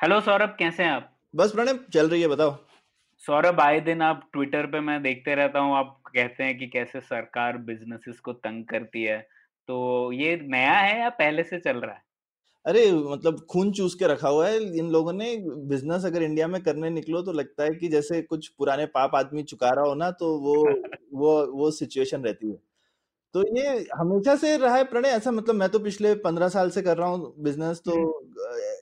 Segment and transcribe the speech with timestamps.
[0.00, 1.16] Hello Saurabh कैसे हैं आप?
[1.34, 2.56] बस प्रणय चल रही है बताओ।
[3.22, 7.00] सौरभ आए दिन आप ट्विटर पे मैं देखते रहता हूँ आप कहते हैं कि कैसे
[7.00, 9.18] सरकार बिजनेसेस को तंग करती है।
[9.68, 12.02] तो ये नया है या पहले से चल रहा है?
[12.66, 15.36] अरे मतलब खून चूस के रखा हुआ है इन लोगों ने
[15.68, 19.42] बिज़नेस अगर इंडिया में करने निकलो तो लगता है कि जैसे कुछ पुराने पाप आदमी
[19.42, 20.56] चुका रहा हो ना तो वो
[21.14, 22.58] वो वो सिचुएशन रहती है।
[23.34, 25.08] तो ये हमेशा से रहा है प्रणय?
[25.10, 27.96] ऐसा मतलब मैं तो पिछले पंद्रह साल से कर रहा हूँ बिज़नेस तो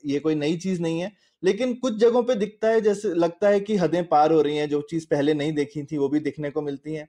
[0.06, 1.12] ये कोई नई चीज़ नहीं है।
[1.42, 4.68] लेकिन कुछ जगहों पे दिखता है जैसे लगता है कि हदें पार हो रही हैं
[4.68, 7.08] जो चीज़ पहले नहीं देखी थी वो भी दिखने को मिलती हैं।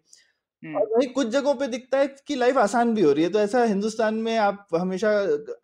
[0.63, 3.29] हम्म, और वही कुछ जगहों पे दिखता है कि लाइफ आसान भी हो रही है
[3.31, 5.11] तो ऐसा हिंदुस्तान में आप हमेशा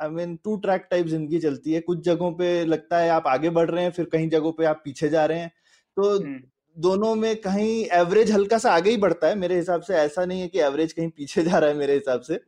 [0.01, 3.49] I mean two track type ज़िंदगी चलती है। कुछ जगहों पे लगता है आप आगे
[3.51, 5.51] बढ़ रहे हैं फिर कहीं जगहों पे आप पीछे जा रहे हैं।
[5.97, 6.39] तो हम्म,
[6.77, 10.41] दोनों में कहीं एवरेज हल्का सा आगे ही बढ़ता है। मेरे हिसाब से ऐसा नहीं
[10.41, 12.39] है कि एवरेज कहीं पीछे जा रहा है मेरे हिसाब से।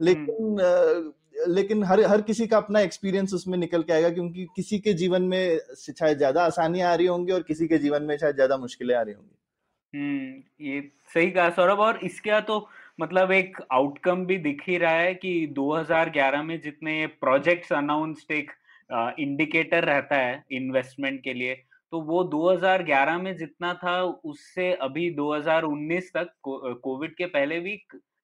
[0.00, 1.12] लेकिन
[1.48, 5.22] लेकिन हर हर किसी का अपना एक्सपीरियंस उसमें निकल के आएगा क्योंकि किसी के जीवन
[5.24, 8.94] में शायद ज़्यादा आसानियाँ आ रही होंगी और किसी के जीवन में शायद ज़्यादा मुश्किलें
[8.94, 10.80] आ रही होंगी। हम्म ये
[11.14, 12.66] सही कहा सौरभ। और इसका तो
[13.00, 18.50] मतलब एक आउटकम भी दिख ही रहा है कि 2011 में जितने प्रोजेक्ट्स अनाउंस्ड एक
[19.20, 21.54] इंडिकेटर रहता है इन्वेस्टमेंट के लिए
[21.94, 26.30] तो वो 2011 में जितना था उससे अभी 2019 तक
[26.82, 27.76] कोविड के पहले भी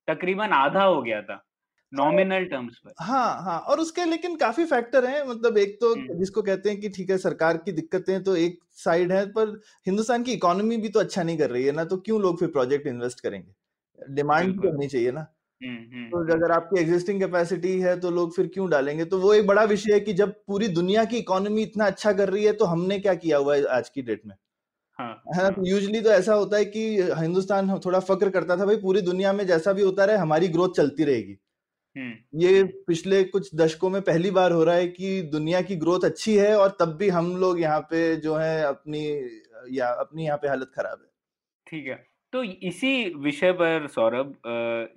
[0.08, 1.46] तकरीबन आधा हो गया था
[1.94, 6.18] नॉमिनल टर्म्स पर हाँ हाँ और उसके लेकिन काफ़ी फैक्टर हैं मतलब एक तो हम्म।
[6.18, 10.22] जिसको कहते हैं कि ठीक है सरकार की दिक्कतें तो एक साइड है पर हिंदुस्तान
[10.22, 12.86] की इकोनॉमी भी तो अच्छा नहीं कर रही है ना तो क्यों लोग फिर प्रोजेक्ट
[12.86, 15.26] इन्वेस्ट करेंगे डिमांड। होनी चाहिए ना
[15.62, 19.04] तो अगर आपकी एग्जिस्टिंग कैपेसिटी है तो लोग फिर क्यों डालेंगे?
[19.04, 22.28] तो वो एक बड़ा विषय है कि जब पूरी दुनिया की इकोनॉमी इतना अच्छा कर
[22.28, 24.34] रही है तो हमने क्या किया हुआ है आज की डेट में?
[24.98, 25.50] हाँ। है ना?
[25.50, 29.32] तो यूजली तो ऐसा होता है कि हिंदुस्तान थोड़ा फक्र करता था भाई पूरी दुनिया
[29.32, 31.38] में जैसा भी होता रहे हमारी ग्रोथ चलती रहेगी।
[31.96, 36.00] हम्म। ये पिछले कुछ दशकों में पहली बार हो रहा है कि दुनिया की ग्रोथ
[36.00, 39.06] अच्छी है और तब भी हम लोग यहाँ पे जो है अपनी
[39.70, 41.10] या अपनी यहाँ पे हालत खराब है।
[41.66, 44.34] ठीक है। तो इसी विषय पर सौरभ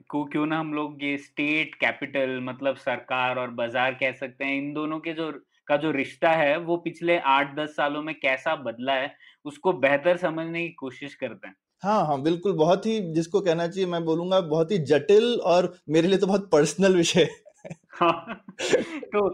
[0.10, 4.58] को क्यों ना हम लोग ये स्टेट कैपिटल मतलब सरकार और बाज़ार कह सकते हैं
[4.58, 5.32] इन दोनों के जो
[5.68, 10.18] का जो रिश्ता है वो पिछले आठ दस सालों में कैसा बदला है उसको बेहतर
[10.18, 14.40] समझने की कोशिश करते हैं हाँ हाँ बिल्कुल बहुत ही जिसको कहना चाहिए मैं बोलूँगा
[14.42, 18.44] बहुत ही जटिल और मेरे लिए तो बहुत पर्सनल विषय है। हाँ
[19.16, 19.30] तो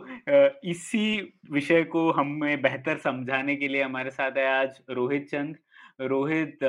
[0.70, 5.58] इसी विषय को हमें बेहतर समझाने के लिए हमारे साथ है आज रोहित चंद
[6.02, 6.64] रोहित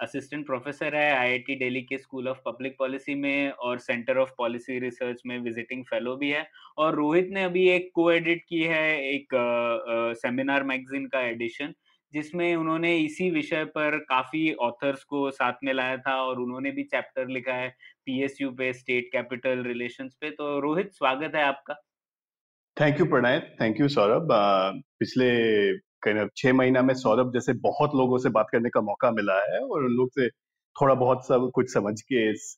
[0.00, 4.78] असिस्टेंट प्रोफेसर है आईआईटी दिल्ली के स्कूल ऑफ़ पब्लिक पॉलिसी में और सेंटर ऑफ़ पॉलिसी
[4.78, 9.02] रिसर्च में विजिटिंग फेलो भी है और रोहित ने अभी एक को एडिट की है
[9.04, 9.28] एक
[10.16, 11.74] सेमिनार मैगजीन का एडिशन
[12.12, 16.82] जिसमें उन्होंने इसी विषय पर काफ़ी ऑथर्स को साथ में लाया था और उन्होंने भी
[16.82, 17.74] चैप्टर लिखा है
[18.06, 21.74] पीएसयू पे स्टेट कैपिटल रिलेशंस पे। तो रोहित, स्वागत है आपका।
[22.76, 24.28] Thank you Pranay thank you Saurabh
[24.98, 25.30] पिछले
[26.06, 29.84] छह महीना में सौरभ जैसे बहुत लोगों से बात करने का मौका मिला है और
[29.84, 30.28] उन लोग से
[30.76, 32.56] थोड़ा बहुत सब कुछ समझ के इस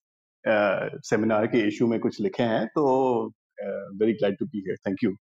[1.09, 2.85] सेमिनार के इशू में कुछ लिखे हैं तो
[3.95, 5.17] very glad to be here thank you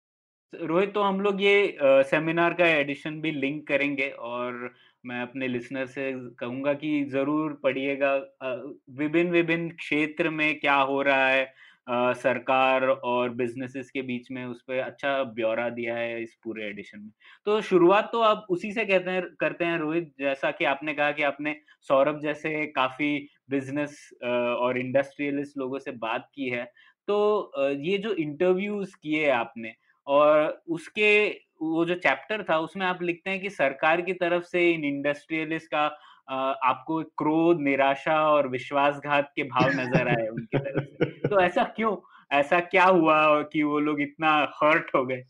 [0.53, 4.71] Rohit तो हम लोग ये सेमिनार का एडिशन भी लिंक करेंगे और
[5.07, 8.15] मैं अपने लिसनर से कहूँगा कि ज़रूर पढ़िएगा
[8.99, 11.45] विभिन्न विभिन्न क्षेत्र में क्या हो रहा है
[12.15, 17.01] सरकार और बिजनेसेस के बीच में उस पर अच्छा ब्यौरा दिया है इस पूरे एडिशन
[17.01, 17.11] में।
[17.47, 21.11] तो शुरुआत तो आप उसी से कहते हैं, करते हैं रोहित, जैसा कि आपने कहा
[21.13, 21.55] कि आपने
[21.89, 23.17] सौरभ जैसे काफ़ी
[23.51, 26.65] बिज़नेस और इंडस्ट्रियलिस्ट लोगों से बात की है।
[27.09, 29.75] तो ये जो इंटरव्यूज़ किए आपने
[30.07, 31.11] और उसके
[31.63, 35.67] वो जो चैप्टर था, उसमें आप लिखते हैं कि सरकार की तरफ़ से इन इंडस्ट्रियलिस्ट
[35.69, 35.87] का
[36.31, 41.97] आपको क्रोध, निराशा और विश्वासघात के भाव नज़र आए उनकी तरफ़ से। तो ऐसा क्यों?
[42.33, 44.31] ऐसा क्या हुआ कि वो लोग इतना
[44.63, 45.23] हर्ट हो गए?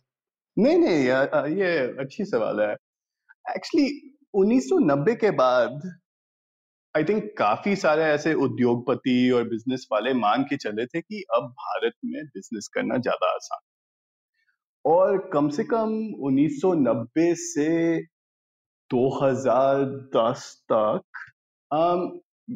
[0.56, 2.72] नहीं नहीं यार, ये अच्छी सवाल है।
[3.56, 3.88] एक्चुअली
[4.34, 5.80] 1990 के बाद
[6.94, 11.42] आई थिंक काफ़ी सारे ऐसे उद्योगपति और बिज़नेस वाले मान के चले थे कि अब
[11.42, 13.60] भारत में बिज़नेस करना ज़्यादा आसान
[14.84, 15.90] और कम से कम
[16.20, 17.98] 1990 से
[18.90, 21.02] 2010 तक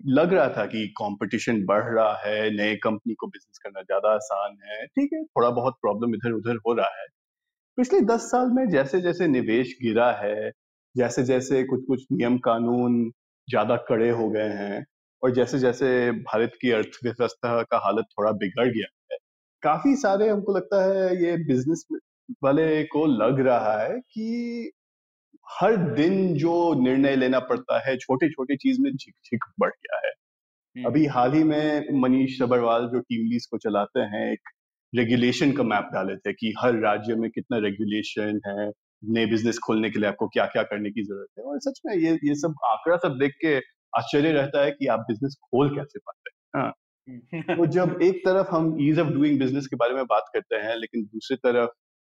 [0.09, 4.57] लग रहा था कि कंपटीशन बढ़ रहा है, नए कंपनी को बिज़नेस करना ज़्यादा आसान
[4.65, 7.07] है। ठीक है थोड़ा बहुत प्रॉब्लम इधर उधर हो रहा है।
[7.79, 10.51] पिछले दस साल में जैसे जैसे निवेश गिरा है
[10.95, 13.03] जैसे जैसे कुछ कुछ नियम कानून
[13.49, 14.85] ज़्यादा कड़े हो गए हैं
[15.23, 19.19] और जैसे जैसे भारत की अर्थव्यवस्था का हालत थोड़ा बिगड़ गया है,
[19.63, 21.87] काफ़ी सारे हमको लगता है ये बिज़नेस
[22.45, 24.73] वाले को लग रहा है कि
[25.53, 26.53] हर दिन जो
[26.83, 30.13] निर्णय लेना पड़ता है छोटी छोटी चीज़ में झिक झिक बढ़ गया है।
[30.77, 34.51] अभी हाल ही में मनीष सबरवाल जो टीम लीज को चलाते हैं एक
[34.93, 38.71] रेगुलेशन का मैप डाले थे कि हर राज्य में कितना रेगुलेशन है
[39.11, 41.95] नए बिज़नेस खोलने के लिए आपको क्या क्या करने की ज़रूरत है। और सच में
[41.97, 43.57] ये ये सब आंकड़ा सब देख के
[43.93, 46.73] आश्चर्य रहता है कि आप बिज़नेस खोल कैसे पाते हैं। हाँ।
[47.57, 50.77] तो जब एक तरफ़ हम ईज ऑफ़ डूइंग बिज़नेस के बारे में बात करते हैं
[50.77, 51.71] लेकिन दूसरी तरफ़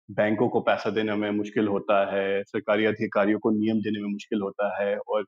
[0.09, 4.41] बैंकों को पैसा देने में मुश्किल होता है सरकारी अधिकारियों को नियम देने में मुश्किल
[4.43, 5.23] होता है और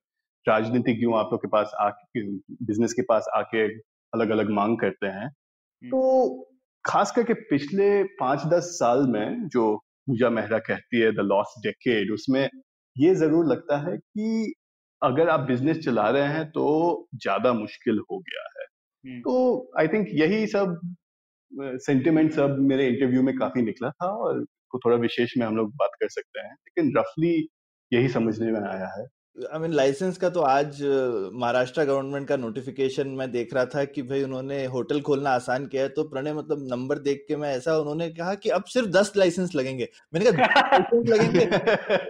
[0.46, 2.22] राजनीतिज्ञों आप लोग के पास आके
[2.64, 3.66] बिज़नेस के पास आके
[4.12, 5.28] अलग अलग मांग करते हैं।
[5.82, 6.50] तो
[6.84, 9.76] खास करके पिछले पाँच दस साल में जो
[10.06, 12.48] पूजा मेहरा कहती है द लॉस्ट डेकेड उसमें
[12.96, 14.54] ये ज़रूर लगता है कि
[15.02, 16.64] अगर आप बिज़नेस चला रहे हैं तो
[17.16, 20.80] ज़्यादा मुश्किल हो गया है। तो आई थिंक यही सब
[21.78, 25.70] सेंटिमेंट सब मेरे इंटरव्यू में काफ़ी निकला था और को थोड़ा विशेष में हम लोग
[25.74, 27.48] बात कर सकते हैं लेकिन रफली
[27.92, 29.06] यही समझने में आया है।
[29.52, 30.82] आई मीन लाइसेंस का तो आज
[31.34, 35.82] महाराष्ट्र गवर्नमेंट का नोटिफिकेशन मैं देख रहा था कि भाई उन्होंने होटल खोलना आसान किया
[35.82, 39.12] है तो प्रणय मतलब नंबर देख के मैं ऐसा उन्होंने कहा कि अब सिर्फ़ दस
[39.16, 41.46] लाइसेंस लगेंगे। मैंने कहा लाइसेंस लगेंगे?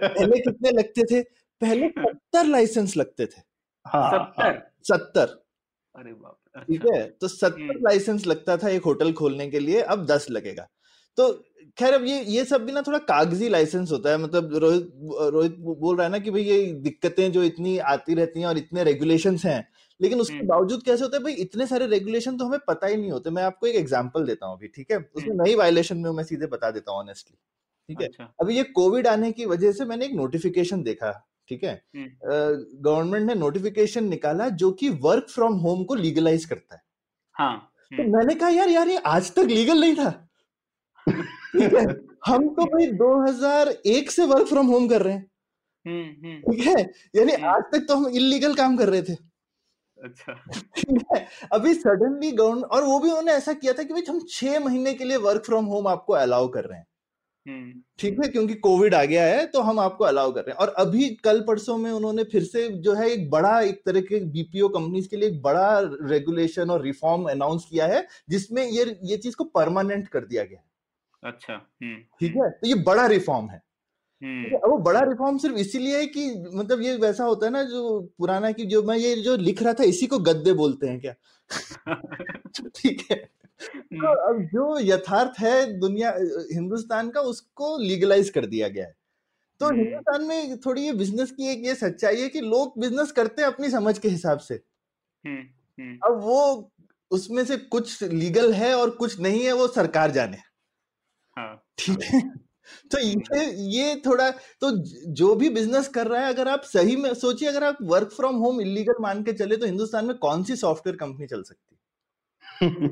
[0.07, 1.21] पहले कितने लगते थे?
[1.61, 3.41] पहले सत्तर लाइसेंस लगते थे।
[3.85, 4.71] हाँ हाँ। सत्तर?
[4.83, 5.43] सत्तर।
[5.95, 6.35] अरे बाप
[6.67, 7.09] ठीक अच्छा है?
[7.09, 10.67] तो सत्तर हम्म। लाइसेंस लगता था एक होटल खोलने के लिए अब दस लगेगा।
[11.17, 11.43] तो
[11.79, 14.89] खैर अब ये ये सब भी ना थोड़ा कागज़ी लाइसेंस होता है। मतलब रोहित
[15.33, 18.57] रोहित बोल रहा है ना कि भाई ये दिक्कतें जो इतनी आती रहती हैं और
[18.57, 19.67] इतने रेगुलेशन हैं
[19.99, 22.95] लेकिन उसके हम्म। बावजूद कैसे होता है भाई इतने सारे रेगुलेशन तो हमें पता ही
[22.95, 24.97] नहीं होते। मैं आपको एक एग्ज़ाम्पल देता हूँ अभी ठीक है?
[25.15, 27.37] उसमें हम्म। नई वायलेशन में मैं सीधे बता देता हूँ ऑनेस्टली
[27.89, 28.07] ठीक है?
[28.07, 31.11] अच्छा। अभी ये कोविड आने की वजह से मैंने एक नोटिफिकेशन देखा
[31.49, 31.73] ठीक है?
[31.95, 32.07] हम्म।
[32.83, 36.81] गवर्नमेंट ने नोटिफिकेशन निकाला जो कि वर्क फ्रॉम होम को लीगलाइज करता है।
[37.35, 37.57] हाँ
[37.91, 40.09] तो हम्म, मैंने कहा यार यार ये आज तक लीगल नहीं था।
[41.55, 41.85] ठीक है?
[42.25, 45.31] हम तो भाई 2001 से वर्क फ्रॉम होम कर रहे हैं।
[45.85, 46.93] हम्म, हम्म, ठीक है?
[47.15, 49.13] यानी हम्म। आज तक तो हम इलीगल काम कर रहे थे।
[50.03, 50.33] अच्छा।
[51.53, 54.93] अभी सडनली गवर्नमेंट और वो भी उन्होंने ऐसा किया था कि भाई हम छह महीने
[54.93, 56.85] के लिए वर्क फ्रॉम होम आपको अलाउ कर रहे हैं।
[57.45, 58.27] हम्म, ठीक है?
[58.29, 61.41] क्योंकि कोविड आ गया है तो हम आपको अलाउ कर रहे हैं। और अभी कल
[61.41, 65.17] परसों में उन्होंने फिर से जो है एक बड़ा एक तरह के बीपीओ कंपनीज़ के
[65.17, 70.07] लिए एक बड़ा रेगुलेशन और रिफॉर्म अनाउंस किया है जिसमें ये ये चीज़ को परमानेंट
[70.07, 70.68] कर दिया गया है।
[71.23, 72.49] अच्छा हम्म, ठीक है?
[72.49, 73.61] तो ये बड़ा रिफॉर्म है।
[74.23, 77.63] हम्म, अब वो बड़ा रिफॉर्म सिर्फ़ इसीलिए है कि मतलब ये वैसा होता है ना
[77.63, 80.99] जो पुराना कि जो मैं ये जो लिख रहा था इसी को गद्दे बोलते हैं
[81.01, 81.15] क्या?
[82.75, 86.13] ठीक है। तो हम्म, अब जो यथार्थ है दुनिया
[86.53, 88.95] हिंदुस्तान का उसको लीगलाइज कर दिया गया है।
[89.59, 93.41] तो। हिंदुस्तान में थोड़ी ये बिज़नेस की एक ये सच्चाई है कि लोग बिज़नेस करते
[93.41, 94.55] हैं अपनी समझ के हिसाब से।
[96.03, 96.71] अब वो
[97.11, 100.48] उसमें से कुछ लीगल है और कुछ नहीं है वो सरकार जाने।
[101.77, 102.21] ठीक है।
[102.91, 104.71] तो ये ये थोड़ा तो
[105.13, 108.35] जो भी बिज़नेस कर रहा है अगर आप सही में सोचिए अगर आप वर्क फ्रॉम
[108.35, 111.75] होम इलीगल मान के चले तो हिंदुस्तान में कौन सी सॉफ्टवेयर कंपनी चल सकती?
[112.65, 112.87] हम्म,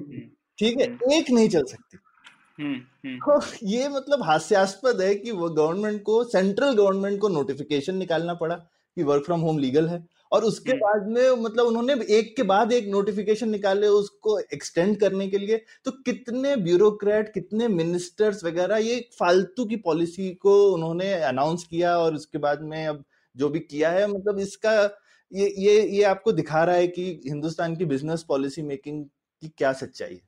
[0.59, 1.97] ठीक है एक नहीं चल सकती।
[2.59, 7.95] हम्म, हम्म, तो ये मतलब हास्यास्पद है कि वो गवर्नमेंट को सेंट्रल गवर्नमेंट को नोटिफिकेशन
[7.95, 9.99] निकालना पड़ा कि वर्क फ्रॉम होम लीगल है।
[10.31, 14.99] और उसके हम्म। बाद में मतलब उन्होंने एक के बाद एक नोटिफिकेशन निकाले उसको एक्सटेंड
[14.99, 21.13] करने के लिए। तो कितने ब्यूरोक्रेट कितने मिनिस्टर्स वगैरह ये फालतू की पॉलिसी को उन्होंने
[21.13, 23.03] अनाउंस किया और उसके बाद में अब
[23.35, 24.73] जो भी किया है मतलब इसका
[25.31, 29.05] ये ये ये आपको दिखा रहा है कि हिंदुस्तान की बिज़नेस पॉलिसी मेकिंग
[29.41, 30.21] की क्या सच्चाई है।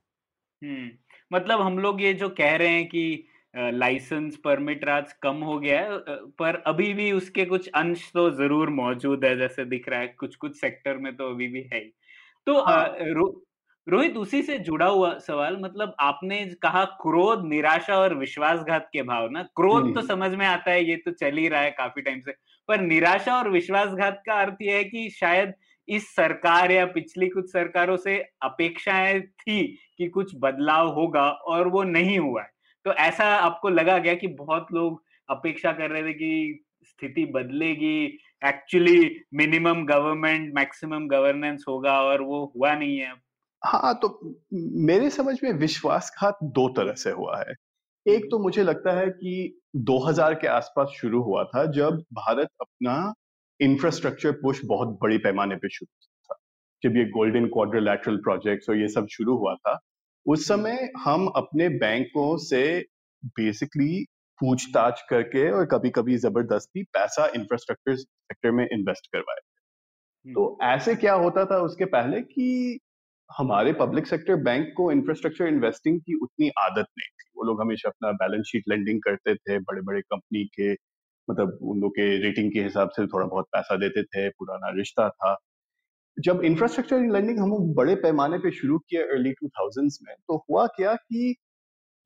[0.61, 0.89] हम्म,
[1.31, 3.25] मतलब हम लोग ये जो कह रहे हैं कि
[3.55, 5.97] लाइसेंस परमिट राज कम हो गया है
[6.39, 10.35] पर अभी भी उसके कुछ अंश तो ज़रूर मौजूद है जैसे दिख रहा है कुछ
[10.35, 11.79] कुछ सेक्टर में तो अभी भी है
[12.47, 13.45] तो हाँ। रो,
[13.87, 19.29] रोहित उसी से जुड़ा हुआ सवाल मतलब आपने कहा क्रोध निराशा और विश्वासघात के भाव
[19.29, 22.19] ना क्रोध तो। समझ में आता है ये तो चल ही रहा है काफ़ी टाइम
[22.19, 22.31] से
[22.67, 25.53] पर निराशा और विश्वासघात का अर्थ यह है कि शायद
[25.87, 29.63] इस सरकार या पिछली कुछ सरकारों से अपेक्षाएँ थी
[29.97, 34.27] कि कुछ बदलाव होगा और वो नहीं हुआ है तो ऐसा आपको लगा क्या कि
[34.35, 38.05] बहुत लोग अपेक्षा कर रहे थे कि स्थिति बदलेगी?
[38.47, 43.13] Actually minimum government maximum governance होगा और वो हुआ नहीं है
[43.61, 44.37] हाँ तो
[44.83, 47.55] मेरे समझ में विश्वासघात दो तरह से हुआ है।
[48.05, 53.13] एक तो मुझे लगता है कि 2000 के आसपास शुरू हुआ था जब भारत अपना
[53.59, 56.39] इंफ्रास्ट्रक्चर पुश बहुत बड़ी पैमाने पे शुरू किया था।
[56.83, 59.77] जब ये गोल्डन क्वाड्रिलैटरल प्रोजेक्ट्स और ये सब शुरू हुआ था
[60.29, 62.63] उस समय हम अपने बैंकों से
[63.23, 64.05] बेसिकली
[64.39, 69.39] पूछताछ करके और कभी कभी ज़बरदस्ती पैसा इंफ्रास्ट्रक्चर सेक्टर में इन्वेस्ट करवाए।
[70.25, 72.79] तो ऐसे क्या होता था उसके पहले कि
[73.29, 77.89] हमारे पब्लिक सेक्टर बैंक को इंफ्रास्ट्रक्चर इन्वेस्टिंग की उतनी आदत नहीं थी। वो लोग हमेशा
[77.89, 80.71] अपना बैलेंस शीट लेंडिंग करते थे बड़े बड़े कंपनी के
[81.27, 85.09] मतलब उन लोग के रेटिंग के हिसाब से थोड़ा बहुत पैसा देते थे पुराना रिश्ता
[85.09, 85.33] था।
[86.19, 90.45] जब इंफ्रास्ट्रक्चर लर्निंग हम लोग बड़े पैमाने पे शुरू किया अर्ली टू थाउजेंड्स में तो
[90.49, 91.35] हुआ क्या कि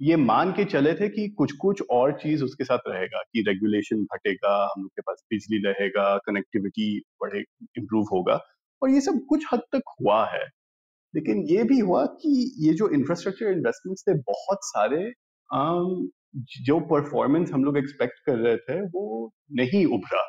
[0.01, 4.03] ये मान के चले थे कि कुछ कुछ और चीज़ उसके साथ रहेगा कि रेगुलेशन
[4.03, 7.39] घटेगा हम लोग के पास बिजली रहेगा कनेक्टिविटी बढ़े
[7.77, 8.39] इम्प्रूव होगा
[8.81, 10.45] और ये सब कुछ हद तक हुआ है।
[11.15, 15.11] लेकिन ये भी हुआ कि ये जो इंफ्रास्ट्रक्चर इन्वेस्टमेंट्स थे बहुत सारे
[15.53, 16.09] आम,
[16.61, 20.23] जो परफॉर्मेंस हम लोग एक्सपेक्ट कर रहे थे वो नहीं उभरा।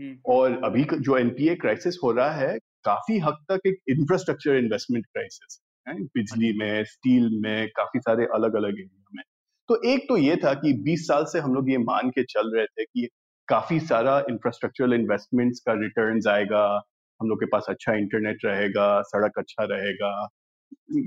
[0.00, 5.06] हम्म, और अभी जो एनपीए क्राइसिस हो रहा है काफ़ी हद तक एक इंफ्रास्ट्रक्चर इन्वेस्टमेंट
[5.06, 9.22] क्राइसिस बिजली में स्टील में, काफ़ी सारे अलग अलग एरिया में।
[9.68, 12.54] तो एक तो ये था कि 20 साल से हम लोग ये मान के चल
[12.56, 13.08] रहे थे कि
[13.48, 16.64] काफ़ी सारा इंफ्रास्ट्रक्चरल इन्वेस्टमेंट्स का रिटर्न आएगा,
[17.20, 20.28] हम लोग के पास अच्छा इंटरनेट रहेगा, सड़क अच्छा रहेगा,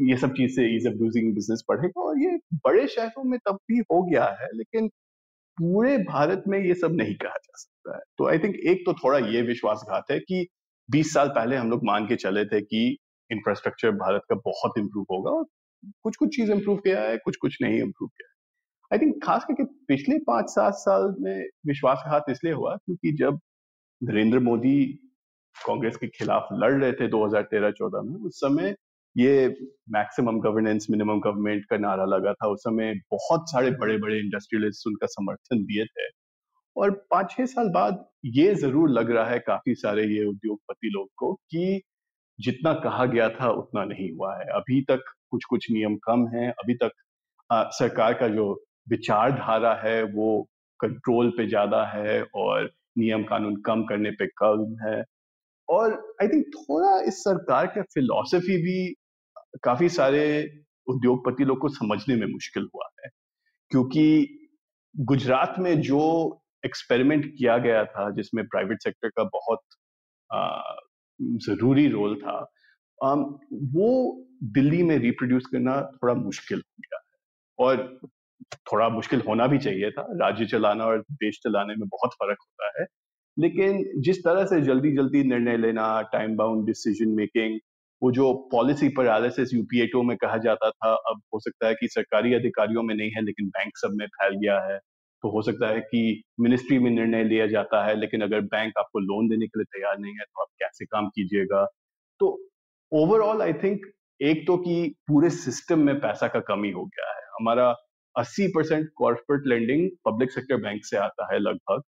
[0.09, 3.59] ये सब चीज़ से ईज ऑफ़ डूजिंग बिज़नेस बढ़ेगा और ये बड़े शहरों में तब
[3.69, 4.87] भी हो गया है, लेकिन
[5.57, 8.93] पूरे भारत में ये सब नहीं कहा जा सकता है। तो आई थिंक एक तो
[8.93, 10.47] थोड़ा ये विश्वासघात है कि
[10.89, 12.87] 20 साल पहले हम लोग मान के चले थे कि
[13.29, 15.45] इंफ्रास्ट्रक्चर भारत का बहुत इम्प्रूव होगा और
[16.03, 18.35] कुछ कुछ चीज़ इम्प्रूव किया है कुछ कुछ नहीं इम्प्रूव किया है।
[18.91, 23.39] आई थिंक खास करके पिछले पाँच सात साल में विश्वासघात इसलिए हुआ क्योंकि जब
[24.01, 24.85] नरेंद्र मोदी
[25.55, 28.75] कांग्रेस के खिलाफ लड़ रहे थे 2013-14 में, उस समय
[29.15, 29.47] ये
[29.89, 34.87] मैक्सिमम गवर्नेंस मिनिमम गवर्नमेंट का नारा लगा था। उस समय बहुत सारे बड़े बड़े इंडस्ट्रियलिस्ट
[34.87, 36.07] उनका समर्थन दिए थे।
[36.77, 38.05] और पाँच छह साल बाद
[38.35, 41.81] ये ज़रूर लग रहा है काफ़ी सारे ये उद्योगपति लोग को कि
[42.39, 46.49] जितना कहा गया था उतना नहीं हुआ है। अभी तक कुछ कुछ नियम कम है
[46.51, 46.91] अभी तक
[47.49, 48.51] आ, सरकार का जो
[48.89, 50.41] विचारधारा है वो
[50.79, 55.03] कंट्रोल पे ज़्यादा है और नियम कानून कम करने पे कम है।
[55.69, 58.93] और आई थिंक थोड़ा इस सरकार का फिलॉसफी भी
[59.63, 60.23] काफ़ी सारे
[60.87, 63.09] उद्योगपति लोग को समझने में मुश्किल हुआ है।
[63.71, 64.05] क्योंकि
[64.95, 66.01] गुजरात में जो
[66.65, 69.59] एक्सपेरिमेंट किया गया था, जिसमें प्राइवेट सेक्टर का बहुत
[71.45, 72.39] ज़रूरी रोल था
[73.01, 73.89] वो
[74.53, 77.99] दिल्ली में रिप्रोड्यूस करना थोड़ा मुश्किल हो गया है। और
[78.71, 82.71] थोड़ा मुश्किल होना भी चाहिए था, राज्य चलाना और देश चलाने में बहुत फ़र्क होता
[82.81, 82.85] है।
[83.37, 87.59] लेकिन जिस तरह से जल्दी जल्दी निर्णय लेना टाइम बाउंड डिसीज़न मेकिंग
[88.01, 91.87] वो जो पॉलिसी पर एनालिसिस यूपीएटो में कहा जाता था, अब हो सकता है कि
[91.87, 94.79] सरकारी अधिकारियों में नहीं है, लेकिन बैंक सब में फैल गया है।
[95.27, 98.99] तो हो सकता है कि मिनिस्ट्री में निर्णय लिया जाता है, लेकिन अगर बैंक आपको
[98.99, 101.65] लोन देने के लिए तैयार नहीं है तो आप कैसे काम कीजिएगा?
[102.19, 102.27] तो
[102.91, 103.85] ओवरऑल आई थिंक
[104.21, 107.75] एक तो कि पूरे सिस्टम में पैसा का कमी हो गया है। हमारा
[108.15, 111.81] 80 percent corporate lending public sector bank से आता है लगभग,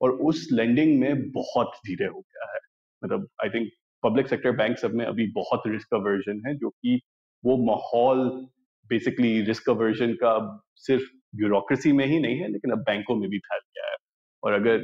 [0.00, 2.60] और उस लेंडिंग में बहुत धीरे हो गया है।
[3.02, 3.70] मतलब I think
[4.02, 7.00] public sector bank सब में अभी बहुत रिस्क अवर्जन है, जो कि
[7.44, 8.28] वो माहौल
[8.90, 11.04] बेसिकली रिस्क अवर्जन का सिर्फ़
[11.36, 13.96] ब्यूरोक्रेसी में ही नहीं है, लेकिन अब बैंकों में भी फैल गया है।
[14.42, 14.78] और अगर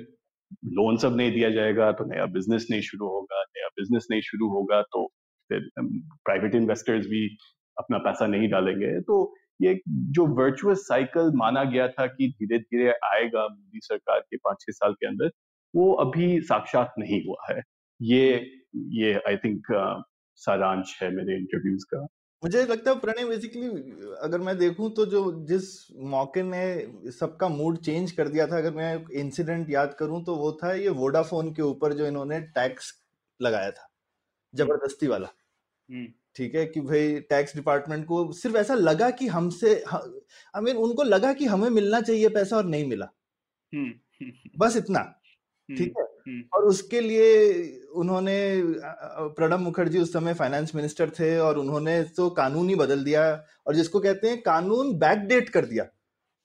[0.71, 4.49] लोन सब नहीं दिया जाएगा तो नया बिज़नेस नहीं शुरू होगा, नया बिज़नेस नहीं शुरू
[4.49, 5.07] होगा तो
[5.51, 7.27] फिर प्राइवेट इन्वेस्टर्स भी
[7.77, 12.91] अपना पैसा नहीं डालेंगे। तो ये जो वर्चुअस साइकिल माना गया था कि धीरे धीरे
[13.05, 15.31] आएगा मोदी सरकार के पाँच छह साल के अंदर,
[15.75, 17.61] वो अभी साक्षात नहीं हुआ है।
[18.01, 18.25] ये
[18.95, 19.67] ये आई थिंक
[20.41, 22.07] सारांश है मेरे इंटरव्यूज़ का।
[22.43, 23.67] मुझे लगता है प्रणय बेसिकली
[24.23, 25.65] अगर मैं देखूँ तो जो जिस
[26.15, 26.63] मौके ने
[27.11, 30.89] सबका मूड चेंज कर दिया था अगर मैं इंसिडेंट याद करूँ तो वो था ये
[30.89, 32.93] वोडाफोन के ऊपर जो इन्होंने टैक्स
[33.41, 33.89] लगाया था
[34.55, 35.29] ज़बरदस्ती वाला।
[36.37, 41.03] ठीक है कि भाई टैक्स डिपार्टमेंट को सिर्फ़ ऐसा लगा कि हमसे आई मीन उनको
[41.03, 43.09] लगा कि हमें मिलना चाहिए पैसा और नहीं मिला।
[44.59, 45.01] बस इतना।
[45.69, 46.05] ठीक है?
[46.55, 47.65] और उसके लिए
[47.95, 48.37] उन्होंने
[49.37, 53.25] प्रणब मुखर्जी उस समय फाइनेंस मिनिस्टर थे और उन्होंने तो कानून ही बदल दिया
[53.67, 55.87] और जिसको कहते हैं कानून बैकडेट कर दिया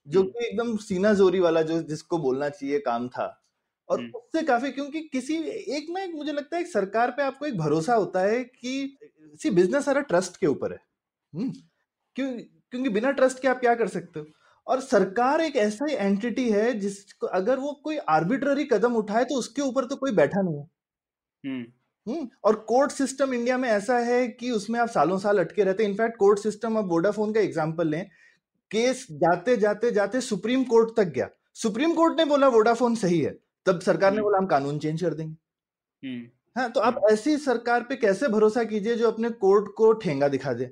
[0.06, 3.26] जो कि एकदम सीना जोरी वाला जो जिसको बोलना चाहिए काम था।
[3.88, 5.36] और उससे काफ़ी क्योंकि किसी
[5.78, 8.98] एक ना एक मुझे लगता है एक सरकार पे आपको एक भरोसा होता है कि
[9.42, 10.80] सी बिज़नेस सारा ट्रस्ट के ऊपर है।
[11.32, 11.52] हम्म।
[12.16, 12.32] क्यों
[12.72, 14.26] क्योंकि बिना ट्रस्ट के आप क्या कर सकते हो?
[14.68, 19.34] और सरकार एक ऐसा ही एंटिटी है जिसको अगर वो कोई आर्बिट्ररी कदम उठाए तो
[19.34, 20.68] उसके ऊपर तो कोई बैठा नहीं है।
[21.44, 25.82] हम्म। और कोर्ट सिस्टम इंडिया में ऐसा है कि उसमें आप सालों साल अटके रहते
[25.82, 28.04] हैं। इनफैक्ट कोर्ट सिस्टम अब वोडाफोन का एग्जांपल लें।
[28.70, 33.36] केस जाते जाते जाते सुप्रीम कोर्ट तक गया। सुप्रीम कोर्ट ने बोला वोडाफोन सही है।
[33.66, 35.34] तब सरकार ने बोला हम कानून चेंज कर देंगे।
[36.56, 40.52] हाँ तो आप ऐसी सरकार पे कैसे भरोसा कीजिए जो अपने कोर्ट को ठेंगा दिखा
[40.52, 40.70] दे?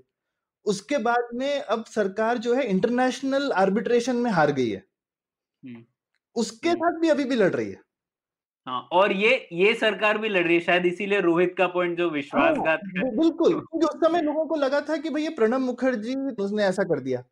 [0.66, 4.82] उसके बाद में अब सरकार जो है इंटरनेशनल आर्बिट्रेशन में हार गई है।
[5.62, 5.82] हम्म,
[6.36, 7.84] उसके हम्म। साथ भी अभी भी लड़ रही है।
[8.66, 12.08] हाँ और ये ये सरकार भी लड़ रही है शायद इसीलिए रोहित का पॉइंट जो
[12.10, 16.14] विश्वासघात है बिल्कुल क्योंकि उस समय लोगों को लगा था कि भाई ये प्रणब मुखर्जी
[16.36, 17.22] उसने ऐसा कर दिया।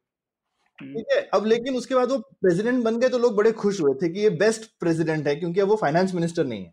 [0.78, 3.80] हम्म, ठीक है अब लेकिन उसके बाद वो प्रेसिडेंट बन गए तो लोग बड़े खुश
[3.80, 6.72] हुए थे कि ये बेस्ट प्रेसिडेंट है क्योंकि अब वो फाइनेंस मिनिस्टर नहीं है।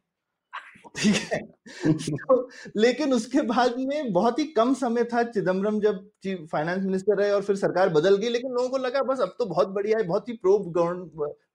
[0.95, 1.39] ठीक है?
[1.87, 7.17] तो लेकिन उसके बाद में बहुत ही कम समय था चिदम्बरम जब चीफ फाइनेंस मिनिस्टर
[7.17, 9.97] रहे और फिर सरकार बदल गई, लेकिन लोगों को लगा, बस अब तो बहुत बढ़िया
[9.97, 10.57] है, बहुत ही प्रो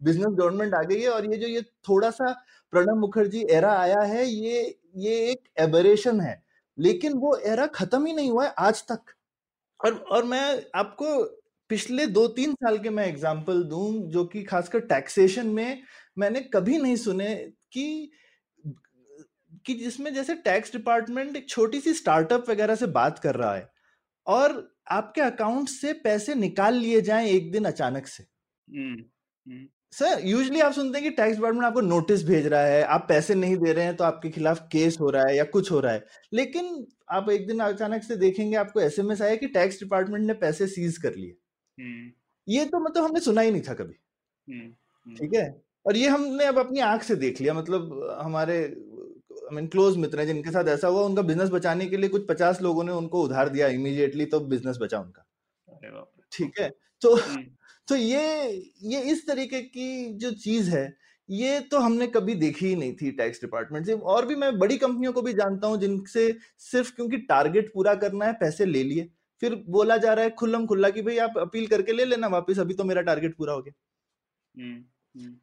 [0.03, 2.33] बिज़नेस गवर्नमेंट आ गई है और ये जो, ये थोड़ा सा
[2.73, 6.43] प्रणब मुखर्जी एरा आया है, ये ये एक एबरेशन है।
[6.79, 9.15] लेकिन वो एरा खत्म ही नहीं हुआ है आज तक।
[9.81, 11.23] और और मैं आपको
[11.71, 15.83] पिछले दो तीन साल के मैं एग्जांपल दूँ, जो कि खासकर टैक्सेशन में
[16.19, 17.35] मैंने कभी नहीं सुने
[17.73, 18.11] कि
[19.67, 23.69] कि जिसमें जैसे टैक्स डिपार्टमेंट एक छोटी सी स्टार्टअप वगैरह से बात कर रहा है
[24.27, 29.03] और आपके अकाउंट से पैसे निकाल लिए जाएँ एक दिन अचानक से। हम्म,
[29.47, 33.07] हम्म, सर यूजली आप सुनते हैं कि टैक्स डिपार्टमेंट आपको नोटिस भेज रहा है आप
[33.09, 35.81] पैसे नहीं दे रहे हैं तो आपके खिलाफ केस हो रहा है या कुछ हो
[35.81, 39.81] रहा है। लेकिन आप एक दिन अचानक से देखेंगे आपको एस एसएमएस आया कि टैक्स
[39.81, 41.37] डिपार्टमेंट ने पैसे सीज कर लिए।
[41.79, 42.11] हम्म,
[42.49, 43.95] ये तो मतलब हमने सुना ही नहीं था कभी।
[45.07, 45.63] ठीक है?
[45.87, 48.59] और ये हमने अब अपनी आँख से देख लिया मतलब हमारे
[49.47, 52.27] आई मीन क्लोज मित्र हैं जिनके साथ ऐसा हुआ उनका बिज़नेस बचाने के लिए कुछ
[52.29, 55.25] पचास लोगों ने उनको उधार दिया इमीडिएटली तो बिज़नेस बचा उनका।
[56.33, 56.69] ठीक है?
[57.03, 57.45] तो हम्म,
[57.89, 58.23] तो ये
[58.85, 60.87] ये इस तरीके की जो चीज़ है
[61.29, 64.77] ये तो हमने कभी देखी ही नहीं थी टैक्स डिपार्टमेंट से। और भी मैं बड़ी
[64.79, 66.29] कंपनियों को भी जानता हूँ जिनसे
[66.63, 69.09] सिर्फ़ क्योंकि टारगेट पूरा करना है पैसे ले लिए।
[69.43, 72.59] फिर बोला जा रहा है खुल्लम खुल्ला कि भाई आप अपील करके ले लेना वापस
[72.59, 73.73] अभी तो मेरा टारगेट पूरा हो गया।
[74.55, 74.85] हम्म,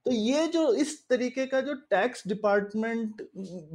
[0.06, 3.22] तो ये जो इस तरीके का जो tax department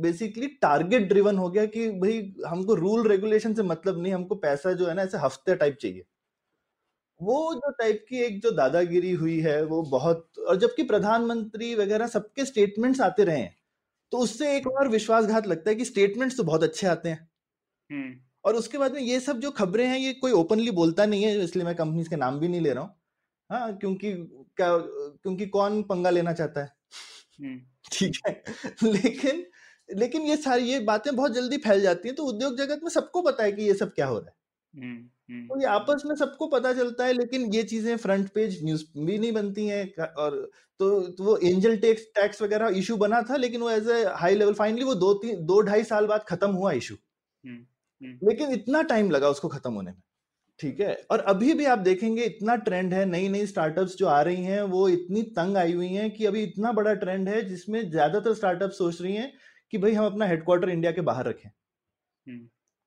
[0.02, 4.72] basically target driven हो गया कि भाई हमको रूल रेगुलेशन से मतलब नहीं हमको पैसा
[4.74, 6.04] जो है ना ऐसे हफ़्ते टाइप चाहिए।
[7.20, 12.06] वो जो टाइप की एक जो दादागिरी हुई है वो बहुत और जबकि प्रधानमंत्री वगैरह
[12.08, 13.54] सबके स्टेटमेंट्स आते रहे हैं
[14.12, 17.18] तो उससे एक और विश्वासघात लगता है कि स्टेटमेंट्स तो बहुत अच्छे आते हैं।
[17.90, 21.24] हम्म, और उसके बाद में ये सब जो खबरें हैं ये कोई ओपनली बोलता नहीं
[21.24, 22.97] है इसलिए मैं कंपनीज़ के नाम भी नहीं ले रहा हूँ।
[23.50, 24.12] हाँ क्योंकि
[24.56, 26.70] क्या क्योंकि कौन पंगा लेना चाहता है?
[27.40, 27.58] हम्म,
[27.92, 28.32] ठीक है।
[28.84, 29.44] लेकिन
[29.88, 33.22] लेकिन ये सारी ये बातें बहुत जल्दी फैल जाती हैं तो उद्योग जगत में सबको
[33.22, 34.34] पता है कि ये सब क्या हो रहा है।
[34.74, 34.96] हम्म,
[35.30, 38.84] हम्म, तो ये आपस में सबको पता चलता है लेकिन ये चीज़ें फ्रंट पेज न्यूज़
[38.98, 40.36] भी नहीं बनती हैं और
[40.80, 44.34] तो, तो वो एंजल टैक्स टैक्स वगैरह इशू बना था लेकिन वो as a high
[44.34, 47.56] level finally वो दो तीन दो ढाई साल बाद खत्म हुआ इशू हम्म,
[48.00, 50.02] हम्म, लेकिन इतना टाइम लगा उसको खत्म होने में।
[50.60, 50.94] ठीक है?
[51.10, 54.62] और अभी भी आप देखेंगे इतना ट्रेंड है नई नई स्टार्टअप्स जो आ रही हैं
[54.68, 58.70] वो इतनी तंग आई हुई हैं कि अभी इतना बड़ा ट्रेंड है जिसमें ज़्यादातर स्टार्टअप
[58.72, 59.32] सोच रही हैं
[59.72, 61.48] कि भाई हम अपना हेडक्वार्टर इंडिया के बाहर रखें।
[62.06, 62.38] हम्म,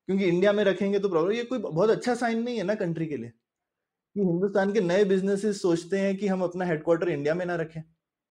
[0.08, 3.06] क्योंकि इंडिया में रखेंगे तो प्रॉब्लम ये कोई बहुत अच्छा साइन नहीं है ना कंट्री
[3.06, 3.30] के लिए।
[4.16, 7.82] कि हिंदुस्तान के नए बिजनेसेस सोचते हैं कि हम अपना हेडक्वार्टर इंडिया में ना रखें।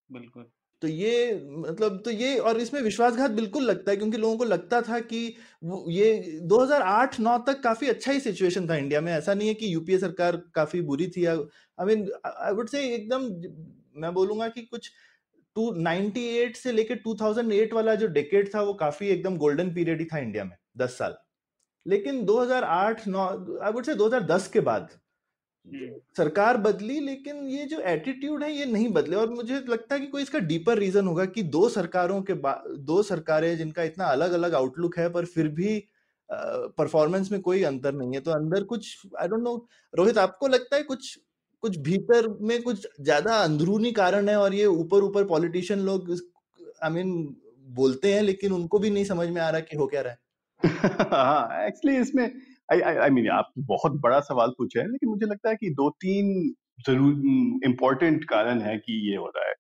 [0.08, 0.50] बिल्कुल।
[0.82, 4.80] तो ये मतलब तो ये और इसमें विश्वासघात बिल्कुल लगता है, क्योंकि लोगों को लगता
[4.82, 5.18] था कि
[5.90, 9.98] ये 2008-9 तक काफ़ी अच्छा ही सिचुएशन था इंडिया में। ऐसा नहीं है कि यूपीए
[9.98, 13.22] सरकार काफ़ी बुरी थी I mean I would say एकदम
[13.96, 14.90] मैं बोलूँगा कि कुछ
[15.56, 20.06] टू 98 से लेके 2008 वाला जो डेकेड था, वो काफ़ी एकदम गोल्डन पीरियड ही
[20.06, 21.16] था इंडिया में 10 साल।
[21.86, 23.26] लेकिन 2008 9
[23.62, 24.88] आई वुड से 2010 के बाद
[26.16, 30.06] सरकार बदली लेकिन ये जो एटीट्यूड है ये नहीं बदले। और मुझे लगता है कि
[30.06, 32.34] कोई इसका डीपर रीजन होगा कि दो सरकारों के
[32.82, 35.78] दो सरकारें जिनका इतना अलग अलग आउटलुक है पर फिर भी
[36.30, 39.54] परफॉर्मेंस में कोई अंतर नहीं है। तो अंदर कुछ आई डोंट नो
[39.94, 41.18] रोहित आपको लगता है कुछ
[41.62, 46.10] कुछ भीतर में कुछ ज़्यादा अंदरूनी कारण है और ये ऊपर ऊपर पॉलिटिशियन लोग
[46.84, 47.12] आई मीन
[47.74, 50.18] बोलते हैं लेकिन उनको भी नहीं समझ में आ रहा कि हो क्या रहा है?
[51.12, 52.24] हाँ एक्चुअली इसमें
[52.70, 55.88] आई आई मीन आप बहुत बड़ा सवाल पूछे हैं लेकिन मुझे लगता है कि दो
[56.00, 56.32] तीन
[56.86, 59.54] ज़रूर इम्पोर्टेंट कारण है कि ये हो रहा है।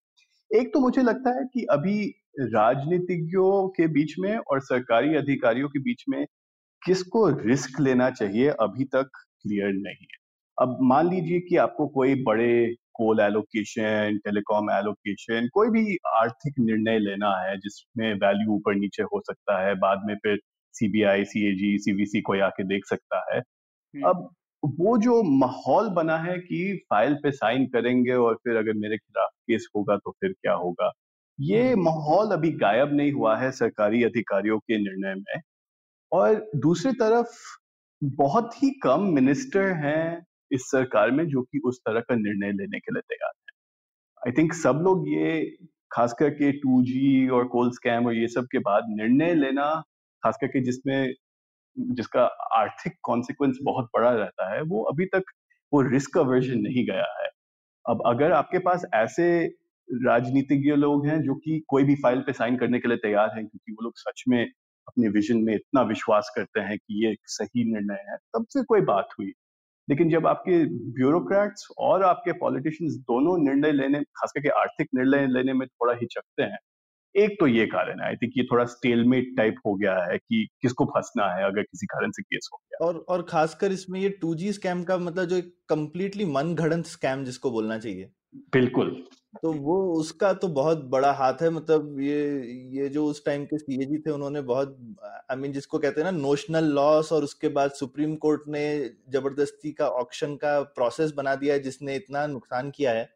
[0.50, 1.96] एक तो मुझे लगता है कि अभी
[2.40, 6.24] राजनीतिज्ञों के बीच में और सरकारी अधिकारियों के बीच में
[6.82, 9.10] किसको रिस्क लेना चाहिए अभी तक
[9.42, 10.18] क्लियर नहीं है।
[10.58, 16.98] अब मान लीजिए कि आपको कोई बड़े कोल एलोकेशन टेलीकॉम एलोकेशन कोई भी आर्थिक निर्णय
[16.98, 20.38] लेना है जिसमें वैल्यू ऊपर नीचे हो सकता है बाद में फिर
[20.72, 26.38] सीबीआई सीएजी सीवीसी कोई आके देख सकता है। हम्म, अब वो जो माहौल बना है
[26.38, 30.52] कि फ़ाइल पे साइन करेंगे और फिर अगर मेरे खिलाफ केस होगा तो फिर क्या
[30.52, 30.92] होगा?
[31.40, 35.40] ये हम्म। माहौल अभी गायब नहीं हुआ है सरकारी अधिकारियों के निर्णय में।
[36.12, 37.28] और दूसरी तरफ़
[38.04, 42.78] बहुत ही कम मिनिस्टर हैं इस सरकार में जो कि उस तरह का निर्णय लेने
[42.78, 43.60] के लिए तैयार है।
[44.28, 45.56] आई थिंक सब लोग ये
[45.92, 46.80] खास करके टू
[47.36, 49.82] और कोल स्कैम और ये सब के बाद निर्णय लेना
[50.24, 51.14] खास करके जिसमें,
[51.78, 52.24] जिसका
[52.56, 55.22] आर्थिक कॉन्सिक्वेंस बहुत बड़ा रहता है, वो अभी तक
[55.72, 57.28] वो रिस्क अवर्जन नहीं गया है।
[57.88, 59.46] अब अगर आपके पास ऐसे
[59.88, 63.46] राजनीतिज्ञ लोग हैं जो कि कोई भी फ़ाइल पे साइन करने के लिए तैयार हैं,
[63.46, 64.44] क्योंकि वो लोग सच में
[64.88, 68.64] अपने विजन में इतना विश्वास करते हैं कि ये एक सही निर्णय है, तब फिर
[68.64, 69.32] कोई बात हुई।
[69.88, 75.52] लेकिन जब आपके ब्यूरोक्रेट्स और आपके पॉलिटिशियंस दोनों निर्णय लेने खास करके आर्थिक निर्णय लेने
[75.52, 76.58] में थोड़ा हिचकते हैं
[77.14, 80.46] एक तो ये कारण है आई थिंक ये थोड़ा स्टेलमेट टाइप हो गया है कि
[80.62, 84.08] किसको फंसना है अगर किसी कारण से केस हो गया। और और खासकर इसमें ये
[84.20, 88.10] टू जी स्कैम का मतलब जो एक कम्प्लीटली मन घड़ंत स्कैम जिसको बोलना चाहिए।
[88.52, 88.90] बिल्कुल।
[89.42, 92.20] तो वो उसका तो बहुत बड़ा हाथ है मतलब ये
[92.78, 96.00] ये जो उस टाइम के सीएजी थे उन्होंने बहुत आई I मीन mean, जिसको कहते
[96.00, 98.64] हैं ना नोशनल लॉस और उसके बाद सुप्रीम कोर्ट ने
[99.10, 103.08] ज़बरदस्ती का ऑक्शन का प्रोसेस बना दिया है जिसने इतना नुकसान किया है।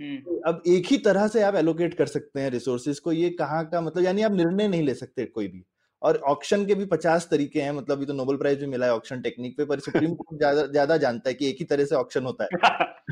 [0.00, 3.80] अब एक ही तरह से आप एलोकेट कर सकते हैं रिसोर्सेज को ये कहाँ का
[3.80, 5.62] मतलब यानी आप निर्णय नहीं ले सकते कोई भी।
[6.02, 8.92] और ऑक्शन के भी पचास तरीके हैं मतलब ये तो नोबेल प्राइज भी मिला है
[8.92, 11.94] ऑक्शन टेक्निक पे पर सुप्रीम कोर्ट ज़्यादा ज़्यादा जानता है कि एक ही तरह से
[11.94, 12.48] ऑक्शन होता है।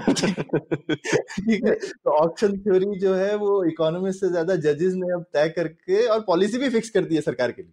[0.08, 1.74] ठीक है?
[1.74, 6.20] तो ऑक्शन थ्योरी जो है वो इकोनॉमिस्ट से ज़्यादा जजेस ने अब तय करके और
[6.26, 7.72] पॉलिसी भी फिक्स कर दी है सरकार के लिए।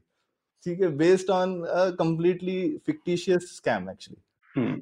[0.65, 0.89] ठीक है?
[0.97, 1.62] Based on
[1.99, 4.75] completely fictitious scam actually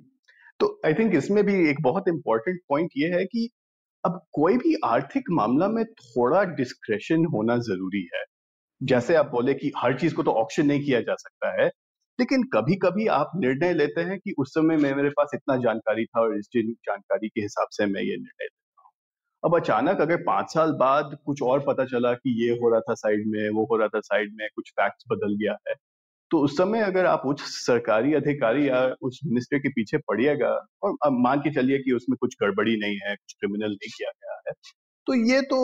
[0.59, 3.49] तो आई थिंक इसमें भी एक बहुत इंपॉर्टेंट पॉइंट ये है कि
[4.03, 8.23] अब कोई भी आर्थिक मामला में थोड़ा डिस्क्रेशन होना ज़रूरी है।
[8.81, 11.67] जैसे आप बोले कि हर चीज़ को तो ऑप्शन नहीं किया जा सकता है,
[12.19, 16.05] लेकिन कभी कभी आप निर्णय लेते हैं कि उस समय में, मेरे पास इतना जानकारी
[16.05, 18.91] था और इस जानकारी के हिसाब से मैं ये निर्णय लेता हूँ।
[19.43, 22.93] अब अचानक अगर पाँच साल बाद कुछ और पता चला कि ये हो रहा था
[22.95, 25.75] साइड में, वो हो रहा था साइड में, कुछ फैक्ट्स बदल गया है
[26.33, 30.47] तो उस समय अगर आप उच्च सरकारी अधिकारी या उस मिनिस्टर के पीछे पड़िएगा
[30.83, 34.09] और अब मान के चलिए कि उसमें कुछ गड़बड़ी नहीं है कुछ क्रिमिनल नहीं किया
[34.11, 34.53] गया है
[35.07, 35.59] तो ये तो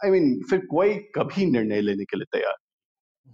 [0.00, 2.54] आई I मीन mean, फिर कोई कभी निर्णय लेने के लिए तैयार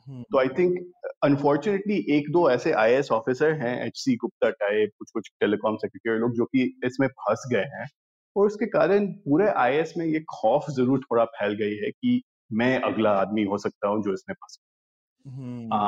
[0.07, 0.79] हम्म। तो आई थिंक
[1.25, 6.19] अनफॉर्चुनेटली एक दो ऐसे आई ऑफिसर हैं एच सी गुप्ता टाइप कुछ कुछ टेलीकॉम सेक्रेटरी
[6.19, 7.87] लोग जो कि इसमें फंस गए हैं
[8.37, 12.21] और उसके कारण पूरे आई में ये खौफ ज़रूर थोड़ा फैल गई है कि
[12.53, 14.59] मैं अगला आदमी हो सकता हूँ जो इसमें फंस
[15.27, 15.81] हम्म।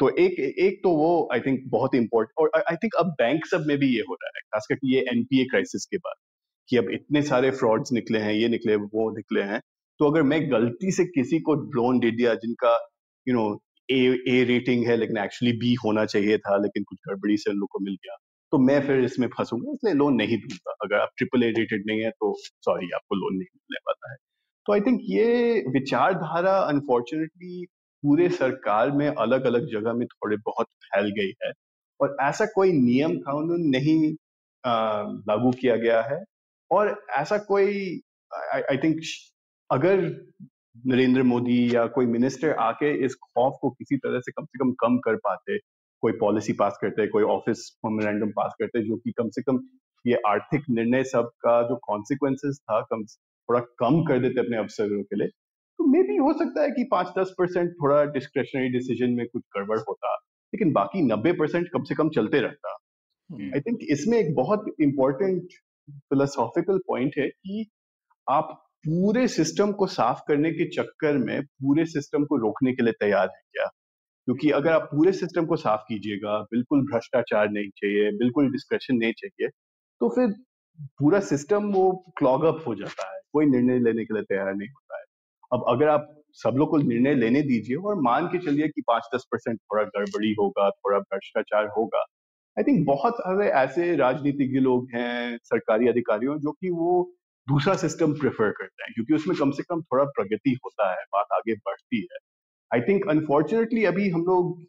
[0.00, 3.64] तो एक एक तो वो आई थिंक बहुत इंपॉर्टेंट और आई थिंक अब बैंक सब
[3.66, 6.14] में भी ये हो रहा है, खासकर कि ये एनपीए क्राइसिस के बाद,
[6.68, 9.60] कि अब इतने सारे फ्रॉड्स निकले हैं, ये निकले, वो निकले हैं।
[10.00, 12.74] तो अगर मैं गलती से किसी को लोन दे दिया जिनका
[13.26, 13.46] you know
[13.88, 17.68] A A rating है, लेकिन एक्चुअली बी होना चाहिए था, लेकिन कुछ गड़बड़ी से लोग
[17.72, 18.16] को मिल गया
[18.52, 22.00] तो मैं फिर इसमें फंसूँगा, इसलिए लोन नहीं दूँगा। अगर आप ट्रिपल ए रेटेड नहीं
[22.02, 24.16] है तो सॉरी आपको लोन नहीं मिलने वाला है।
[24.66, 27.66] तो आई थिंक ये विचारधारा अनफॉर्चुनेटली
[28.02, 31.52] पूरे सरकार में अलग अलग जगह में थोड़े बहुत फैल गई है।
[32.00, 34.12] और ऐसा कोई नियम कानून नहीं
[35.28, 36.22] लागू किया गया है।
[36.70, 38.00] और ऐसा कोई,
[38.70, 39.00] आई थिंक
[39.70, 40.00] अगर
[40.86, 44.72] नरेंद्र मोदी या कोई मिनिस्टर आके इस खौफ को किसी तरह से कम से कम
[44.80, 45.58] कम कर पाते,
[46.02, 49.60] कोई पॉलिसी पास करते, कोई ऑफ़िस मेमोरेंडम पास करते, जो कि कम से कम
[50.06, 55.02] ये आर्थिक निर्णय सब का जो कॉन्सिक्वेंसेस था, कम, थोड़ा कम कर देते अपने अफसरों
[55.02, 55.28] के लिए
[55.78, 59.42] तो मे भी हो सकता है कि पाँच दस परसेंट थोड़ा डिस्क्रेशनरी डिसीज़न में कुछ
[59.56, 60.14] गड़बड़ होता
[60.54, 64.64] लेकिन बाकी नब्बे परसेंट कम से कम चलते रहता। आई हम्म। थिंक इसमें एक बहुत
[64.80, 65.42] इंपॉर्टेंट
[65.90, 67.70] फिलोसॉफिकल पॉइंट है कि
[68.28, 72.92] आप पूरे सिस्टम को साफ़ करने के चक्कर में पूरे सिस्टम को रोकने के लिए
[72.92, 73.66] तैयार है क्या?
[74.26, 79.12] क्योंकि अगर आप पूरे सिस्टम को साफ़ कीजिएगा बिल्कुल भ्रष्टाचार नहीं चाहिए बिल्कुल डिस्कशन नहीं
[79.12, 79.48] चाहिए
[80.00, 80.34] तो फिर
[80.98, 84.68] पूरा सिस्टम वो क्लॉग अप हो जाता है कोई निर्णय लेने के लिए तैयार नहीं
[84.68, 85.04] होता
[85.52, 89.08] अब अगर आप सब लोग को निर्णय लेने दीजिए और मान के चलिए कि पाँच
[89.14, 92.04] दस परसेंट थोड़ा गड़बड़ी होगा, थोड़ा भ्रष्टाचार होगा
[92.56, 97.12] आई थिंक बहुत सारे ऐसे राजनीतिज्ञ लोग हैं, सरकारी अधिकारियों जो कि वो
[97.48, 101.26] दूसरा सिस्टम प्रेफर करते हैं, क्योंकि उसमें कम से कम थोड़ा प्रगति होता है, बात
[101.32, 102.18] आगे बढ़ती है।
[102.70, 104.66] आई थिंक अनफॉर्चुनेटली अभी हम लोग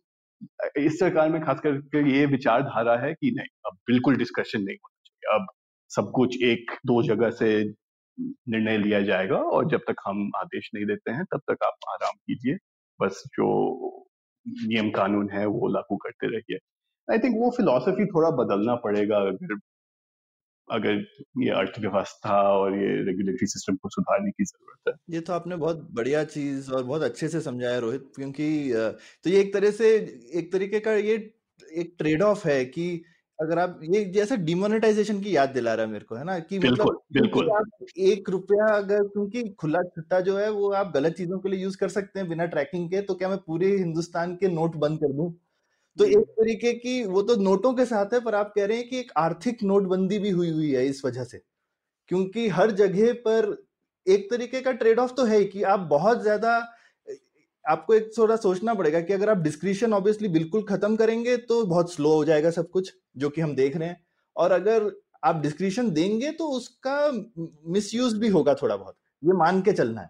[0.77, 5.01] इस सरकार में खास करके ये विचारधारा है कि नहीं, अब बिल्कुल डिस्कशन नहीं होना
[5.05, 5.47] चाहिए। अब
[5.91, 7.63] सब कुछ एक, दो जगह से
[8.19, 12.15] निर्णय लिया जाएगा और जब तक हम आदेश नहीं देते हैं, तब तक आप आराम
[12.17, 12.57] कीजिए।
[12.99, 13.47] बस जो
[14.45, 16.57] नियम कानून है, वो लागू करते रहिए।
[17.07, 19.57] आई थिंक वो फिलॉसफी थोड़ा बदलना पड़ेगा अगर
[20.67, 20.95] अगर
[21.39, 25.87] ये अर्थव्यवस्था और ये रेगुलेटरी सिस्टम को सुधारने की ज़रूरत है। ये तो आपने बहुत
[25.91, 28.71] बढ़िया चीज़ और बहुत अच्छे से समझाया रोहित, क्योंकि
[29.23, 29.95] तो ये एक तरह से,
[30.33, 31.15] एक तरीके का ये
[31.75, 32.85] एक ट्रेड ऑफ़ है कि
[33.39, 36.37] अगर आप ये जैसे डिमोनेटाइजेशन की याद दिला रहा है मेरे को है ना?
[36.39, 40.91] कि बिल्कुल, मतलब बिल्कुल। आप एक रुपया अगर क्योंकि खुला छुट्टा जो है वो आप
[40.93, 43.67] गलत चीज़ों के लिए यूज़ कर सकते हैं बिना ट्रैकिंग के तो क्या मैं पूरे
[43.77, 45.31] हिंदुस्तान के नोट बंद कर दूँ?
[45.97, 48.89] तो एक तरीके की वो तो नोटों के साथ है पर आप कह रहे हैं
[48.89, 51.41] कि एक आर्थिक नोटबंदी भी हुई हुई है इस वजह से।
[52.11, 53.55] क्योंकि हर जगह पर
[54.07, 56.59] एक तरीके का ट्रेड ऑफ़ तो है कि आप बहुत ज़्यादा
[57.69, 61.93] आपको एक थोड़ा सोचना पड़ेगा कि अगर आप डिस्क्रिप्शन ऑब्वियसली बिल्कुल खत्म करेंगे तो बहुत
[61.93, 64.01] स्लो हो जाएगा सब कुछ जो कि हम देख रहे हैं।
[64.35, 64.91] और अगर
[65.23, 67.11] आप डिस्क्रिप्शन देंगे तो उसका
[67.67, 70.09] मिस भी होगा थोड़ा बहुत। ये मान के चलना है।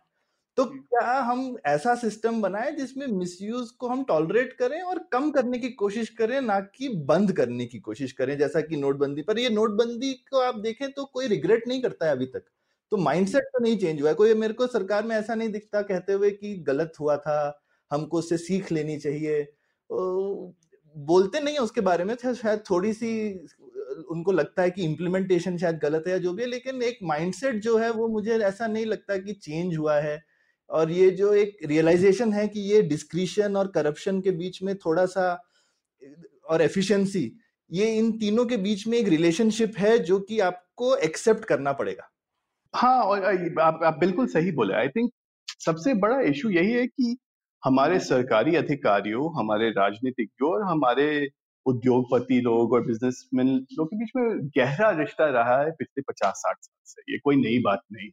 [0.57, 5.59] तो। क्या हम ऐसा सिस्टम बनाए जिसमें मिसयूज को हम टॉलरेट करें और कम करने
[5.59, 8.37] की कोशिश करें ना कि बंद करने की कोशिश करें?
[8.37, 12.11] जैसा कि नोटबंदी पर ये नोटबंदी को आप देखें तो कोई रिग्रेट नहीं करता है
[12.11, 12.43] अभी तक।
[12.91, 15.81] तो माइंडसेट तो नहीं चेंज हुआ है। कोई मेरे को सरकार में ऐसा नहीं दिखता
[15.83, 19.41] कहते हुए कि गलत हुआ था, हमको उससे सीख लेनी चाहिए।
[20.95, 23.09] बोलते नहीं है उसके बारे में शायद थोड़ी सी
[24.09, 27.61] उनको लगता है कि इम्प्लीमेंटेशन शायद गलत है या जो भी है, लेकिन एक माइंडसेट
[27.63, 30.19] जो है वो मुझे ऐसा नहीं लगता कि चेंज हुआ है।
[30.69, 35.05] और ये जो एक रियलाइजेशन है कि ये डिस्क्रिशन और करप्शन के बीच में थोड़ा
[35.05, 35.31] सा
[36.49, 37.31] और एफिशिएंसी
[37.71, 42.09] ये इन तीनों के बीच में एक रिलेशनशिप है जो कि आपको एक्सेप्ट करना पड़ेगा।
[42.73, 43.23] हाँ और
[43.59, 45.11] आप, आप बिल्कुल सही बोले। आई थिंक
[45.65, 47.15] सबसे बड़ा इशू यही है कि
[47.63, 51.07] हमारे सरकारी अधिकारियों हमारे राजनीतिज्ञों और हमारे
[51.65, 56.55] उद्योगपति लोग और बिजनेसमैन लोग के बीच में गहरा रिश्ता रहा है पिछले पचास साठ
[56.55, 58.09] साल से। ये कोई नई बात नहीं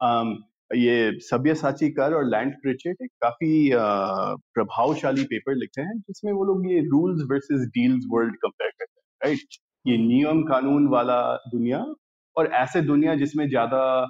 [0.00, 0.34] um,
[0.76, 3.70] ये सभ्य साची कर और लैंड प्रिचेट एक काफ़ी
[4.54, 9.28] प्रभावशाली पेपर लिखे हैं जिसमें वो लोग ये rules versus deals world compare करते हैं
[9.28, 11.84] राइट ये। नियम कानून वाला दुनिया
[12.36, 14.06] और ऐसे दुनिया जिसमें ज़्यादा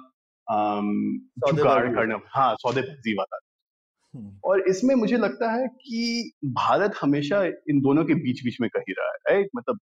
[0.47, 3.39] करना हाँ। सौदेबाजी वाला।
[4.43, 8.93] और इसमें मुझे लगता है कि भारत हमेशा इन दोनों के बीच बीच में कही
[8.93, 9.49] रहा है राइट?
[9.55, 9.79] मतलब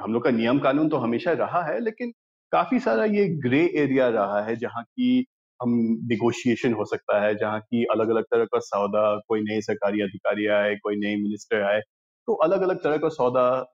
[0.00, 2.12] हम लोग का नियम कानून तो हमेशा रहा है लेकिन
[2.52, 5.26] काफ़ी सारा ये ग्रे एरिया रहा है जहाँ की
[5.62, 10.00] हम निगोशिएशन हो सकता है जहाँ की अलग अलग तरह का सौदा कोई नए सरकारी
[10.00, 11.80] अधिकारी आए कोई नए मिनिस्टर आए
[12.26, 13.71] तो अलग अलग तरह का सौदा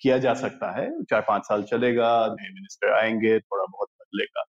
[0.00, 4.44] किया जा सकता है। चार पाँच साल चलेगा, नए मिनिस्टर आएँगे, थोड़ा बहुत बदलेगा।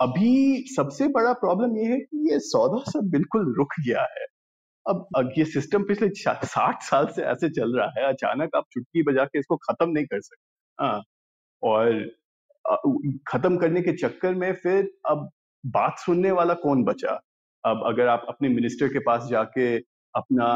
[0.00, 4.26] अभी सबसे बड़ा प्रॉब्लम ये है कि ये सौदा सब बिल्कुल रुक गया है।
[4.86, 9.24] अब ये सिस्टम पिछले साठ साल से ऐसे चल रहा है, अचानक आप चुटकी बजा
[9.24, 11.02] के इसको खत्म नहीं कर सकते। हाँ
[11.62, 12.10] और
[13.28, 15.30] खत्म करने के चक्कर में फिर अब
[15.66, 17.20] बात सुनने वाला कौन बचा?
[17.64, 19.76] अब अगर आप अपने मिनिस्टर के पास जाके
[20.14, 20.48] अपना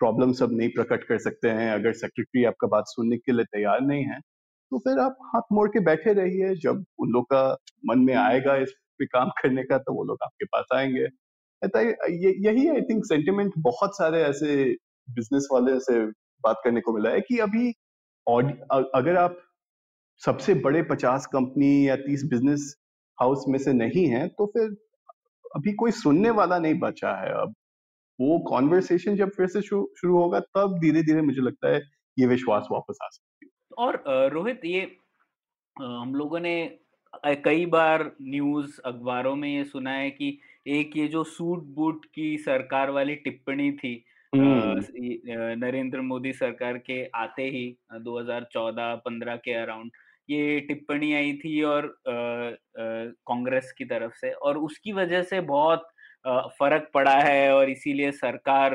[0.00, 3.80] प्रॉब्लम सब नहीं प्रकट कर सकते हैं, अगर सेक्रेटरी आपका बात सुनने के लिए तैयार
[3.82, 4.18] नहीं है
[4.72, 7.42] तो फिर आप हाथ मोड़ के बैठे रहिए। जब उन लोग का
[7.86, 11.06] मन में आएगा इस पे काम करने का तो वो लोग आपके पास आएँगे।
[12.42, 14.56] यही आई थिंक सेंटिमेंट बहुत सारे ऐसे
[15.08, 16.00] बिज़नेस वाले से
[16.44, 17.68] बात करने को मिला है कि अभी
[18.26, 19.38] अगर आप
[20.22, 22.74] सबसे बड़े पचास कंपनी या तीस बिज़नेस
[23.18, 24.76] हाउस में से नहीं है तो फिर
[25.56, 27.54] अभी कोई सुनने वाला नहीं बचा है। अब
[28.18, 31.80] वो कॉन्वर्सेशन जब फिर से शुरू होगा तब धीरे धीरे मुझे लगता है
[32.16, 34.80] ये विश्वास वापस आ सकती है और रोहित ये
[35.76, 36.54] हम लोगों ने
[37.44, 42.36] कई बार न्यूज़ अखबारों में ये सुना है कि एक ये जो सूट बूट की
[42.38, 43.94] सरकार वाली टिप्पणी थी
[44.32, 47.64] हम्म। नरेंद्र मोदी सरकार के आते ही
[48.02, 49.90] 2014-15 के अराउंड
[50.28, 55.88] ये टिप्पणी आई थी और कांग्रेस की तरफ़ से और उसकी वजह से बहुत
[56.28, 58.72] फ़र्क पड़ा है और इसीलिए सरकार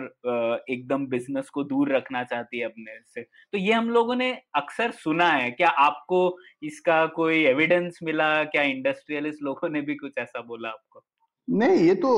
[0.70, 4.92] एकदम बिज़नेस को दूर रखना चाहती है अपने से। तो ये हम लोगों ने अक्सर
[4.92, 8.44] सुना है। क्या आपको इसका कोई एविडेंस मिला?
[8.44, 11.04] क्या इंडस्ट्रियलिस्ट लोगों ने भी कुछ ऐसा बोला आपको?
[11.50, 12.12] नहीं ये तो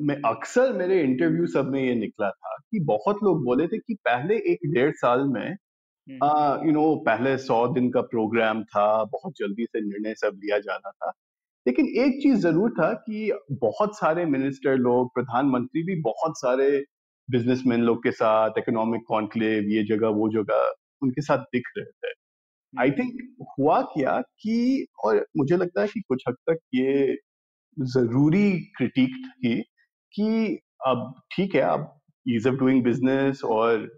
[0.00, 3.94] मैं अक्सर मेरे इंटरव्यू सब में ये निकला था कि बहुत लोग बोले थे कि
[3.94, 5.56] पहले एक डेढ़ साल में
[6.08, 10.58] यू हम्म। नो पहले सौ दिन का प्रोग्राम था बहुत जल्दी से निर्णय सब लिया
[10.58, 11.12] जाना था।
[11.66, 16.68] लेकिन एक चीज़ ज़रूर था कि बहुत सारे मिनिस्टर लोग प्रधानमंत्री भी बहुत सारे
[17.28, 20.72] बिजनेसमैन लोग के साथ इकोनॉमिक कॉन्क्लेव ये जगह वो जगह
[21.02, 22.12] उनके साथ दिख रहे थे
[22.74, 27.16] आई थिंक हम्म। हुआ क्या कि और मुझे लगता है कि कुछ हद तक ये
[27.76, 29.60] ज़रूरी क्रिटिक थी
[30.14, 31.92] कि अब ठीक है अब
[32.26, 33.88] ईज ऑफ़ डूइंग बिज़नेस और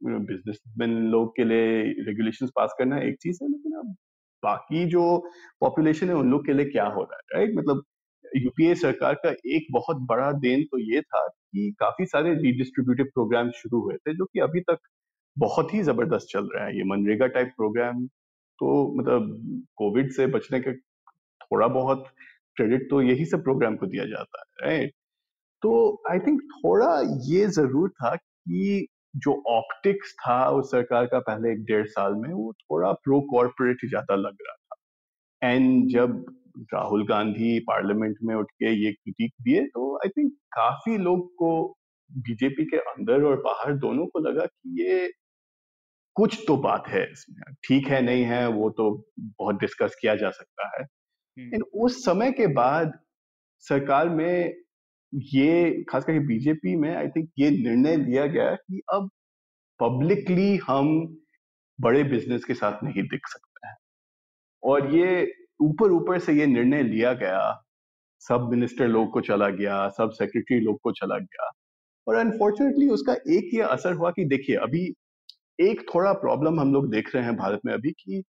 [0.00, 3.94] बिजनेसमैन लोग के लिए रेगुलेशंस पास करना एक चीज़ है लेकिन अब
[4.42, 5.02] बाकी जो
[5.60, 7.82] पॉपुलेशन है उन लोग के लिए क्या हो रहा है राइट मतलब
[8.36, 13.50] यूपीए सरकार का एक बहुत बड़ा देन तो ये था कि काफ़ी सारे रीडिस्ट्रीब्यूटिव प्रोग्राम
[13.52, 14.78] शुरू हुए थे, जो कि अभी तक
[15.36, 18.06] बहुत ही ज़बरदस्त चल रहा है। ये मनरेगा टाइप प्रोग्राम
[18.58, 20.72] तो मतलब कोविड से बचने का
[21.40, 22.06] थोड़ा बहुत
[22.56, 24.92] क्रेडिट तो यही सब प्रोग्राम को दिया जाता है राइट
[25.62, 25.72] तो
[26.10, 26.90] आई थिंक थोड़ा
[27.26, 32.28] ये ज़रूर था कि जो ऑप्टिक्स था उस सरकार का पहले एक डेढ़ साल में
[32.30, 36.24] वो थोड़ा प्रो कॉर्पोरेट ज़्यादा लग रहा था। एंड जब
[36.74, 41.52] राहुल गांधी पार्लियामेंट में उठ के ये क्रिटिक दिए तो आई थिंक काफ़ी लोग को
[42.10, 45.10] बीजेपी के अंदर और बाहर दोनों को लगा कि ये
[46.16, 50.30] कुछ तो बात है इसमें। ठीक है नहीं है वो तो बहुत डिस्कस किया जा
[50.30, 50.84] सकता है।
[51.36, 52.92] एंड उस समय के बाद
[53.64, 54.54] सरकार में
[55.14, 59.10] ये, खास करके बीजेपी में आई थिंक ये निर्णय लिया गया कि अब
[59.80, 61.16] पब्लिकली हम
[61.80, 63.76] बड़े बिज़नेस के साथ नहीं दिख सकते हैं।
[64.62, 67.64] और ये ऊपर ऊपर से ये निर्णय लिया गया,
[68.20, 71.50] सब मिनिस्टर लोग को चला गया, सब सेक्रेटरी लोग को चला गया।
[72.06, 74.94] और अनफॉर्चुनेटली उसका एक ये असर हुआ कि देखिए, अभी
[75.60, 78.22] एक थोड़ा प्रॉब्लम हम लोग देख रहे हैं भारत में अभी कि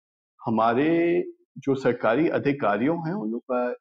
[0.47, 1.23] हमारे
[1.59, 3.75] जो सरकारी अधिकारियों हैं, उन लोग का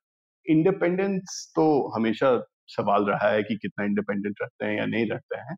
[0.45, 2.37] इंडिपेंडेंस तो हमेशा
[2.69, 5.55] सवाल रहा है कि कितना इंडिपेंडेंट रहते हैं या नहीं रहते हैं।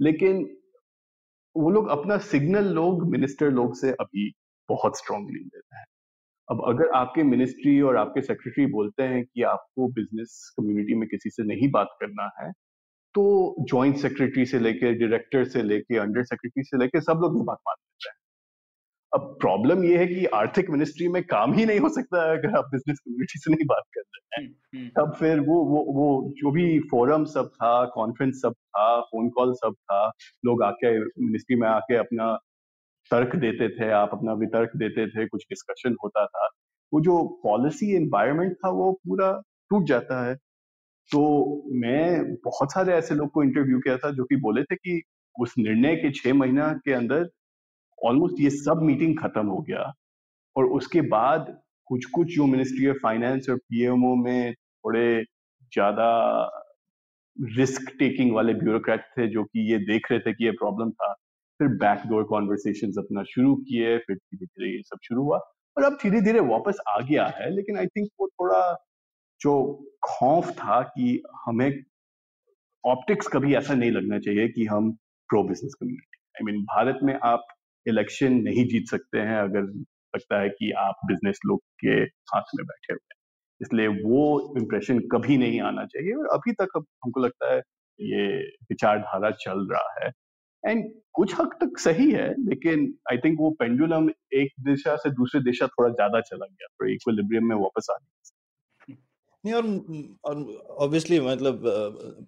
[0.00, 0.44] लेकिन
[1.56, 4.30] वो लोग अपना सिग्नल लोग मिनिस्टर लोग से अभी
[4.68, 5.84] बहुत स्ट्रांगली लेते हैं।
[6.48, 11.30] अब अगर आपके मिनिस्ट्री और आपके सेक्रेटरी बोलते हैं कि आपको बिज़नेस कम्युनिटी में किसी
[11.30, 12.50] से नहीं बात करना है
[13.14, 13.24] तो
[13.68, 17.58] जॉइंट सेक्रेटरी से लेके डायरेक्टर से लेके अंडर सेक्रेटरी से लेके सब लोग ये बात
[17.68, 18.14] मान लेते हैं।
[19.14, 22.58] अब प्रॉब्लम ये है कि आर्थिक मिनिस्ट्री में काम ही नहीं हो सकता है अगर
[22.58, 25.84] आप बिज़नेस कम्युनिटी से नहीं बात कर रहे हैं। हम्म, हम्म। तब फिर वो वो
[25.92, 30.12] वो जो भी फोरम सब था कॉन्फ्रेंस सब था फ़ोन कॉल सब था
[30.44, 32.38] लोग आके मिनिस्ट्री में आके अपना
[33.10, 36.48] तर्क देते थे आप अपना वितर्क देते थे कुछ डिस्कशन होता था।
[36.94, 40.34] वो जो पॉलिसी एनवायरमेंट था वो पूरा टूट जाता है।
[41.12, 45.02] तो मैं बहुत सारे ऐसे लोग को इंटरव्यू किया था जो कि बोले थे कि
[45.40, 47.28] उस निर्णय के छह महीना के अंदर
[48.04, 49.92] ऑलमोस्ट ये सब मीटिंग खत्म हो गया।
[50.56, 55.22] और उसके बाद कुछ कुछ जो मिनिस्ट्री ऑफ़ फाइनेंस और पीएमओ में थोड़े
[55.72, 56.08] ज़्यादा
[57.56, 61.12] रिस्क टेकिंग वाले ब्यूरोक्रेट थे जो कि ये देख रहे थे कि ये प्रॉब्लम था,
[61.60, 65.38] फिर बैकडोर कॉन्वर्सेशन अपना शुरू किए, फिर धीरे धीरे ये सब शुरू हुआ।
[65.76, 68.60] और अब धीरे धीरे वापस आ गया है, लेकिन आई थिंक वो थोड़ा
[69.40, 69.54] जो
[70.04, 71.82] खौफ था कि हमें
[72.84, 74.90] ऑप्टिक्स कभी ऐसा नहीं लगना चाहिए कि हम
[75.30, 77.46] pro business community I mean Bharat में आप
[77.86, 79.62] इलेक्शन नहीं जीत सकते हैं, अगर
[80.14, 83.18] लगता है कि आप बिज़नेस लोग के हाथ में बैठे हुए हैं।
[83.60, 87.58] इसलिए वो इम्प्रेशन कभी नहीं आना चाहिए और अभी तक अब हमको लगता है
[88.00, 88.26] ये
[88.70, 90.10] विचारधारा चल रहा है।
[90.64, 95.40] एंड कुछ हद तक सही है, लेकिन आई थिंक वो पेंडुलम एक दिशा से दूसरी
[95.42, 98.31] दिशा थोड़ा ज़्यादा चला गया तो इक्विलिब्रियम में वापस आ गया
[99.44, 99.66] नहीं और
[100.24, 100.42] और
[100.78, 101.62] ऑब्वियसली मतलब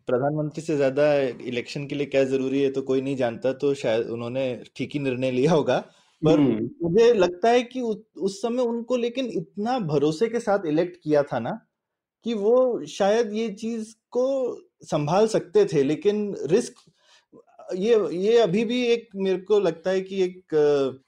[0.07, 1.13] प्रधानमंत्री से ज़्यादा
[1.45, 4.47] इलेक्शन के लिए क्या ज़रूरी है तो कोई नहीं जानता तो शायद उन्होंने
[4.77, 5.79] ठीक ही निर्णय लिया होगा
[6.23, 10.67] पर हम्म। मुझे लगता है कि उ, उस समय उनको लेकिन इतना भरोसे के साथ
[10.67, 11.59] इलेक्ट किया था ना
[12.27, 14.27] कि वो शायद ये चीज़ को
[14.85, 16.75] संभाल सकते थे लेकिन रिस्क
[17.69, 20.55] ये ये अभी भी एक मेरे को लगता है कि एक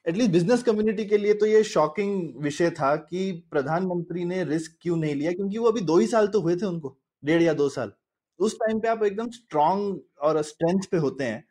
[0.08, 4.96] एटलीस्ट बिज़नेस कम्युनिटी के लिए तो ये शॉकिंग विषय था कि प्रधानमंत्री ने रिस्क क्यों
[4.96, 7.68] नहीं लिया, क्योंकि वो अभी दो ही साल तो हुए थे उनको, डेढ़ या दो
[7.68, 7.92] साल।
[8.40, 11.44] उस टाइम पे आप एकदम स्ट्रांग और स्ट्रेंथ पे होते हैं।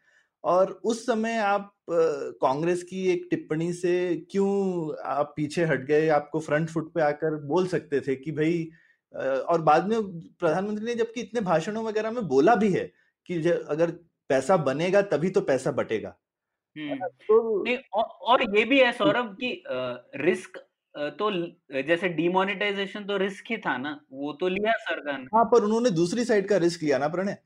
[0.44, 3.94] और उस समय आप कांग्रेस की एक टिप्पणी से
[4.32, 6.08] क्यों आप पीछे हट गए?
[6.10, 8.68] आपको फ्रंट फुट पे आकर बोल सकते थे कि भाई
[9.14, 10.02] और बाद में
[10.40, 12.92] प्रधानमंत्री ने जबकि इतने भाषणों वगैरह में बोला भी है
[13.30, 13.92] कि अगर
[14.30, 16.16] पैसा बनेगा तभी तो पैसा बटेगा।
[16.76, 19.64] हम्म। तो नहीं और ये भी है सौरभ कि
[20.20, 20.58] रिस्क
[21.20, 21.30] तो
[21.82, 25.90] जैसे डिमोनेटाइजेशन तो रिस्क ही था ना वो तो लिया सरकार ने। हाँ पर उन्होंने
[25.92, 27.38] दूसरी साइड का रिस्क लिया ना प्रणय।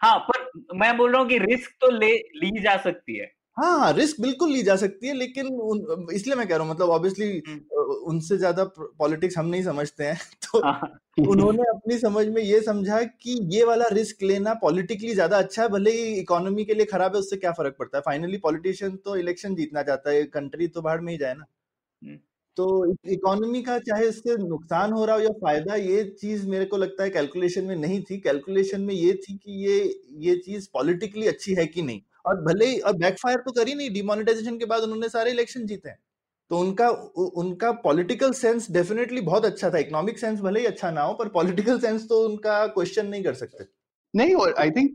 [0.00, 3.92] हाँ पर मैं बोल रहा हूँ कि रिस्क तो ले ली जा सकती है। हाँ
[3.92, 5.46] रिस्क बिल्कुल ली जा सकती है लेकिन
[6.14, 7.28] इसलिए मैं कह रहा हूँ मतलब ऑब्वियसली।
[8.06, 8.64] उनसे ज़्यादा
[8.98, 13.64] पॉलिटिक्स हम नहीं समझते हैं तो हाँ। उन्होंने अपनी समझ में ये समझा कि ये
[13.64, 17.36] वाला रिस्क लेना पॉलिटिकली ज़्यादा अच्छा है भले ही इकोनॉमी के लिए खराब है उससे
[17.36, 18.02] क्या फ़र्क पड़ता है?
[18.02, 21.44] फाइनली पॉलिटिशियन तो इलेक्शन जीतना चाहता है कंट्री तो बाहर में ही जाए ना।
[22.02, 22.18] हम्म।
[22.56, 22.66] तो
[23.12, 27.02] इकोनॉमी का चाहे इससे नुकसान हो रहा हो या फ़ायदा ये चीज़ मेरे को लगता
[27.04, 29.78] है कैलकुलेशन में नहीं थी। कैलकुलेशन में ये थी कि ये
[30.26, 32.00] ये चीज़ पॉलिटिकली अच्छी है कि नहीं?
[32.26, 35.88] और भले ही और बैकफायर तो करी नहीं डिमोनेटाइजेशन के बाद उन्होंने सारे इलेक्शन जीते
[35.88, 35.98] हैं।
[36.50, 36.88] तो उनका
[37.36, 41.28] उनका पॉलिटिकल सेंस डेफिनेटली बहुत अच्छा था। इकोनॉमिक सेंस भले ही अच्छा ना हो, पर
[41.30, 43.64] पॉलिटिकल सेंस तो उनका क्वेश्चन नहीं कर सकते।
[44.14, 44.94] नहीं, और आई थिंक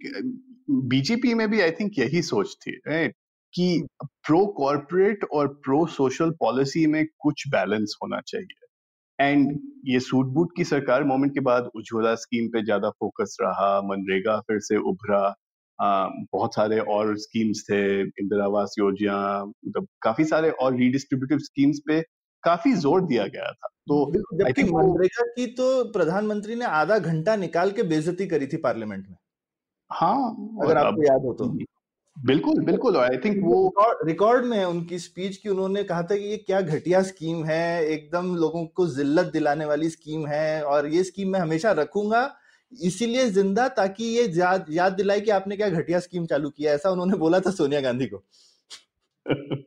[0.69, 3.15] बीजेपी में भी आई थिंक यही सोच थी राइट
[3.53, 8.65] कि प्रो कॉर्पोरेट और प्रो सोशल पॉलिसी में कुछ बैलेंस होना चाहिए।
[9.19, 13.81] एंड ये सूट बूट की सरकार मोमेंट के बाद उज्ज्वला स्कीम पे ज़्यादा फोकस रहा,
[13.81, 15.27] मनरेगा फिर से उभरा।
[15.79, 22.01] बहुत सारे और स्कीम्स थे इंदिरा आवास योजना मतलब काफ़ी सारे और रीडिस्ट्रीब्यूटिव स्कीम्स पे
[22.43, 27.71] काफ़ी ज़ोर दिया गया था। तो जबकि मनरेगा की तो प्रधानमंत्री ने आधा घंटा निकाल
[27.71, 29.15] के बेइज्जती करी थी पार्लियामेंट में।
[29.91, 31.47] हाँ अगर आपको याद हो तो।
[32.17, 33.73] बिल्कुल बिल्कुल आई थिंक वो
[34.05, 37.85] रिकॉर्ड में है उनकी स्पीच की उन्होंने कहा था कि ये क्या घटिया स्कीम है
[37.85, 42.23] एकदम लोगों को जिल्लत दिलाने वाली स्कीम है और ये स्कीम मैं हमेशा रखूँगा
[42.73, 44.23] इसीलिए ज़िंदा ताकि ये
[44.69, 48.05] याद दिलाए कि आपने क्या घटिया स्कीम चालू किया। ऐसा उन्होंने बोला था सोनिया गांधी
[48.05, 48.23] को।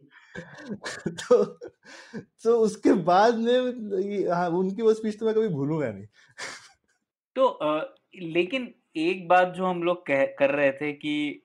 [1.08, 1.44] तो
[2.44, 6.06] तो उसके बाद में हाँ उनकी वो स्पीच तो मैं कभी भूलूँगा नहीं।
[7.36, 7.82] तो आ,
[8.16, 11.42] लेकिन एक बात जो हम लोग कर रहे थे कि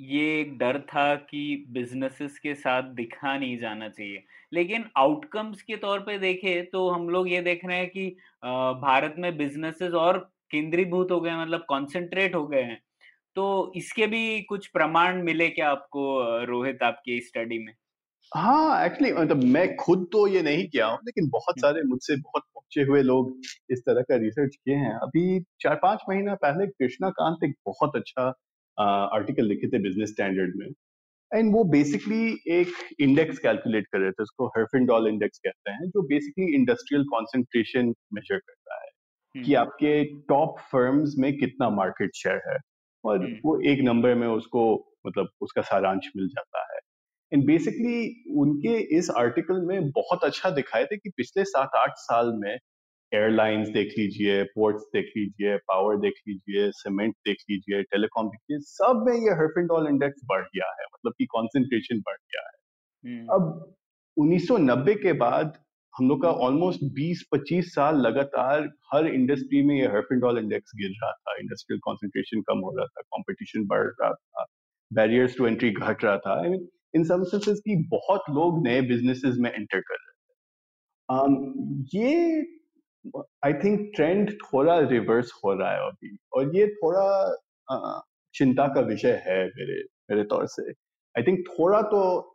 [0.00, 5.76] ये एक डर था कि बिजनेसेस के साथ दिखा नहीं जाना चाहिए। लेकिन आउटकम्स के
[5.76, 8.16] तौर पे देखे तो हम लोग ये देख रहे हैं कि
[8.80, 12.80] भारत में बिजनेसेस और केंद्रीभूत हो गए मतलब कॉन्सेंट्रेट हो गए हैं।
[13.36, 16.04] तो इसके भी कुछ प्रमाण मिले क्या आपको
[16.46, 17.74] रोहित आपकी स्टडी में?
[18.32, 22.42] हाँ एक्चुअली मतलब मैं खुद तो ये नहीं किया हूँ लेकिन बहुत सारे मुझसे बहुत
[22.44, 23.32] पहुँचे हुए लोग
[23.70, 27.96] इस तरह का रिसर्च किए हैं। अभी चार पाँच महीना पहले कृष्णा कांत एक बहुत
[27.96, 28.26] अच्छा
[28.78, 30.66] आर्टिकल लिखे थे बिज़नेस स्टैंडर्ड में।
[31.30, 36.02] एंड वो बेसिकली एक इंडेक्स कैलकुलेट कर रहे थे उसको हर्फिनडॉल इंडेक्स कहते हैं जो
[36.08, 38.85] बेसिकली इंडस्ट्रियल कॉन्सेंट्रेशन मेजर करता है।
[39.36, 42.58] कि हम्म। आपके टॉप फर्म्स में कितना मार्केट शेयर है
[43.04, 44.62] और हम्म। वो एक नंबर में उसको
[45.06, 46.78] मतलब उसका सारांश मिल जाता है
[47.32, 47.98] एंड बेसिकली
[48.38, 52.56] उनके इस आर्टिकल में बहुत अच्छा दिखाए थे कि पिछले सात आठ साल में
[53.12, 58.64] एयरलाइंस देख लीजिए पोर्ट्स देख लीजिए पावर देख लीजिए सीमेंट देख लीजिए टेलीकॉम देख लीजिए
[58.68, 62.54] सब में ये हर्फिनडॉल इंडेक्स बढ़ गया है मतलब कि कॉन्सेंट्रेशन बढ़ गया है
[63.04, 63.74] हम्म। अब
[64.16, 65.58] 1990 के बाद
[65.98, 71.12] हम लोग का ऑलमोस्ट 20-25 साल लगातार हर इंडस्ट्री में ये हर्फिनडॉल इंडेक्स गिर रहा
[71.12, 74.46] था। इंडस्ट्रियल कॉन्सेंट्रेशन कम हो रहा था कंपटीशन बढ़ रहा था
[74.92, 79.34] बैरियर्स टू एंट्री घट रहा था। आई मीन इन सर्विसेज़ की बहुत लोग नए बिजनेसेस
[79.38, 80.36] में एंटर कर रहे थे।
[81.12, 81.52] Um,
[81.94, 82.40] ये
[83.44, 87.36] आई थिंक ट्रेंड थोड़ा रिवर्स हो रहा है अभी। और ये थोड़ा
[87.72, 88.02] uh,
[88.34, 90.70] चिंता का विषय है मेरे मेरे तौर से।
[91.18, 92.32] आई थिंक थोड़ा तो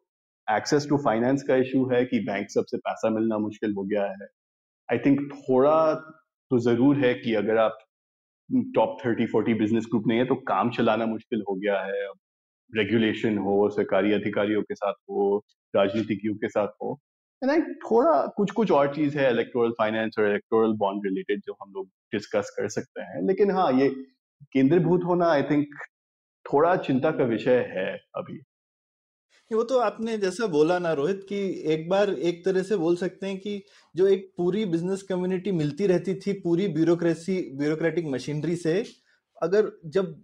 [0.47, 4.27] एक्सेस टू फाइनेंस का इशू है कि बैंक सबसे पैसा मिलना मुश्किल हो गया है।
[4.89, 5.93] आई थिंक थोड़ा
[6.51, 7.77] तो ज़रूर है कि अगर आप
[8.75, 12.09] top thirty forty business group नहीं है तो काम चलाना मुश्किल हो गया है।
[12.73, 15.37] रेगुलेशन हो, सरकारी अधिकारियों के साथ हो,
[15.73, 16.99] राजनीतिज्ञों के साथ हो।
[17.41, 21.53] एंड आई थोड़ा कुछ कुछ और चीज़ है इलेक्टोरल फाइनेंस और इलेक्टोरल बॉन्ड रिलेटेड जो
[21.63, 23.89] हम लोग डिस्कस कर सकते हैं। लेकिन हाँ ये
[24.53, 25.75] केंद्रीभूत होना आई थिंक
[26.45, 28.39] थोड़ा चिंता का विषय है अभी।
[29.52, 31.38] वो तो आपने जैसा बोला ना रोहित कि
[31.74, 33.62] एक बार एक तरह से बोल सकते हैं कि
[33.95, 38.84] जो एक पूरी बिज़नेस कम्युनिटी मिलती रहती थी पूरी ब्यूरोक्रेसी, ब्यूरोक्रेटिक मशीनरी से,
[39.41, 40.16] अगर जब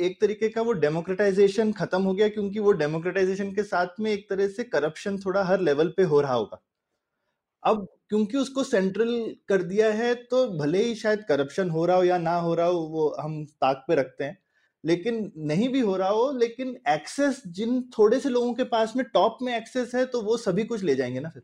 [0.00, 4.28] एक तरीके का वो डेमोक्रेटाइजेशन खत्म हो गया क्योंकि वो डेमोक्रेटाइजेशन के साथ में एक
[4.30, 6.60] तरह से करप्शन थोड़ा हर लेवल पे हो रहा होगा।
[7.62, 9.10] अब क्योंकि उसको सेंट्रल
[9.48, 12.66] कर दिया है तो भले ही शायद करप्शन हो रहा हो या ना हो रहा
[12.66, 14.38] हो, वो हम ताक पे रखते हैं।
[14.84, 19.04] लेकिन नहीं भी हो रहा हो लेकिन एक्सेस जिन थोड़े से लोगों के पास में
[19.14, 21.42] टॉप में एक्सेस है तो वो सभी कुछ ले जाएँगे ना फिर?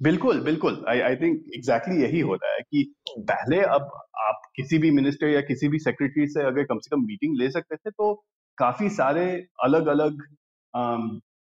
[0.00, 2.82] बिल्कुल बिल्कुल। आई आई थिंक एग्जैक्टली यही हो रहा है कि
[3.20, 7.04] पहले अब आप किसी भी मिनिस्टर या किसी भी सेक्रेटरी से अगर कम से कम
[7.06, 8.12] मीटिंग ले सकते थे तो
[8.58, 9.24] काफ़ी सारे
[9.64, 10.22] अलग अलग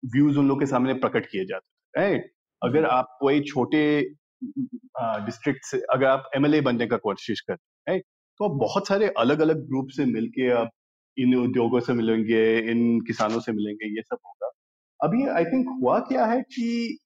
[0.04, 3.84] व्यूज़ उन लोग के सामने प्रकट किए जाते थे राइट अगर आप कोई छोटे
[5.26, 8.02] डिस्ट्रिक्ट से अगर आप एमएलए बनने का कोशिश करते हैं
[8.44, 10.70] तो आप बहुत सारे अलग अलग ग्रुप से मिलके आप
[11.18, 12.42] इन उद्योगों से मिलेंगे
[12.72, 14.50] इन किसानों से मिलेंगे ये सब होगा।
[15.00, 17.00] अभी आई थिंक हुआ क्या है कि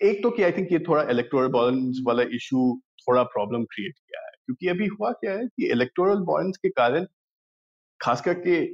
[0.00, 4.20] एक तो कि आई थिंक ये थोड़ा इलेक्टोरल बॉन्ड्स वाला इशू थोड़ा प्रॉब्लम क्रिएट किया
[4.20, 7.06] है। क्योंकि अभी हुआ क्या है कि इलेक्टोरल बॉन्ड्स के कारण
[8.00, 8.64] खास करके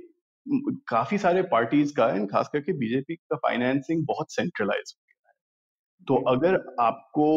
[0.88, 5.34] काफ़ी सारे पार्टीज़ का एंड खास करके बीजेपी का फाइनेंसिंग बहुत सेंट्रलाइज हो गया है।
[6.06, 7.32] तो अगर आपको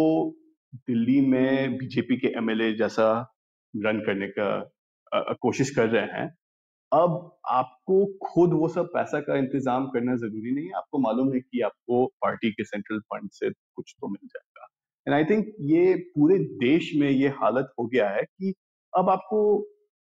[0.76, 3.34] दिल्ली में बीजेपी के एमएलए जैसा
[3.82, 6.28] रन करने का कोशिश कर रहे हैं।
[6.91, 7.15] अब
[7.49, 11.61] आपको खुद वो सब पैसा का इंतज़ाम करना ज़रूरी नहीं है। आपको मालूम है कि
[11.61, 14.67] आपको पार्टी के सेंट्रल फंड से कुछ तो मिल जाएगा।
[15.07, 18.53] एंड आई थिंक ये पूरे देश में ये हालत हो गया है कि
[18.93, 19.57] अब आपको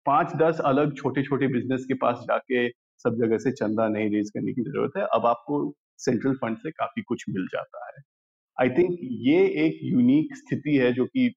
[0.06, 2.68] पाँच दस अलग छोटे छोटे बिज़नेस के पास जाके
[3.06, 5.60] सब जगह से चंदा नहीं रेज करने की ज़रूरत है। अब आपको
[6.00, 8.02] सेंट्रल फंड से काफ़ी कुछ मिल जाता है।
[8.58, 11.28] आई थिंक ये एक यूनिक स्थिति है जो कि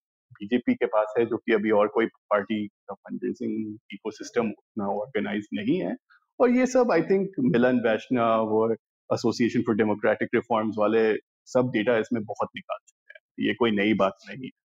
[0.41, 4.87] बीजेपी के पास है जो कि अभी और कोई पार्टी का फंड रेजिंग इकोसिस्टम उतना
[4.93, 5.97] ऑर्गेनाइज नहीं है।
[6.41, 8.73] और ये सब आई थिंक मिलन वैष्णव और
[9.11, 11.03] एसोसिएशन फॉर डेमोक्रेटिक रिफॉर्म्स वाले
[11.49, 14.59] सब डेटा इसमें बहुत निकाल चुके हैं। ये कोई नई बात नहीं है।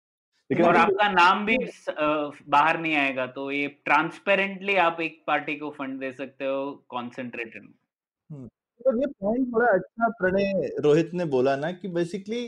[0.49, 1.57] लेकिन और आपका नाम भी
[2.49, 6.59] बाहर नहीं आएगा तो ये ट्रांसपेरेंटली आप एक पार्टी को फंड दे सकते हो
[6.89, 12.45] कॉन्सेंट्रेटेड हम्म, तो ये पॉइंट बड़ा अच्छा प्रणय रोहित ने बोला ना कि बेसिकली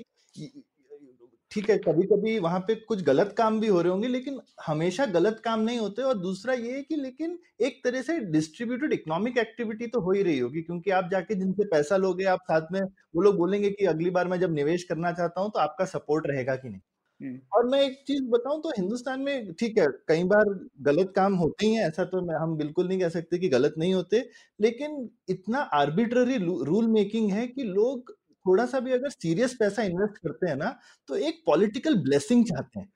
[1.57, 5.05] ठीक है कभी कभी वहाँ पे कुछ गलत काम भी हो रहे होंगे लेकिन हमेशा
[5.07, 9.37] गलत काम नहीं होते और दूसरा ये है कि लेकिन एक तरह से डिस्ट्रीब्यूटेड इकोनॉमिक
[9.37, 12.81] एक्टिविटी तो हो ही रही होगी क्योंकि आप जाके जिनसे पैसा लोगे आप साथ में
[12.81, 16.27] वो लोग बोलेंगे कि अगली बार मैं जब निवेश करना चाहता हूँ तो आपका सपोर्ट
[16.27, 16.79] रहेगा कि नहीं
[17.21, 20.53] हम्म। और मैं एक चीज़ बताऊँ तो हिंदुस्तान में ठीक है कई बार
[20.83, 23.93] गलत काम होते ही हैं ऐसा तो हम बिल्कुल नहीं कह सकते कि गलत नहीं
[23.93, 24.23] होते
[24.59, 28.15] लेकिन इतना आर्बिट्ररी रूल मेकिंग है कि लोग
[28.47, 30.77] थोड़ा सा भी अगर सीरियस पैसा इन्वेस्ट करते हैं ना
[31.09, 32.89] तो एक पॉलिटिकल ब्लेसिंग चाहते हैं।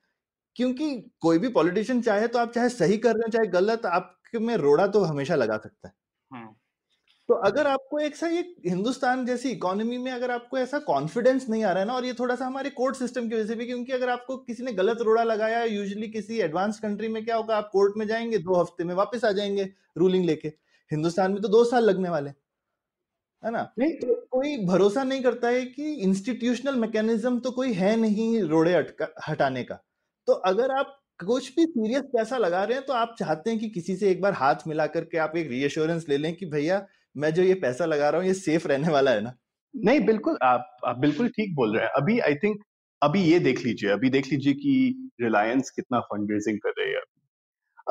[0.56, 0.92] क्योंकि
[1.22, 4.56] कोई भी पॉलिटिशियन चाहे तो आप चाहे सही कर रहे हैं चाहे गलत आपके में
[4.58, 5.94] रोड़ा तो हमेशा लगा सकता है।
[6.32, 6.56] हाँ।
[7.30, 11.64] तो अगर आपको एक सा ये हिंदुस्तान जैसी इकोनॉमी में अगर आपको ऐसा कॉन्फिडेंस नहीं
[11.64, 13.66] आ रहा है ना और ये थोड़ा सा हमारे कोर्ट सिस्टम की वजह से भी
[13.66, 17.58] क्योंकि अगर आपको किसी ने गलत रोड़ा लगाया यूजुअली किसी एडवांस कंट्री में क्या होगा
[17.58, 20.48] आप कोर्ट में जाएँगे दो हफ़्ते में वापस आ जाएँगे रूलिंग लेके।
[20.92, 22.32] हिंदुस्तान में तो दो साल लगने वाले
[23.44, 23.62] है ना?
[23.80, 28.74] नहीं तो कोई भरोसा नहीं करता है कि इंस्टीट्यूशनल मैकेनिज्म तो कोई है नहीं रोड़े
[29.28, 29.76] हटाने का।
[30.28, 33.70] तो अगर आप कुछ भी सीरियस पैसा लगा रहे हैं तो आप चाहते हैं कि
[33.70, 36.86] किसी से एक बार हाथ मिला करके आप एक रीअश्योरेंस ले लें कि भैया
[37.16, 39.34] मैं जो ये पैसा लगा रहा हूँ ये सेफ़ रहने वाला है ना?
[39.74, 42.64] नहीं बिल्कुल आप आप बिल्कुल ठीक बोल रहे हैं। अभी आई थिंक
[43.02, 47.02] अभी ये देख लीजिए अभी देख लीजिए कि रिलायंस कितना फंड रेजिंग कर रही है।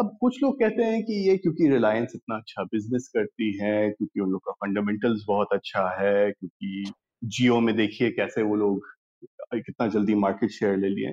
[0.00, 4.20] अब कुछ लोग कहते हैं कि ये क्योंकि रिलायंस इतना अच्छा बिज़नेस करती है, क्योंकि
[4.20, 6.92] उन लोग का फंडामेंटल्स बहुत अच्छा है, क्योंकि
[7.26, 8.86] जियो में देखिए कैसे वो लोग
[9.56, 11.10] कितना जल्दी मार्केट शेयर ले लिए।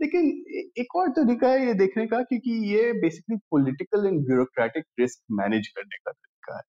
[0.00, 0.28] लेकिन
[0.78, 5.68] एक और तरीका है ये देखने का क्योंकि ये basically political and bureaucratic risk manage
[5.68, 6.62] करने का तरीका है।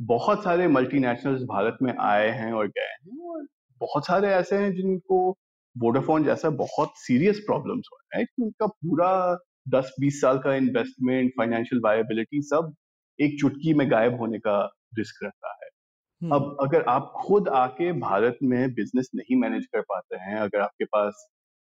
[0.00, 3.46] बहुत सारे मल्टीनेशनल्स भारत में आए हैं और गए हैं और
[3.80, 5.18] बहुत सारे ऐसे हैं जिनको
[5.76, 9.10] वोडाफोन जैसा बहुत सीरियस प्रॉब्लम्स हो रहे हैं, कि उनका पूरा
[9.66, 12.74] 10-20 साल का इन्वेस्टमेंट फाइनेंशियल वायबिलिटी सब
[13.18, 14.58] एक चुटकी में गायब होने का
[14.98, 15.68] रिस्क रहता है।
[16.22, 20.60] हम्म। अब अगर आप खुद आके भारत में बिज़नेस नहीं मैनेज कर पाते हैं अगर
[20.60, 21.26] आपके पास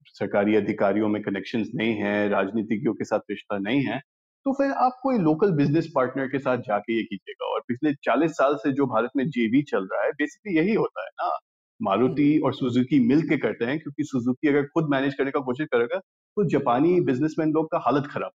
[0.08, 4.00] सरकारी अधिकारियों में कनेक्शंस नहीं है राजनीतिज्ञों के साथ रिश्ता नहीं है
[4.46, 8.32] तो फिर आप कोई लोकल बिज़नेस पार्टनर के साथ जाके ये कीजिएगा। और पिछले 40
[8.32, 11.38] साल से जो भारत में जेवी चल रहा है बेसिकली यही होता है ना।
[11.80, 15.40] मारुति हम्म। और सुजुकी मिल के करते हैं क्योंकि सुजुकी अगर खुद मैनेज करने का
[15.40, 18.32] कोशिश करेगा तो जापानी बिजनेसमैन लोग का हालत खराब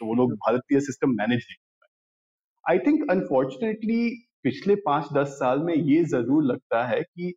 [0.00, 1.86] तो वो लोग हम्म। भारतीय सिस्टम मैनेज नहीं कर
[2.66, 4.08] पाए आई थिंक अनफॉर्चुनेटली
[4.42, 7.32] पिछले पाँच दस साल में ये ज़रूर लगता है कि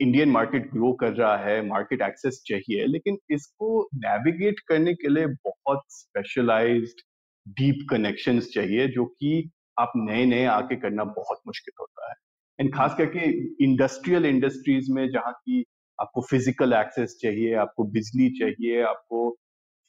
[0.00, 5.26] इंडियन मार्केट ग्रो कर रहा है मार्केट एक्सेस चाहिए लेकिन इसको नेविगेट करने के लिए
[5.44, 7.02] बहुत स्पेशलाइज्ड
[7.46, 12.14] डीप कनेक्शंस चाहिए जो कि आप नए नए आके करना बहुत मुश्किल होता है
[12.60, 13.28] एंड खास करके
[13.64, 15.64] इंडस्ट्रियल इंडस्ट्रीज़ में जहाँ की
[15.98, 19.28] आपको फ़िज़िकल एक्सेस चाहिए आपको बिजली चाहिए आपको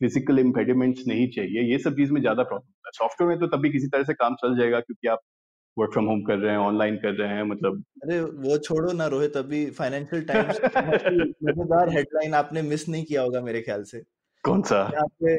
[0.02, 3.58] फ़िज़िकल इम्पेडिमेंट्स नहीं चाहिए ये सब चीज़ में ज़्यादा प्रॉब्लम होता है। सॉफ्टवेयर में तो
[3.58, 5.20] तभी किसी तरह से काम चल जाएगा क्योंकि आप
[5.78, 9.06] वर्क फ्रॉम होम कर रहे हैं ऑनलाइन कर रहे हैं मतलब अरे वो छोड़ो ना
[9.08, 10.60] रोहित अभी फाइनेंशियल टाइम्स
[11.44, 14.04] मज़ेदार हेडलाइन आपने मिस नहीं किया होगा मेरे ख्याल से।
[14.44, 14.84] कौन सा?
[15.22, 15.36] पे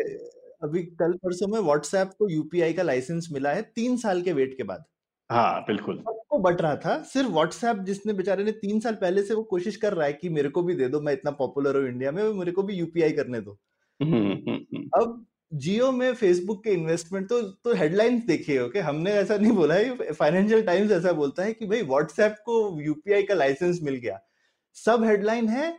[0.62, 4.56] अभी कल परसों में व्हाट्सएप को यूपीआई का लाइसेंस मिला है तीन साल के वेट
[4.56, 4.84] के बाद।
[5.30, 9.34] हाँ बिल्कुल। सबको बट रहा था सिर्फ़ व्हाट्सएप जिसने बेचारे ने तीन साल पहले से
[9.34, 11.88] वो कोशिश कर रहा है कि मेरे को भी दे दो मैं इतना पॉपुलर हूँ
[11.88, 13.58] इंडिया में मेरे को भी यूपीआई करने दो।
[14.00, 15.24] हम्म, हम्म, हम्म। अब
[15.54, 20.12] जियो में फेसबुक के इन्वेस्टमेंट तो तो हेडलाइंस देखिए ओके हमने ऐसा नहीं बोला है
[20.12, 24.18] फाइनेंशियल टाइम्स ऐसा बोलता है कि भाई व्हाट्सएप को यूपीआई का लाइसेंस मिल गया।
[24.76, 25.70] सब हेडलाइन है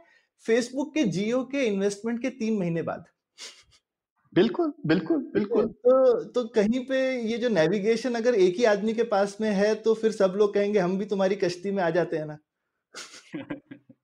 [0.45, 3.05] फेसबुक के जियो के इन्वेस्टमेंट के तीन महीने बाद।
[4.33, 9.03] बिल्कुल बिल्कुल बिल्कुल। तो तो कहीं पे ये जो नेविगेशन अगर एक ही आदमी के
[9.11, 12.17] पास में है तो फिर सब लोग कहेंगे हम भी तुम्हारी कश्ती में आ जाते
[12.17, 12.37] हैं ना?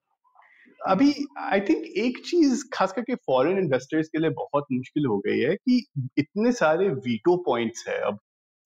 [0.82, 5.40] अभी आई थिंक एक चीज़ खास करके फॉरेन इन्वेस्टर्स के लिए बहुत मुश्किल हो गई
[5.40, 5.84] है कि
[6.20, 8.20] इतने सारे वीटो पॉइंट्स है। अब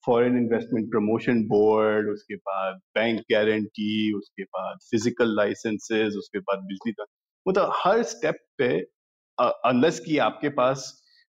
[0.04, 6.92] फॉरेन इन्वेस्टमेंट प्रमोशन बोर्ड उसके बाद बैंक गारंटी उसके बाद फ़िज़िकल लाइसेंसेस उसके बाद बिजली
[6.92, 7.04] का।
[7.46, 8.68] मतलब हर स्टेप पे
[9.38, 10.92] अनलेस की आपके पास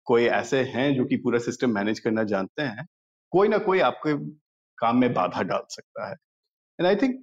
[0.07, 2.85] कोई ऐसे हैं जो कि पूरा सिस्टम मैनेज करना जानते हैं,
[3.33, 4.13] कोई ना कोई आपके
[4.77, 6.15] काम में बाधा डाल सकता है।
[6.79, 7.19] एंड आई थिंक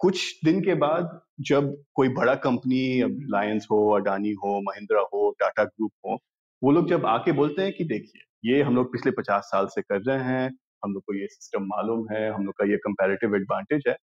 [0.00, 5.64] कुछ दिन के बाद जब कोई बड़ा कंपनी रिलायंस हो अडानी हो महिंद्रा हो टाटा
[5.64, 6.18] ग्रुप हो,
[6.62, 9.82] वो लोग जब आके बोलते हैं कि देखिए, ये हम लोग पिछले पचास साल से
[9.82, 10.50] कर रहे हैं,
[10.84, 13.96] हम लोग को ये सिस्टम मालूम है, हम लोग का ये कंपेरेटिव एडवांटेज है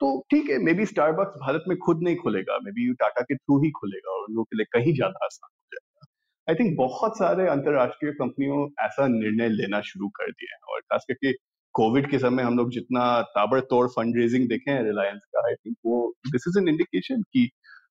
[0.00, 3.36] तो ठीक है मे बी स्टारबक्स भारत में खुद नहीं खुलेगा मे बी टाटा के
[3.36, 5.48] थ्रू ही खुलेगा और उन लोग के लिए कहीं ज़्यादा आसान
[6.50, 11.04] आई थिंक बहुत सारे अंतरराष्ट्रीय कंपनियों ऐसा निर्णय लेना शुरू कर दिए हैं और खास
[11.08, 11.32] करके
[11.74, 15.76] कोविड के समय हम लोग जितना ताबड़तोड़ फंड रेजिंग देखे हैं रिलायंस का आई थिंक
[15.86, 17.50] वो दिस इज़ एन इंडिकेशन कि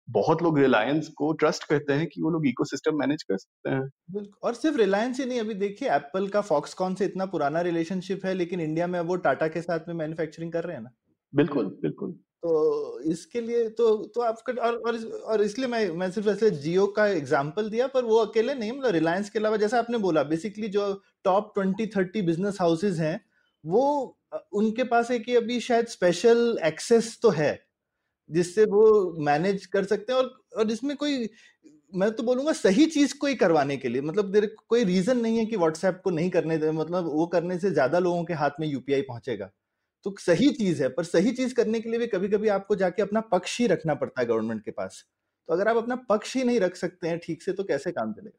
[0.08, 4.26] बहुत लोग रिलायंस को ट्रस्ट करते हैं कि वो लोग इकोसिस्टम मैनेज कर सकते हैं।
[4.42, 8.34] और सिर्फ़ रिलायंस ही नहीं, अभी देखिए एप्पल का फॉक्सकॉन से इतना पुराना रिलेशनशिप है,
[8.34, 10.90] लेकिन इंडिया में वो टाटा के साथ में मैन्युफैक्चरिंग कर रहे हैं ना।
[11.32, 12.12] बिल्कुल बिल्कुल।
[12.42, 16.86] तो इसके लिए तो तो आपका और और, और इसलिए मैं मैं सिर्फ़ ऐसे जियो
[16.96, 20.68] का एग्जांपल दिया पर वो अकेले नहीं मतलब रिलायंस के अलावा जैसा आपने बोला बेसिकली
[20.70, 20.92] जो
[21.24, 23.20] top twenty thirty business houses हैं
[23.64, 23.82] वो
[24.54, 27.52] उनके पास है कि अभी शायद स्पेशल एक्सेस तो है
[28.30, 28.84] जिससे वो
[29.22, 31.28] मैनेज कर सकते हैं और और इसमें कोई
[31.94, 35.38] मैं तो बोलूँगा सही चीज़ को ही करवाने के लिए मतलब देर कोई रीजन नहीं
[35.38, 38.60] है कि व्हाट्सएप को नहीं करने दे मतलब वो करने से ज़्यादा लोगों के हाथ
[38.60, 39.50] में यूपीआई पहुंचेगा।
[40.04, 43.02] तो सही चीज़ है, पर सही चीज़ करने के लिए भी कभी कभी आपको जाके
[43.02, 45.04] अपना पक्ष ही रखना पड़ता है गवर्नमेंट के पास।
[45.48, 48.12] तो अगर आप अपना पक्ष ही नहीं रख सकते हैं ठीक से तो कैसे काम
[48.12, 48.38] चलेगा?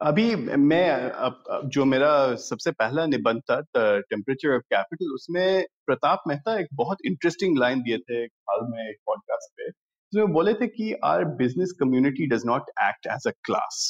[0.00, 6.68] अभी मैं जो मेरा सबसे पहला निबंध था टेम्परेचर ऑफ़ कैपिटल उसमें प्रताप मेहता एक
[6.74, 11.24] बहुत इंटरेस्टिंग लाइन दिए थे हाल में एक पॉडकास्ट पे, जिसमें बोले थे कि are
[11.36, 13.86] business community does not act as a class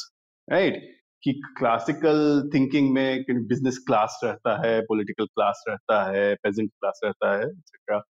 [0.49, 0.83] right
[1.23, 7.33] कि क्लासिकल थिंकिंग में बिज़नेस क्लास रहता है पॉलिटिकल क्लास रहता है पेजेंट क्लास रहता
[7.37, 8.03] है एक्सेट्रा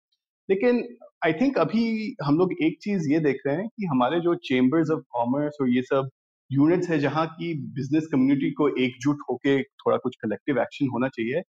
[0.48, 0.96] लेकिन
[1.26, 4.90] आई थिंक अभी हम लोग एक चीज़ ये देख रहे हैं कि हमारे जो चेम्बर्स
[4.90, 6.08] ऑफ़ कॉमर्स और ये सब
[6.50, 11.42] यूनिट्स है जहाँ की बिज़नेस कम्युनिटी को एकजुट होके थोड़ा कुछ कलेक्टिव एक्शन होना चाहिए,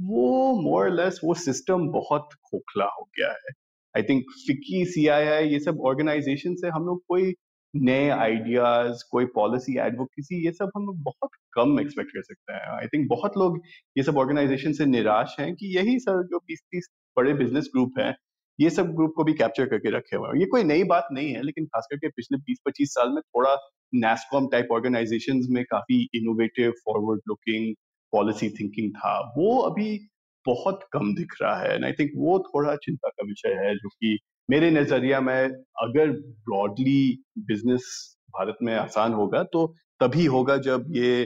[0.00, 3.52] वो मोर लेस वो सिस्टम बहुत खोखला हो गया है.
[3.96, 5.06] आई थिंक फिक्की सी
[5.50, 7.34] ये सब ऑर्गेनाइजेशन से हम लोग कोई
[7.74, 12.86] नए आइडियाज़ कोई पॉलिसी एडवोकेसी ये सब हम बहुत कम एक्सपेक्ट कर सकते हैं। आई
[12.88, 13.60] थिंक बहुत लोग
[13.96, 17.98] ये सब ऑर्गेनाइजेशन से निराश हैं कि यही सर जो बीस तीस बड़े बिज़नेस ग्रुप
[17.98, 18.14] हैं,
[18.58, 21.32] ये सब ग्रुप को भी कैप्चर करके रखे हुए हैं। ये कोई नई बात नहीं
[21.34, 23.56] है, लेकिन खास करके पिछले 20-25 साल में थोड़ा
[23.96, 27.74] नेस्कॉम टाइप ऑर्गेनाइजेशन में काफ़ी innovative forward looking
[28.12, 29.98] policy thinking था। वो अभी
[30.46, 34.18] बहुत कम दिख रहा है आई थिंक वो थोड़ा चिंता का विषय है, जो कि
[34.48, 35.34] मेरे नज़रिया में
[35.82, 36.10] अगर
[36.48, 37.84] ब्रॉडली बिज़नेस
[38.30, 39.66] भारत में आसान होगा तो
[40.00, 41.24] तभी होगा जब ये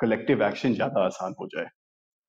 [0.00, 1.66] कलेक्टिव एक्शन ज़्यादा आसान हो जाए।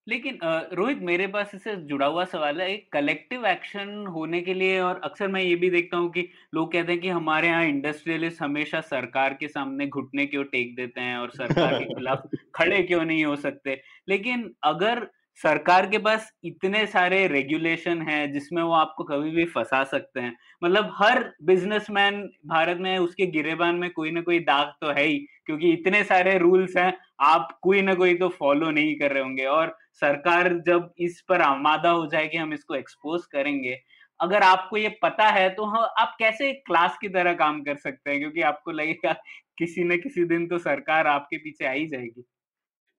[0.08, 0.40] लेकिन
[0.74, 5.02] रोहित मेरे पास इससे जुड़ा हुआ सवाल है एक कलेक्टिव एक्शन होने के लिए और
[5.04, 8.82] अक्सर मैं ये भी देखता हूँ कि लोग कहते हैं कि हमारे यहाँ इंडस्ट्रियलिस्ट हमेशा
[8.82, 12.24] सरकार के सामने घुटने क्यों टेक देते हैं और सरकार के खिलाफ
[12.56, 13.82] खड़े क्यों नहीं हो सकते?
[14.10, 15.08] लेकिन अगर
[15.40, 20.36] सरकार के पास इतने सारे रेगुलेशन हैं जिसमें वो आपको कभी भी फंसा सकते हैं।
[20.62, 25.18] मतलब हर बिजनेसमैन भारत में उसके गिरेबान में कोई ना कोई दाग तो है ही,
[25.46, 29.46] क्योंकि इतने सारे रूल्स हैं, आप कोई ना कोई तो फॉलो नहीं कर रहे होंगे।
[29.46, 33.78] और सरकार जब इस पर आमादा हो जाए कि हम इसको एक्सपोज करेंगे।
[34.20, 38.10] अगर आपको ये पता है तो हाँ आप कैसे क्लास की तरह काम कर सकते
[38.10, 38.20] हैं?
[38.20, 39.14] क्योंकि आपको लगेगा,
[39.58, 42.24] किसी न किसी दिन तो सरकार आपके पीछे आ ही जाएगी।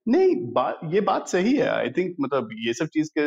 [0.09, 3.23] नहीं बात ये बात सही है। आई थिंक मतलब ये सब चीज़ के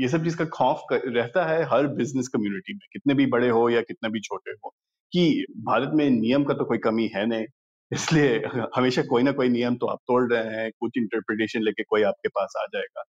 [0.00, 3.48] ये सब चीज़ का खौफ कर, रहता है हर बिज़नेस कम्युनिटी में कितने भी बड़े
[3.48, 4.70] हो या कितने भी छोटे हो
[5.12, 7.46] कि भारत में नियम का तो कोई कमी है नहीं।
[7.90, 8.36] इसलिए
[8.76, 12.28] हमेशा कोई ना कोई नियम तो आप तोड़ रहे हैं कुछ इंटरप्रिटेशन लेके कोई आपके
[12.28, 13.04] पास आ जाएगा।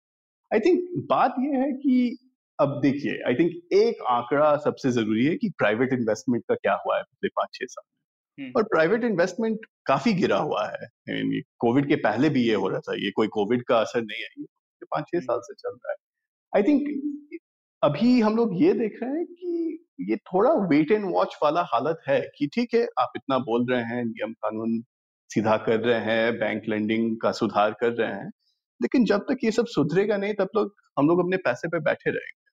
[0.50, 2.16] आई थिंक बात यह है कि
[2.58, 6.96] अब देखिए आई थिंक एक आंकड़ा सबसे ज़रूरी है कि प्राइवेट इन्वेस्टमेंट का क्या हुआ
[6.98, 7.84] है पिछले पाँच छह साल।
[8.56, 10.88] और प्राइवेट इन्वेस्टमेंट काफ़ी गिरा हुआ है।
[11.60, 14.28] कोविड के पहले भी ये हो रहा था ये कोई कोविड का असर नहीं है
[14.38, 15.96] ये पाँच छह साल से चल रहा है।
[16.52, 17.38] आई थिंक
[17.82, 22.00] अभी हम लोग ये देख रहे हैं कि ये थोड़ा वेट एंड वॉच वाला हालत
[22.08, 24.80] है कि ठीक है आप इतना बोल रहे हैं नियम कानून
[25.30, 28.30] सीधा कर रहे हैं बैंक लेंडिंग का सुधार कर रहे हैं
[28.80, 32.10] लेकिन जब तक ये सब सुधरेगा नहीं तब तक हम लोग अपने पैसे पे बैठे
[32.10, 32.47] रहेंगे।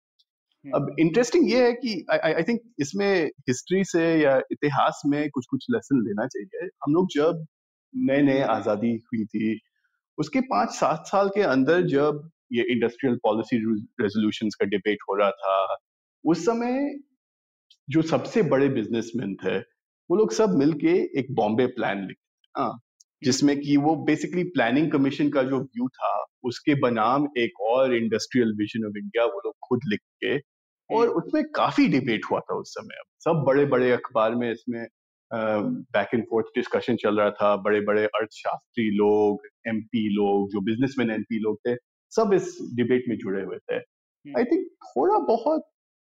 [0.74, 5.46] अब इंटरेस्टिंग हम्म। ये है कि आई थिंक इसमें हिस्ट्री से या इतिहास में कुछ
[5.50, 7.46] कुछ लेसन लेना चाहिए। हम लोग जब
[7.94, 9.60] नए नए आज़ादी हुई थी
[10.18, 13.58] उसके पाँच सात साल के अंदर जब ये इंडस्ट्रियल पॉलिसी
[14.02, 15.78] रेजोल्यूशन का डिबेट हो रहा था
[16.24, 17.00] उस समय
[17.88, 19.58] जो सबसे बड़े बिजनेसमैन थे
[20.10, 22.80] वो लोग सब मिलके एक बॉम्बे प्लान लिखे हाँ
[23.22, 28.54] जिसमें कि वो बेसिकली प्लानिंग कमीशन का जो व्यू था उसके बनाम एक और इंडस्ट्रियल
[28.58, 30.38] विजन ऑफ़ इंडिया वो लोग खुद लिख के
[30.90, 34.88] और हम्म। उसमें काफ़ी डिबेट हुआ था उस समय। सब बड़े बड़े अखबार में इसमें
[35.34, 41.12] बैक एंड फोर्थ डिस्कशन चल रहा था। बड़े बड़े अर्थशास्त्री लोग एमपी लोग जो बिजनेसमैन
[41.12, 41.76] एमपी लोग थे
[42.12, 43.82] सब इस डिबेट में जुड़े हुए थे। आई
[44.26, 45.70] हम्म। थिंक थोड़ा बहुत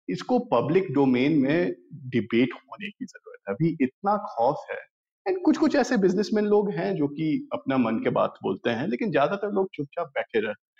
[0.09, 4.80] इसको पब्लिक डोमेन में डिबेट होने की ज़रूरत है। अभी इतना खौफ है।
[5.28, 8.88] एंड कुछ कुछ ऐसे बिजनेसमैन लोग हैं जो कि अपना मन के बात बोलते हैं
[8.88, 10.72] लेकिन ज़्यादातर लोग चुपचाप बैठे रहते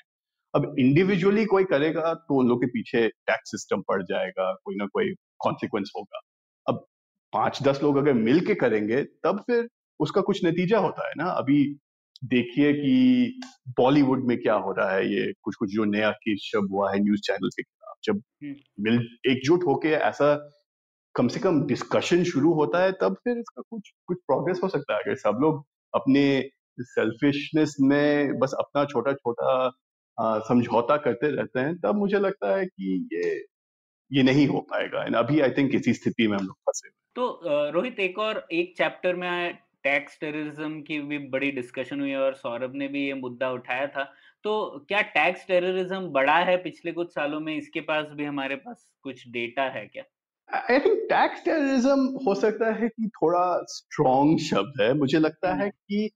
[0.54, 4.86] अब इंडिविजुअली कोई करेगा तो उन लोग के पीछे टैक्स सिस्टम पड़ जाएगा कोई ना
[4.86, 6.20] कोई कॉन्सिक्वेंस होगा।
[6.68, 6.86] अब
[7.34, 9.68] पाँच दस लोग अगर मिल के करेंगे तब फिर
[10.00, 11.64] उसका कुछ नतीजा होता है ना। अभी
[12.24, 13.40] देखिए कि
[13.78, 17.00] बॉलीवुड में क्या हो रहा है ये कुछ कुछ जो नया केस शब हुआ है
[17.00, 20.36] न्यूज़ चैनल के खिलाफ जब हम्म। मिल एकजुट होके ऐसा
[21.16, 24.94] कम से कम डिस्कशन शुरू होता है तब फिर इसका कुछ कुछ प्रोग्रेस हो सकता
[24.94, 26.24] है। अगर सब लोग अपने
[26.80, 29.70] सेल्फिशनेस में बस अपना छोटा छोटा
[30.18, 33.34] समझौता करते रहते हैं तब मुझे लगता है कि ये
[34.12, 36.96] ये नहीं हो पाएगा। एंड अभी आई थिंक इसी स्थिति में हम लोग फंसे हुए
[37.16, 42.34] तो रोहित एक और एक चैप्टर में टैक्स टेररिज्म की भी बड़ी डिस्कशन हुई और
[42.34, 44.04] सौरभ ने भी ये मुद्दा उठाया था।
[44.44, 47.56] तो क्या टैक्स टेररिज्म बढ़ा है पिछले कुछ सालों में?
[47.56, 50.04] इसके पास भी हमारे पास कुछ डेटा है क्या?
[50.50, 55.70] आई थिंक टैक्स टेररिज्म हो सकता है कि थोड़ा स्ट्रॉन्ग शब्द है। मुझे लगता। है
[55.70, 56.10] कि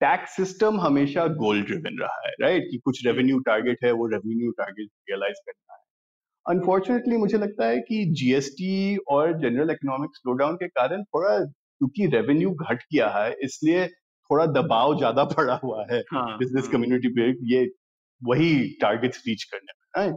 [0.00, 2.70] टैक्स सिस्टम हमेशा गोल ड्रिवन रहा है राइट right?
[2.70, 5.80] कि कुछ रेवेन्यू। टारगेट है वो रेवेन्यू टारगेट रियलाइज़ करना है
[6.46, 12.50] अनफॉर्चुनेटली मुझे लगता है कि जीएसटी और जनरल इकोनॉमिक स्लोडाउन के कारण थोड़ा क्योंकि रेवेन्यू
[12.50, 17.68] घट गया है इसलिए थोड़ा दबाव ज़्यादा पड़ा हुआ है बिज़नेस हाँ, कम्युनिटी पे ये
[18.24, 20.16] वही टारगेट्स रीच करने में है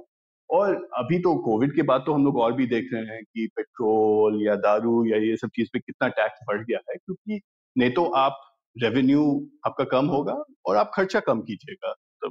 [0.50, 3.48] और अभी तो कोविड के बाद तो हम लोग और भी देख रहे हैं कि
[3.56, 7.42] पेट्रोल या दारू या ये सब चीज़ पे कितना टैक्स बढ़ गया है क्योंकि
[7.78, 9.24] नहीं तो आप रेवेन्यू
[9.66, 10.34] आपका कम होगा
[10.66, 12.30] और आप खर्चा कम कीजिएगा। तो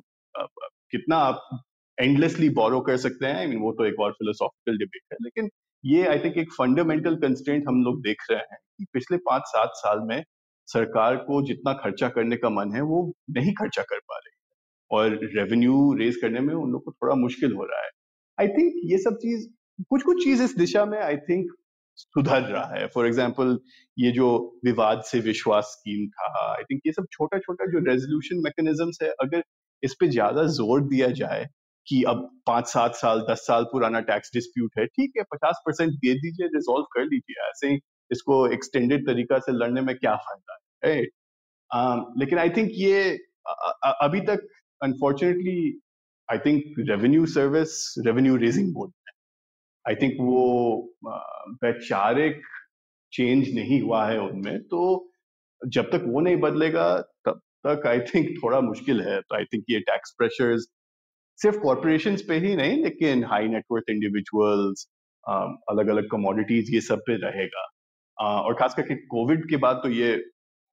[0.92, 1.48] कितना आप
[1.98, 5.50] एंडलेसली बोरो कर सकते हैं आई मीन वो तो एक और फिलोसॉफिकल डिबेट है, लेकिन
[5.84, 9.70] ये आई थिंक एक फंडामेंटल कंस्टेंट हम लोग देख रहे हैं कि पिछले पाँच सात
[9.76, 10.22] साल में
[10.68, 14.36] सरकार को जितना खर्चा करने का मन है, वो नहीं खर्चा कर पा रही
[14.90, 17.90] और रेवेन्यू रेज करने में उन लोग को थोड़ा मुश्किल हो रहा है।
[18.38, 19.48] आई थिंक ये सब चीज़
[19.90, 21.52] कुछ कुछ चीज़ इस दिशा में आई थिंक
[21.96, 23.58] सुधर रहा है। फॉर एग्ज़ाम्पल
[23.96, 24.28] ये जो
[24.64, 29.10] विवाद से विश्वास स्कीम था आई थिंक ये सब छोटा छोटा जो रेजोल्यूशन मैकेनिज्म है
[29.20, 29.42] अगर
[29.82, 31.48] इस पे ज़्यादा ज़ोर दिया जाए
[31.86, 35.92] कि अब पाँच सात साल दस साल पुराना टैक्स डिस्प्यूट है ठीक है पचास परसेंट
[35.94, 37.78] दे दीजिए रिजोल्व कर लीजिए। ऐसे ही
[38.10, 41.10] इसको एक्सटेंडेड तरीका से लड़ने में क्या फ़ायदा है right?
[41.70, 43.02] um, लेकिन आई थिंक ये
[44.02, 44.48] अभी तक
[44.80, 45.80] unfortunately
[46.28, 47.72] I think revenue service
[48.06, 48.92] revenue raising mode
[49.90, 50.42] I think वो
[51.64, 52.42] वैचारिक
[53.12, 54.82] चेंज नहीं हुआ है उनमें तो
[55.62, 56.84] जब तक वो नहीं बदलेगा,
[57.26, 60.66] तब तक आई थिंक थोड़ा मुश्किल है। तो आई थिंक ये टैक्स प्रेशर्स
[61.38, 64.86] सिर्फ़ कॉरपोरेशन पे ही नहीं, लेकिन हाई नेटवर्थ इंडिविजुअल्स
[65.24, 67.66] अलग अलग कमोडिटीज ये सब पे रहेगा।
[68.18, 70.12] और खास करके कोविड के बाद तो ये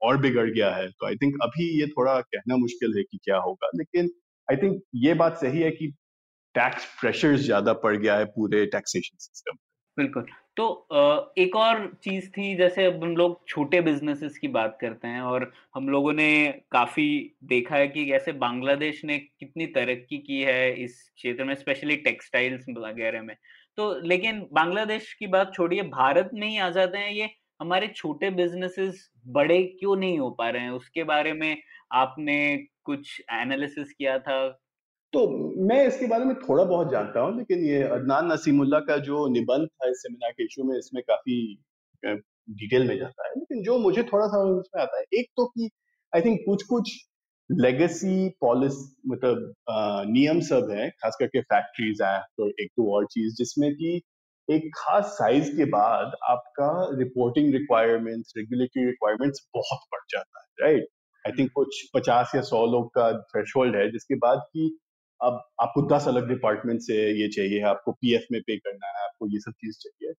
[0.02, 3.38] और बिगड़ गया है। तो आई थिंक अभी ये थोड़ा कहना मुश्किल है कि क्या
[3.40, 4.10] होगा, लेकिन
[4.48, 5.94] आई थिंक ये बात सही है कि
[6.58, 9.58] टैक्स प्रेशर ज़्यादा पड़ गया है पूरे टैक्सेशन सिस्टम
[9.98, 10.26] बिल्कुल।
[10.58, 10.66] तो
[11.38, 15.52] एक और चीज़ थी, जैसे अब हम लोग छोटे बिजनेसेस की बात करते हैं और
[15.76, 16.28] हम लोगों ने
[16.72, 17.08] काफ़ी
[17.44, 22.66] देखा है कि कैसे बांग्लादेश ने कितनी तरक्की की है इस क्षेत्र में स्पेशली टेक्सटाइल्स
[22.78, 23.36] वगैरह में।
[23.78, 27.30] तो लेकिन बांग्लादेश की बात छोड़िए, भारत में ही आ जाते हैं, ये
[27.60, 30.72] हमारे छोटे बिजनेसेस बड़े क्यों नहीं हो पा रहे हैं?
[30.72, 31.58] उसके बारे में
[31.96, 34.38] आपने कुछ एनालिसिस किया था
[35.18, 35.28] तो
[35.68, 39.68] मैं इसके बारे में थोड़ा बहुत जानता हूँ, लेकिन ये अदनान नसीमुल्ला का जो निबंध
[39.68, 41.38] था इस सेमिनार के इशू में, इसमें काफ़ी
[42.04, 45.70] डिटेल में जाता है। लेकिन जो मुझे थोड़ा सा इसमें आता है, एक तो कि
[46.16, 46.92] आई थिंक कुछ कुछ
[47.50, 48.74] लेगेसी पॉलिस
[49.08, 49.54] मतलब
[50.14, 54.02] नियम सब है, खास करके फैक्ट्रीज एक्ट और एक दो और चीज़, जिसमें कि
[54.50, 60.88] एक खास साइज़ के बाद आपका रिपोर्टिंग रिक्वायरमेंट्स रेगुलेटरी रिक्वायरमेंट्स बहुत बढ़ जाता है राइट
[61.26, 64.78] आई थिंक कुछ पचास या सौ लोग का थ्रेश है, जिसके बाद की
[65.22, 69.28] अब आपको दस अलग डिपार्टमेंट से ये चाहिए आपको पीएफ में पे करना है आपको
[69.28, 70.14] ये सब चीज़ चाहिए।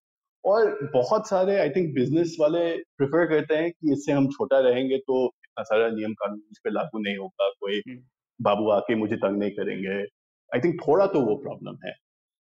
[0.44, 2.60] और बहुत सारे आई थिंक बिज़नेस वाले
[2.98, 6.70] प्रेफर करते हैं कि इससे हम छोटा रहेंगे तो इतना सारा नियम कानून इस पर
[6.70, 8.00] लागू नहीं होगा कोई हम्म।
[8.40, 9.98] बाबू आके मुझे तंग नहीं करेंगे।
[10.52, 11.94] आई थिंक थोड़ा तो वो प्रॉब्लम है।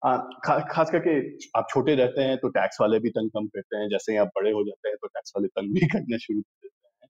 [0.02, 1.16] आ, खा, खास करके
[1.60, 4.28] आप छोटे रहते हैं तो टैक्स वाले भी तंग कम करते हैं जैसे ही आप
[4.36, 7.10] बड़े हो जाते हैं तो टैक्स वाले तंग भी करना शुरू कर देते हैं।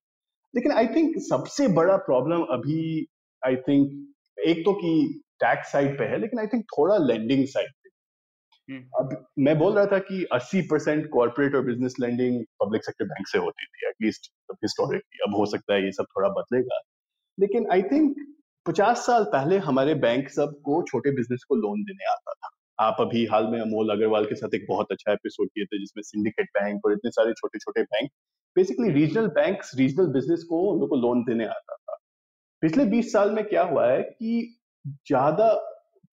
[0.56, 3.08] लेकिन आई थिंक सबसे बड़ा प्रॉब्लम अभी
[3.42, 4.11] आई थिंक
[4.48, 7.89] एक तो कि टैक्स साइड पे है लेकिन आई थिंक थोड़ा लेंडिंग साइड पे।
[8.74, 13.06] हम्म। अब मैं बोल रहा था कि 80 परसेंट कॉर्पोरेट और business lending public sector
[13.06, 16.82] bank से होती थी एटलीस्ट हिस्टोरिकली अब हो सकता है ये सब थोड़ा बदलेगा।
[17.39, 18.16] लेकिन आई थिंक
[18.70, 23.26] 50 साल पहले हमारे बैंक सबको छोटे बिज़नेस को लोन देने आता था। आप अभी
[23.26, 26.86] हाल में अमोल अग्रवाल के साथ एक बहुत अच्छा एपिसोड किए थे जिसमें सिंडिकेट बैंक
[26.86, 28.10] और इतने सारे छोटे छोटे bank
[28.56, 31.76] basically regional bank regional business को उन लोग को लोन देने आता
[32.64, 35.53] पिछले 20 साल में क्या हुआ है कि ज़्यादा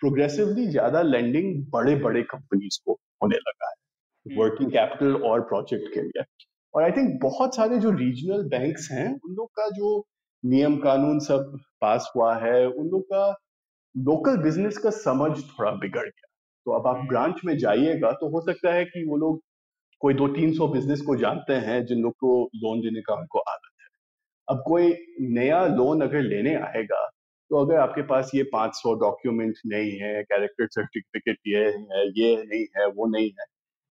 [0.02, 2.92] प्रोग्रेसिवली ज़्यादा लेंडिंग बड़े बड़े कंपनीज़ को
[3.22, 6.24] होने लगा है वर्किंग हम्म। कैपिटल और प्रोजेक्ट के लिए
[6.74, 9.92] और आई थिंक बहुत सारे जो रीजनल बैंक्स हैं उन लोग का जो
[10.44, 13.28] नियम कानून सब पास हुआ है उन लोग का
[13.94, 16.28] लोकल बिज़नेस का समझ थोड़ा बिगड़ गया
[16.66, 19.40] तो अब आप ब्रांच हम्म। में जाइएगा तो हो सकता है कि वो लोग
[20.02, 23.38] कोई दो तीन सौ बिज़नेस को जानते हैं जिन लोग को लोन देने का उनको
[23.48, 23.67] आदत
[24.48, 24.94] अब कोई
[25.32, 27.06] नया लोन अगर लेने आएगा
[27.50, 32.64] तो अगर आपके पास ये 500 डॉक्यूमेंट नहीं है कैरेक्टर सर्टिफिकेट ये है ये नहीं
[32.76, 33.46] है वो नहीं है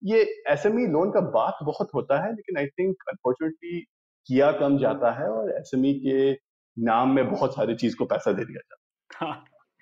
[0.03, 3.81] ये एसएमई लोन का बात बहुत होता है लेकिन आई थिंक अनफॉर्चुनेटली
[4.27, 6.33] किया कम जाता है और एसएमई के
[6.77, 9.33] नाम में बहुत सारी चीज़ को पैसा दे दिया जाता है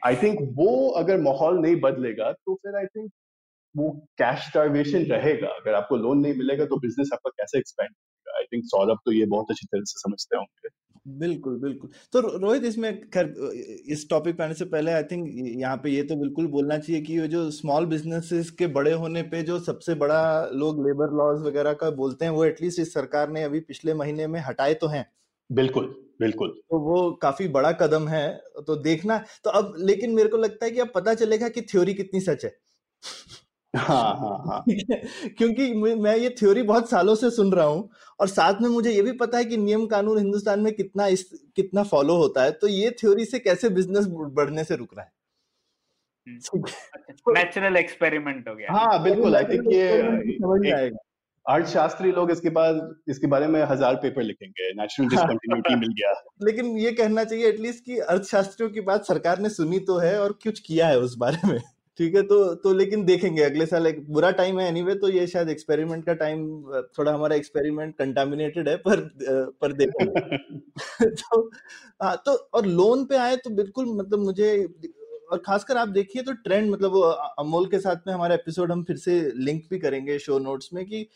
[0.03, 3.11] आई हाँ। थिंक वो अगर माहौल नहीं बदलेगा तो फिर आई थिंक
[3.75, 7.95] वो कैश स्टार्वेशन रहेगा अगर आपको लोन नहीं मिलेगा तो बिज़नेस आपका कैसे एक्सपेंड
[8.29, 10.69] आई थिंक सौरभ तो ये बहुत अच्छी तरह से समझते होंगे।
[11.07, 13.35] बिल्कुल बिल्कुल। तो रोहित इसमें खैर
[13.89, 15.29] इस टॉपिक पे आने से पहले आई थिंक
[15.61, 19.23] यहाँ पे ये तो बिल्कुल बोलना चाहिए कि ये जो स्मॉल बिजनेसेस के बड़े होने
[19.23, 23.31] पे जो सबसे बड़ा लोग लेबर लॉज वगैरह का बोलते हैं वो एटलीस्ट इस सरकार
[23.31, 25.07] ने अभी पिछले महीने में हटाए तो हैं।
[25.51, 28.29] बिल्कुल बिल्कुल। तो वो काफ़ी बड़ा कदम है
[28.67, 31.95] तो देखना। तो अब लेकिन मेरे को लगता है कि अब पता चलेगा कि थ्योरी
[31.95, 32.57] कितनी सच है।
[33.75, 34.65] हाँ हाँ हाँ।
[35.39, 37.89] क्योंकि मैं ये थ्योरी बहुत सालों से सुन रहा हूँ
[38.21, 41.31] और साथ में मुझे ये भी पता है कि नियम कानून हिंदुस्तान में कितना इस
[41.57, 45.13] कितना फॉलो होता है तो ये थ्योरी से कैसे बिज़नेस बढ़ने से रुक रहा है?
[46.27, 50.01] नेचुरल हम्म। एक्सपेरिमेंट अच्छा, हो गया। हाँ बिल्कुल आई थिंक ये
[50.33, 50.97] समझ आएगा।
[51.47, 56.13] अर्थशास्त्री लोग इसके बाद इसके बारे में हज़ार पेपर लिखेंगे नेचुरल डिसकंटिन्यूटी मिल गया।
[56.43, 60.33] लेकिन ये कहना चाहिए एटलीस्ट कि अर्थशास्त्रियों की बात सरकार ने सुनी तो है और
[60.33, 61.61] कुछ किया है उस बारे में।
[61.99, 65.27] ठीक है तो तो लेकिन देखेंगे अगले साल एक बुरा टाइम है एनीवे तो ये
[65.27, 66.63] शायद एक्सपेरिमेंट का टाइम
[66.99, 69.11] थोड़ा हमारा एक्सपेरिमेंट कंटामिनेटेड है पर
[69.61, 70.37] पर देखेंगे।
[71.11, 71.51] तो
[72.03, 74.69] हाँ तो और लोन पे आए तो बिल्कुल मतलब मुझे
[75.33, 78.83] और खासकर आप देखिए तो ट्रेंड मतलब वो अमोल के साथ में हमारा एपिसोड हम
[78.83, 81.09] फिर से लिंक भी करेंगे शो नोट्स में कि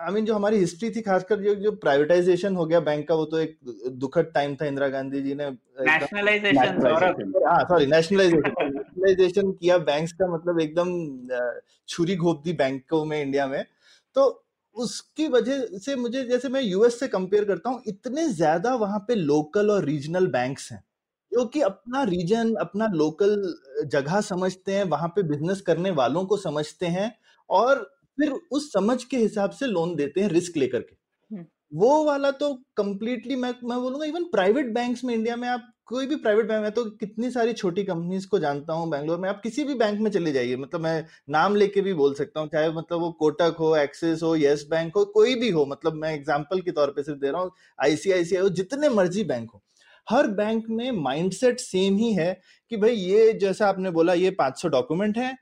[0.00, 3.08] आई I मीन mean, जो हमारी हिस्ट्री थी खासकर जो जो प्राइवेटाइजेशन हो गया बैंक
[3.08, 6.80] का वो तो एक दुखद टाइम था इंदिरा गांधी जी ने नेशनलाइजेशन
[7.68, 10.92] सॉरी नेशनलाइजेशन नेशनलाइजेशन किया बैंक्स का मतलब एकदम
[11.88, 13.64] छुरी घोप दी बैंकों में इंडिया में
[14.16, 14.26] तो
[14.76, 19.14] उसकी वजह से मुझे जैसे मैं यूएस से कंपेयर करता हूँ इतने ज़्यादा वहाँ पे
[19.14, 20.82] लोकल और रीजनल बैंक्स हैं
[21.32, 23.36] जो कि अपना रीजन अपना लोकल
[23.86, 27.12] जगह समझते हैं वहाँ पे बिज़नेस करने वालों को समझते हैं
[27.50, 27.82] और
[28.18, 30.96] फिर उस समझ के हिसाब से लोन देते हैं रिस्क लेकर के
[31.30, 35.72] हम्म। वो वाला तो कंप्लीटली मैं मैं बोलूँगा इवन प्राइवेट बैंक्स में इंडिया में आप
[35.88, 39.28] कोई भी प्राइवेट बैंक में तो कितनी सारी छोटी कंपनीज़ को जानता हूँ बैंगलोर में।
[39.28, 42.48] आप किसी भी बैंक में चले जाइए मतलब मैं नाम लेके भी बोल सकता हूँ,
[42.48, 46.12] चाहे मतलब वो कोटक हो एक्सिस हो येस बैंक हो, कोई भी हो मतलब मैं
[46.14, 49.62] एग्ज़ाम्पल के तौर पर सिर्फ़ दे रहा हूँ आईसीआईसीआई हो, जितने मर्ज़ी बैंक हो।
[50.08, 52.32] हर बैंक में माइंडसेट सेम ही है
[52.70, 55.36] कि भाई ये जैसा आपने बोला, ये 500 डॉक्यूमेंट है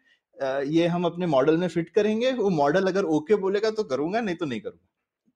[0.66, 4.36] ये हम अपने मॉडल में फिट करेंगे, वो मॉडल अगर ओके बोलेगा तो करूँगा, नहीं
[4.36, 4.88] तो नहीं करूँगा।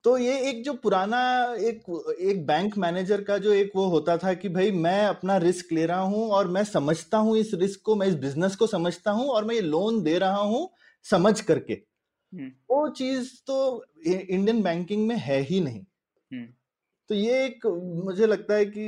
[0.04, 1.20] तो ये एक जो पुराना
[1.60, 1.82] एक
[2.20, 5.84] एक बैंक मैनेजर का जो एक वो होता था कि भाई मैं अपना रिस्क ले
[5.86, 9.28] रहा हूँ और मैं समझता हूँ इस रिस्क को मैं इस बिज़नेस को समझता हूँ
[9.28, 10.68] और मैं ये लोन दे रहा हूँ
[11.06, 15.80] समझ करके हम्म। वो चीज़ तो इंडियन बैंकिंग में है ही नहीं
[16.30, 16.46] हम्म।
[17.10, 17.66] तो ये एक
[18.04, 18.80] मुझे लगता है कि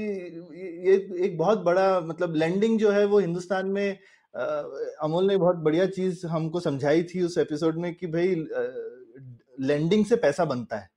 [0.88, 0.94] ये
[1.24, 3.98] एक बहुत बड़ा मतलब लैंडिंग जो है वो हिंदुस्तान में
[4.34, 8.34] अमोल ने बहुत बढ़िया चीज़ हमको समझाई थी उस एपिसोड में कि भाई
[9.60, 10.90] लैंडिंग से पैसा बनता है।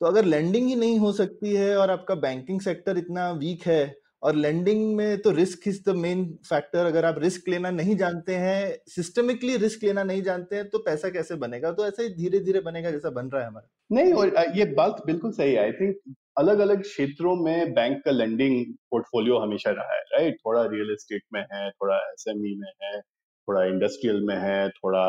[0.00, 3.94] तो अगर लैंडिंग ही नहीं हो सकती है और आपका बैंकिंग सेक्टर इतना वीक है
[4.22, 8.34] और लैंडिंग में तो risk is the main factor अगर आप रिस्क लेना नहीं जानते
[8.34, 11.70] हैं सिस्टमिकली रिस्क लेना नहीं जानते हैं तो पैसा कैसे बनेगा?
[11.72, 15.02] तो ऐसे ही धीरे धीरे बनेगा जैसा बन रहा है हमारा। नहीं, और ये बात
[15.06, 19.94] बिल्कुल सही है। आई थिंक अलग अलग क्षेत्रों में बैंक का लेंडिंग पोर्टफोलियो हमेशा रहा
[19.94, 24.36] है राइट थोड़ा रियल एस्टेट में है, थोड़ा एसएमई e में है, थोड़ा इंडस्ट्रियल में
[24.36, 25.04] है, थोड़ा,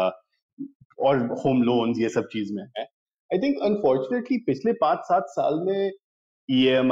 [0.99, 2.85] और होम लोन्स ये सब चीज़ में है।
[3.34, 5.91] आई थिंक अनफॉर्चुनेटली पिछले पाँच सात साल में
[6.49, 6.89] ई एम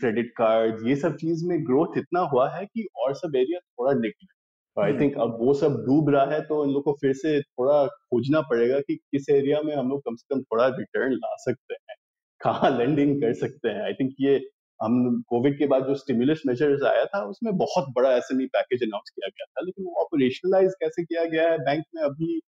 [0.00, 3.92] क्रेडिट कार्ड ये सब चीज़ में ग्रोथ इतना हुआ है कि और सब एरिया थोड़ा
[3.92, 7.40] निकले आई थिंक अब वो सब डूब रहा है तो इन लोग को फिर से
[7.42, 11.34] थोड़ा खोजना पड़ेगा कि किस एरिया में हम लोग कम से कम थोड़ा रिटर्न ला
[11.36, 11.96] सकते हैं
[12.40, 14.36] कहाँ लेंडिंग कर सकते हैं। आई थिंक ये
[14.82, 19.10] हम कोविड के बाद जो स्टिमुलस मेजर्स आया था उसमें बहुत बड़ा एस पैकेज अनाउंस
[19.10, 22.40] किया गया था लेकिन वो ऑपरेशनलाइज कैसे किया गया है बैंक में अभी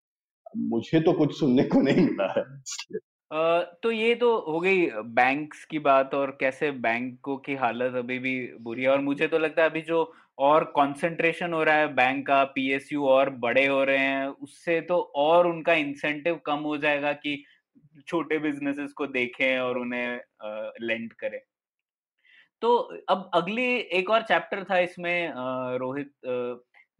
[0.56, 2.42] मुझे तो कुछ सुनने को नहीं मिला है।
[3.82, 8.36] तो ये तो हो गई बैंक्स की बात और कैसे बैंकों की हालत अभी भी
[8.60, 12.26] बुरी है। और मुझे तो लगता है अभी जो और कंसंट्रेशन हो रहा है बैंक
[12.26, 17.12] का पीएसयू और बड़े हो रहे हैं, उससे तो और उनका इंसेंटिव कम हो जाएगा
[17.14, 17.42] कि
[18.06, 20.20] छोटे बिजनेसेस को देखें और उन्हें
[20.82, 21.40] लेंड करें।
[22.62, 22.76] तो
[23.08, 23.66] अब अगली
[23.98, 25.32] एक और चैप्टर था इसमें
[25.78, 26.10] रोहित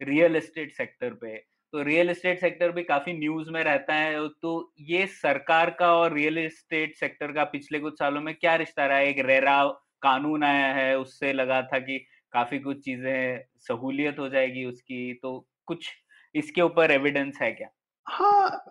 [0.01, 1.35] रियल एस्टेट सेक्टर पे।
[1.75, 6.13] तो रियल एस्टेट सेक्टर भी काफ़ी न्यूज़ में रहता है। तो ये सरकार का और
[6.13, 9.07] रियल एस्टेट सेक्टर का पिछले कुछ सालों में क्या रिश्ता रहा है?
[9.07, 9.67] एक रेरा
[10.01, 11.97] कानून आया है उससे लगा था कि
[12.33, 15.89] काफ़ी कुछ चीज़ें सहूलियत हो जाएगी उसकी। तो कुछ
[16.35, 17.67] इसके ऊपर एविडेंस है क्या?
[18.07, 18.65] हाँ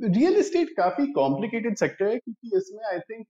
[0.00, 3.26] रियल एस्टेट काफ़ी कॉम्प्लिकेटेड सेक्टर है क्योंकि इसमें आई थिंक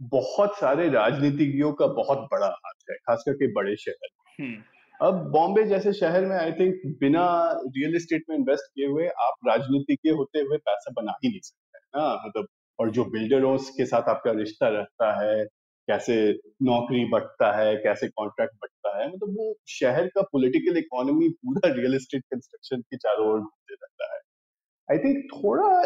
[0.00, 4.62] बहुत सारे राजनीतिज्ञों का बहुत बड़ा हाथ है खास करके बड़े शहर। हम्म।
[5.02, 7.22] अब बॉम्बे जैसे शहर में आई थिंक बिना
[7.76, 11.40] रियल एस्टेट में इन्वेस्ट किए हुए आप राजनीति के होते हुए पैसा बना ही नहीं
[11.42, 12.46] सकते ना। मतलब
[12.78, 15.44] और जो बिल्डरों के साथ आपका रिश्ता रहता है
[15.88, 16.16] कैसे
[16.62, 21.94] नौकरी बढ़ता है कैसे कॉन्ट्रैक्ट बढ़ता है मतलब वो शहर का पॉलिटिकल इकोनॉमी पूरा रियल
[21.94, 24.20] एस्टेट कंस्ट्रक्शन के चारों ओर घूमते रहता है।
[24.88, 25.82] आई थिंक थोड़ा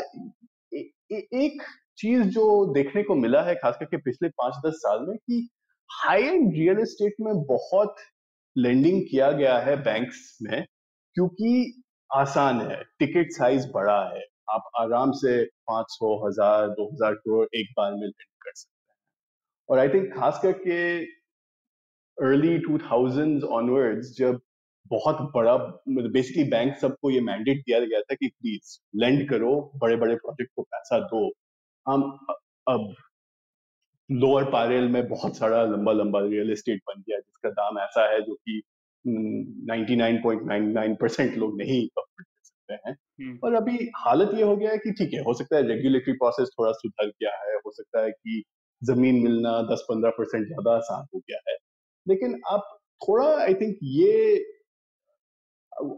[0.74, 1.62] ए, ए, एक
[1.98, 2.44] चीज़ जो
[2.74, 5.48] देखने को मिला है खास करके पिछले पाँच दस साल में कि
[5.90, 7.96] हाई एंड रियल एस्टेट में बहुत
[8.57, 10.64] लेंडिंग किया गया है बैंक्स में
[11.16, 17.14] क्योंकि आसान है टिकट साइज़ बड़ा है। आप आराम से पाँच सौ, हज़ार, दो हज़ार
[17.14, 18.96] करोड़ एक बार में लेंड कर सकते हैं।
[19.68, 20.78] और आई थिंक खास करके
[22.18, 24.40] अर्ली टू थाउज़ेंड ऑनवर्ड्स जब
[24.90, 29.55] बहुत बड़ा मतलब बेसिकली बैंक सबको ये मैंडेट दिया गया था कि प्लीज़ लेंड करो
[29.82, 31.26] बड़े बड़े प्रोजेक्ट को पैसा दो।
[31.86, 32.02] हम
[32.66, 32.94] अब
[34.11, 38.20] लोअर पारेल में बहुत सारा लंबा लंबा रियल एस्टेट बन गया जिसका दाम ऐसा है
[38.22, 38.62] जो कि
[39.05, 44.70] 99.99 परसेंट लोग नहीं अफोर्ड कर सकते हैं। हम्म, और अभी हालत ये हो गया
[44.70, 48.02] है कि ठीक है हो सकता है रेगुलेटरी प्रोसेस थोड़ा सुधर गया है हो सकता
[48.05, 48.42] है कि
[48.82, 51.57] ज़मीन मिलना 10-15 परसेंट ज़्यादा आसान हो गया है।
[52.07, 52.78] लेकिन आप
[53.09, 54.36] थोड़ा आई थिंक ये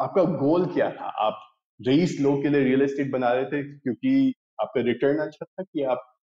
[0.02, 1.04] आपका गोल क्या था?
[1.04, 1.42] आप
[1.80, 5.82] रईस लोग के लिए रियल एस्टेट बना रहे थे क्योंकि आपका रिटर्न अच्छा था कि
[5.84, 6.15] आप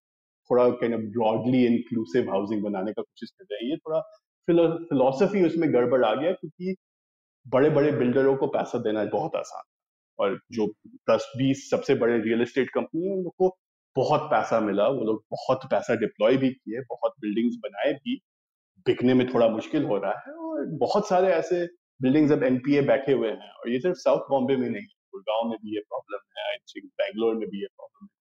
[0.51, 3.99] थोड़ा kind of broadly inclusive housing बनाने का कोशिश कर रहे हैं। ये थोड़ा
[4.47, 6.75] फिलोसफी उसमें गड़बड़ आ गया क्योंकि
[7.45, 9.63] बड़े बड़े बिल्डरों को पैसा देना बहुत आसान
[10.19, 10.67] और जो
[11.09, 13.55] दस, बीस सबसे बड़े रियल एस्टेट कंपनी है, उन लोग को
[13.95, 18.15] बहुत पैसा मिला। वो लोग बहुत पैसा डिप्लॉय भी किए, बहुत बिल्डिंग्स बनाए भी।
[18.85, 21.65] बिकने में थोड़ा मुश्किल हो रहा है और बहुत सारे ऐसे
[21.99, 25.57] बिल्डिंग्स अब एनपीए बैठे हुए हैं और ये सिर्फ़ साउथ बॉम्बे में नहीं, गुड़गांव में
[25.57, 28.12] भी ये प्रॉब्लम है आई थिंक बैंगलोर में भी ये प्रॉब्लम है।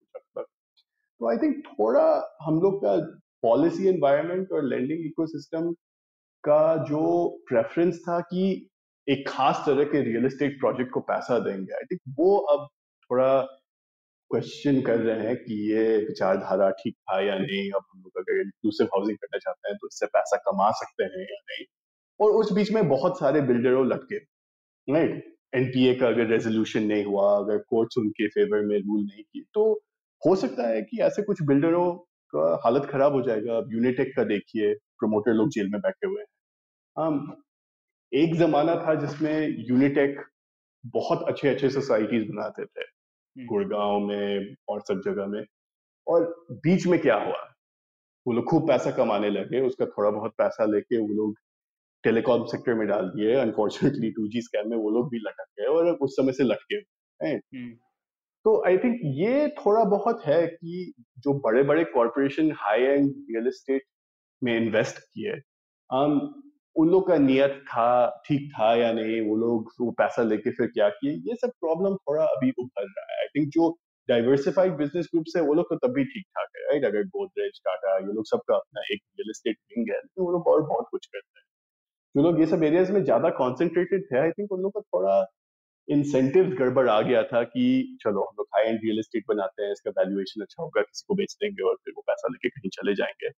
[1.23, 2.05] तो आई थिंक थोड़ा
[2.41, 2.95] हम लोग का
[3.43, 5.71] पॉलिसी एनवायरनमेंट और लैंडिंग इकोसिस्टम
[6.43, 7.03] का जो
[7.49, 8.41] प्रेफरेंस था कि
[9.07, 12.67] एक खास तरह के रियल एस्टेट प्रोजेक्ट को पैसा देंगे। आई थिंक वो अब
[13.09, 13.29] थोड़ा
[14.31, 18.41] क्वेश्चन कर रहे हैं कि ये विचारधारा ठीक था या नहीं। अब हम लोग अगर
[18.41, 21.65] इंक्लूसिव हाउसिंग करना चाहते हैं तो इससे पैसा कमा सकते हैं या नहीं।
[22.19, 24.17] और उस बीच में बहुत सारे बिल्डरों लटके
[24.87, 29.43] राइट एनपीए का अगर रेजोल्यूशन नहीं हुआ, अगर कोर्ट्स उनके फेवर में रूल नहीं किए
[29.53, 29.65] तो
[30.25, 31.95] हो सकता है कि ऐसे कुछ बिल्डरों
[32.35, 36.21] का हालत खराब हो जाएगा। अब यूनिटेक का देखिए प्रमोटर लोग जेल में बैठे हुए
[36.21, 36.27] हैं।
[37.05, 37.27] um,
[38.13, 40.21] एक जमाना था जिसमें यूनिटेक
[40.85, 45.45] बहुत अच्छे अच्छे सोसाइटीज बनाते थे। हम्म, गुड़गांव में और सब जगह में।
[46.07, 47.53] और बीच में क्या हुआ?
[48.27, 51.35] वो लोग खूब पैसा कमाने लगे उसका थोड़ा बहुत पैसा लेके वो लोग
[52.03, 55.65] टेलीकॉम सेक्टर में डाल दिए। अनफॉर्चुनेटली टू जी स्कैम में वो लोग भी लटक गए
[55.65, 56.75] और उस समय से लटके
[57.25, 57.75] हैं। हम्म,
[58.45, 63.47] तो आई थिंक ये थोड़ा बहुत है कि जो बड़े बड़े corporation high end real
[63.47, 63.83] estate
[64.41, 65.33] में इन्वेस्ट किए
[65.89, 66.19] um,
[66.75, 67.87] उन लोग का नियत था
[68.27, 71.95] ठीक था या नहीं वो लोग वो पैसा लेके फिर क्या किए ये सब प्रॉब्लम
[71.97, 73.69] थोड़ा अभी उभर रहा है। आई थिंक जो
[74.09, 77.59] डाइवर्सिफाइड बिज़नेस ग्रुप्स है वो लोग तो तब भी ठीक ठाक है राइट अगर गोदरेज
[77.65, 80.87] टाटा ये लोग सबका अपना एक रियल एस्टेट विंग है लेकिन वो लोग और बहुत
[80.91, 81.45] कुछ करते हैं।
[82.15, 85.21] जो लोग ये सब एरियाज़ में ज़्यादा कॉन्सेंट्रेटेड थे आई थिंक उन लोग का थोड़ा
[85.87, 87.63] इंसेंटिव गड़बड़ आ गया था कि
[88.01, 91.15] चलो हम लोग हाई एंड रियल एस्टेट बनाते हैं इसका वैल्यूएशन अच्छा होगा किसी को
[91.15, 93.29] बेच देंगे और फिर वो पैसा लेके कहीं चले जाएँगे।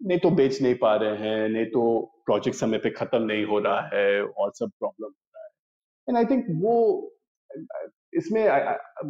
[0.00, 1.82] नहीं तो बेच नहीं पा रहे हैं नहीं तो
[2.26, 5.50] प्रोजेक्ट समय पे खत्म नहीं हो रहा है और सब प्रॉब्लम हो रहा है।
[6.08, 6.76] एंड आई थिंक वो
[8.14, 8.44] इसमें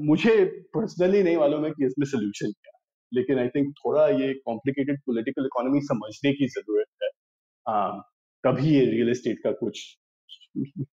[0.07, 0.45] मुझे
[0.75, 2.81] पर्सनली नहीं मालूम है कि इसमें सोल्यूशन क्या है।
[3.13, 7.09] लेकिन आई थिंक थोड़ा ये कॉम्प्लिकेटेड पोलिटिकल इकोनॉमी समझने की ज़रूरत है।
[7.67, 8.01] um,
[8.45, 9.99] तभी ये रियल एस्टेट का कुछ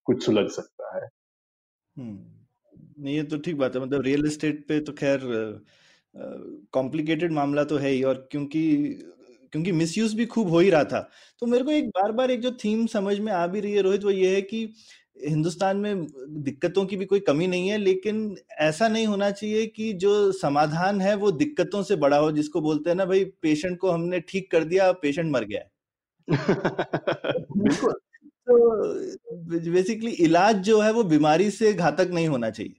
[0.05, 1.09] कुछ सुलझ सकता है।
[1.97, 5.19] हम्म नहीं ये तो ठीक बात है मतलब रियल एस्टेट पे तो खैर
[6.73, 8.63] कॉम्प्लिकेटेड मामला तो है ही और क्योंकि
[9.51, 10.99] क्योंकि मिसयूज भी खूब हो ही रहा था।
[11.39, 13.81] तो मेरे को एक बार बार एक जो थीम समझ में आ भी रही है
[13.81, 14.73] रोहित वो ये है कि
[15.27, 16.07] हिंदुस्तान में
[16.43, 21.01] दिक्कतों की भी कोई कमी नहीं है लेकिन ऐसा नहीं होना चाहिए कि जो समाधान
[21.01, 24.51] है वो दिक्कतों से बड़ा हो जिसको बोलते हैं ना भाई पेशेंट को हमने ठीक
[24.51, 25.61] कर दिया पेशेंट मर गया
[27.57, 27.93] बिल्कुल।
[28.49, 32.75] तो बेसिकली इलाज जो है वो बीमारी से घातक नहीं होना चाहिए।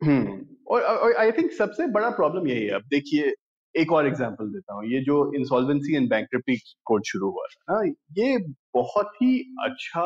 [0.00, 3.32] हम्म और आई थिंक सबसे बड़ा प्रॉब्लम यही है। अब देखिए,
[3.74, 7.92] एक और एग्जांपल देता हूँ। ये जो इंसॉल्वेंसी एंड बैंक्रप्टी कोड शुरू हुआ था ना
[8.18, 8.38] ये
[8.74, 10.04] बहुत ही अच्छा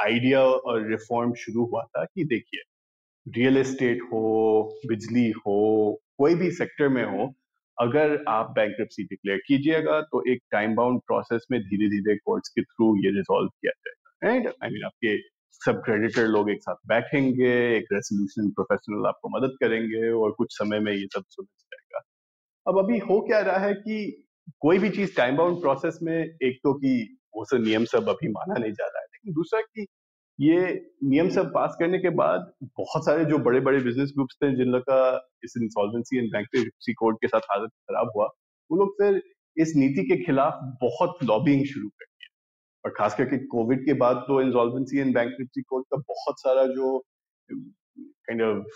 [0.00, 2.62] आइडिया और रिफॉर्म शुरू हुआ था कि देखिए
[3.26, 7.26] रियल एस्टेट हो, बिजली हो, कोई भी सेक्टर में हो
[7.78, 12.62] अगर आप बैंक्रप्सी डिक्लेयर कीजिएगा तो एक टाइम बाउंड प्रोसेस में धीरे धीरे कोर्ट्स के
[12.62, 15.16] थ्रू ये रिजॉल्व किया जाएगा राइट आई मीन आपके
[15.60, 20.80] सब क्रेडिटर लोग एक साथ बैठेंगे, एक रेजोल्यूशन प्रोफेशनल आपको मदद करेंगे और कुछ समय
[20.80, 22.00] में ये सब सुलझ जाएगा।
[22.66, 24.24] अब अभी हो क्या रहा है कि
[24.60, 26.92] कोई भी चीज़ टाइम बाउंड प्रोसेस में, एक तो कि
[27.36, 29.86] वो सब नियम सब अभी माना नहीं जा रहा है, लेकिन दूसरा कि
[30.38, 30.56] ये
[31.04, 34.68] नियम सब पास करने के बाद बहुत सारे जो बड़े बड़े बिज़नेस ग्रुप्स थे जिन
[34.68, 38.26] लोग का इस इंसॉल्वेंसी एंड बैंक्रप्सी कोड के साथ हालत खराब हुआ,
[38.70, 39.22] वो लोग फिर
[39.56, 42.28] इस नीति के खिलाफ बहुत लॉबिंग शुरू कर दिया।
[42.84, 46.98] और खास करके कोविड के बाद तो इंसॉल्वेंसी एंड बैंक्रप्सी कोड का बहुत सारा जो
[47.50, 48.66] काइंड ऑफ़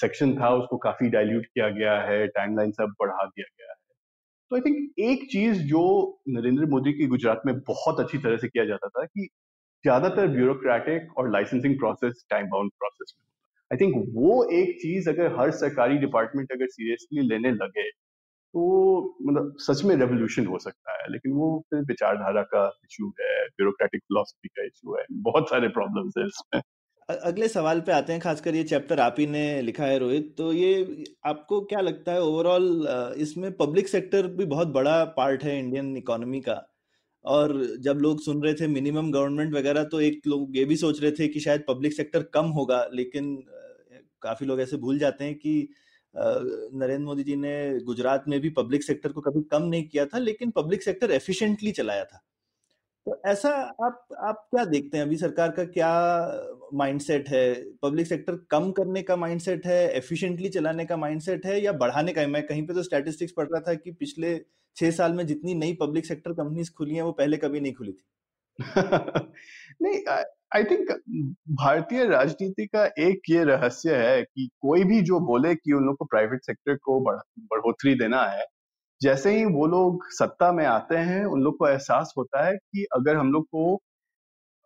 [0.00, 3.76] सेक्शन था, उसको काफ़ी डाइल्यूट किया गया है टाइमलाइन सब बढ़ा दिया गया है।
[4.50, 5.84] तो आई थिंक एक चीज़ जो
[6.28, 9.28] नरेंद्र मोदी की गुजरात में बहुत अच्छी तरह से किया जाता था कि
[9.84, 13.24] ज़्यादातर ब्यूरोक्रेटिक और licensing process time bound process में
[13.70, 17.88] आई थिंक वो एक चीज़ अगर हर सरकारी डिपार्टमेंट अगर सीरियसली लेने लगे
[18.54, 18.62] तो
[19.22, 24.00] मतलब सच में रेवोल्यूशन हो सकता है। लेकिन वो फिर विचारधारा का इशू है ब्यूरोक्रेटिक
[24.00, 26.60] फिलोसफी का इशू है, बहुत सारे प्रॉब्लम्स है इसमें।
[27.08, 30.52] अगले सवाल पे आते हैं, खासकर ये चैप्टर आप ही ने लिखा है, रोहित। तो
[30.52, 32.86] ये आपको क्या लगता है ओवरऑल
[33.18, 36.54] इसमें पब्लिक सेक्टर भी बहुत बड़ा पार्ट है इंडियन इकोनॉमी का?
[37.24, 41.02] और जब लोग सुन रहे थे मिनिमम गवर्नमेंट वगैरह तो एक लोग ये भी सोच
[41.02, 43.36] रहे थे कि शायद पब्लिक सेक्टर कम होगा, लेकिन
[44.22, 45.68] काफ़ी लोग ऐसे भूल जाते हैं कि
[46.14, 50.18] नरेंद्र मोदी जी ने गुजरात में भी पब्लिक सेक्टर को कभी कम नहीं किया था,
[50.18, 52.22] लेकिन पब्लिक सेक्टर एफिशिएंटली चलाया था।
[53.06, 53.50] तो ऐसा
[53.84, 55.04] आप आप क्या देखते हैं?
[55.04, 55.88] अभी सरकार का क्या
[56.74, 57.54] माइंडसेट है?
[57.82, 59.78] पब्लिक सेक्टर कम करने का माइंडसेट है?
[59.96, 61.60] एफिशिएंटली चलाने का माइंडसेट है?
[61.62, 62.26] या बढ़ाने का?
[62.26, 64.34] मैं कहीं पे तो स्टैटिस्टिक्स पढ़ रहा था कि पिछले
[64.76, 67.92] छह साल में जितनी नई पब्लिक सेक्टर कंपनीज़ खुली हैं वो पहले कभी नहीं खुली
[67.92, 68.04] थी।
[69.82, 70.00] नहीं
[70.56, 70.90] आई थिंक
[71.50, 75.96] भारतीय राजनीति का एक ये रहस्य है कि कोई भी जो बोले कि उन लोग
[75.96, 77.00] को प्राइवेट सेक्टर को
[77.38, 78.44] बढ़ोतरी देना है
[79.02, 82.86] जैसे ही वो लोग सत्ता में आते हैं उन लोग को एहसास होता है कि
[82.94, 83.76] अगर हम लोग को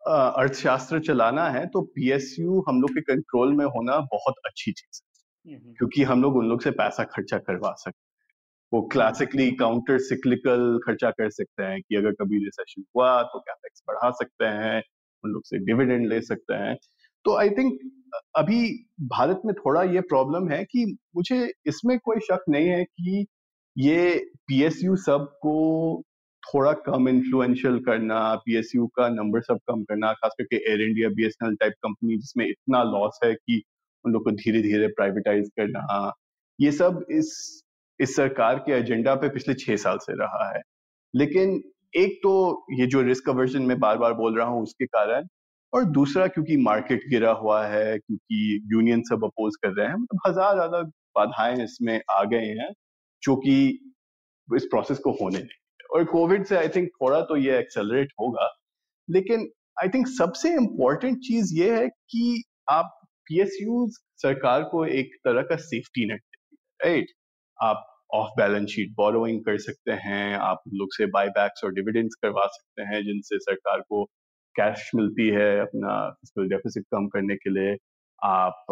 [0.09, 5.73] अर्थशास्त्र चलाना है तो पीएसयू हम लोग के कंट्रोल में होना बहुत अच्छी चीज़ है।
[5.79, 8.06] क्योंकि हम लोग उन लोग से पैसा खर्चा करवा सकते हैं
[8.73, 13.83] वो क्लासिकली काउंटर सिक्लिकल खर्चा कर सकते हैं कि अगर कभी रिसेशन हुआ तो कैपेक्स
[13.89, 14.83] बढ़ा सकते हैं,
[15.25, 16.77] उन लोग से डिविडेंड ले सकते हैं।
[17.25, 17.79] तो आई थिंक
[18.37, 18.59] अभी
[19.03, 20.85] भारत में थोड़ा ये प्रॉब्लम है कि
[21.17, 23.25] मुझे इसमें कोई शक नहीं है कि
[23.77, 24.17] ये
[24.49, 25.55] पीएसयू सबको
[26.43, 31.57] थोड़ा कम इन्फ्लुएंशियल करना पीएसयू का नंबर सब कम करना, खास करके Air India BSNL
[31.57, 33.63] type company जिसमें इतना लॉस है कि
[34.05, 36.13] उन लोग को धीरे धीरे प्राइवेटाइज करना,
[36.59, 37.63] ये सब इस
[38.01, 40.63] इस सरकार के एजेंडा पे पिछले छह साल से रहा है।
[41.15, 41.63] लेकिन
[41.97, 42.33] एक तो
[42.73, 45.27] ये जो रिस्क अवर्जन में बार बार बोल रहा हूँ, उसके कारण
[45.73, 50.21] और दूसरा क्योंकि मार्केट गिरा हुआ है, क्योंकि यूनियन सब अपोज कर रहे हैं मतलब
[50.27, 50.83] हज़ार ज़्यादा
[51.17, 52.71] बाधाएँ इसमें आ गए हैं,
[53.23, 53.57] जो कि
[54.49, 58.49] इस प्रोसेस को होने देंगे। और कोविड से आई थिंक थोड़ा तो ये एक्सेलरेट होगा,
[59.09, 59.49] लेकिन
[59.83, 63.87] आई थिंक सबसे इम्पोर्टेंट चीज़ ये है कि आप पीएसयू
[64.23, 66.23] सरकार को एक तरह का सेफ्टी नेट
[66.81, 67.13] राइट
[67.59, 71.73] आप ऑफ़ बैलेंस शीट बोरोइंग कर सकते हैं, आप उन लोग से बाय बैक्स और
[71.73, 74.05] डिविडेंड्स करवा सकते हैं, जिनसे सरकार को
[74.57, 77.77] कैश मिलती है अपना फ़िज़िकल डेफिसिट कम करने के लिए।
[78.19, 78.67] आप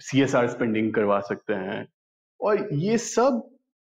[0.00, 1.86] सी एस आर स्पेंडिंग करवा सकते हैं।
[2.40, 3.42] और ये सब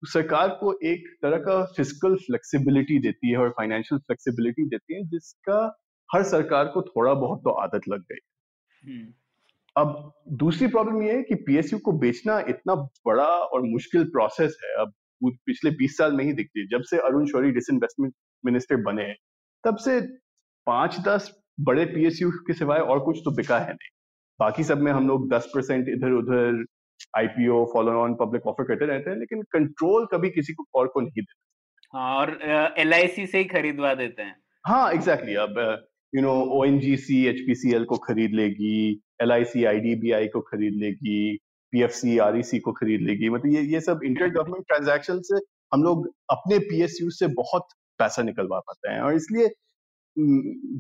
[0.03, 5.79] सरकार को एक तरह का फ़िज़िकल फ्लेक्सिबिलिटी देती है और फाइनेंशियल फ्लेक्सिबिलिटी देती है, जिसका
[6.11, 8.19] हर सरकार को थोड़ा बहुत तो आदत लग गई
[8.83, 9.13] हम्म।
[9.77, 12.75] अब दूसरी प्रॉब्लम ये है कि पीएसयू को बेचना इतना
[13.07, 14.93] बड़ा और मुश्किल प्रोसेस है। अब
[15.25, 18.15] पिछले 20 साल में ही दिखती है। जब से अरुण शौरी डिसइन्वेस्टमेंट
[18.45, 19.17] मिनिस्टर बने हैं
[19.65, 20.01] तब से
[20.67, 23.89] पाँच दस बड़े पीएसयू के सिवाय और कुछ तो बिका है नहीं।
[24.41, 26.65] बाकी सब में हम लोग दस परसेंट इधर उधर
[27.17, 31.01] IPO follow on public offer करते रहते हैं लेकिन कंट्रोल कभी किसी को और को
[31.01, 32.39] नहीं देते। हाँ और
[32.79, 36.79] एल uh, से ही खरीदवा देते हैं। हाँ एग्जैक्टली exactly, अब you know O N
[36.81, 38.77] G C H P C L को खरीद लेगी
[39.23, 41.37] L I C I D B I को खरीद लेगी
[41.73, 44.65] P F C R E C को खरीद लेगी। मतलब ये ये सब इंटर गवर्नमेंट
[44.69, 45.41] ट्रांजेक्शन से
[45.73, 49.49] हम लोग अपने पी एस यू से बहुत पैसा निकलवा पाते हैं। और इसलिए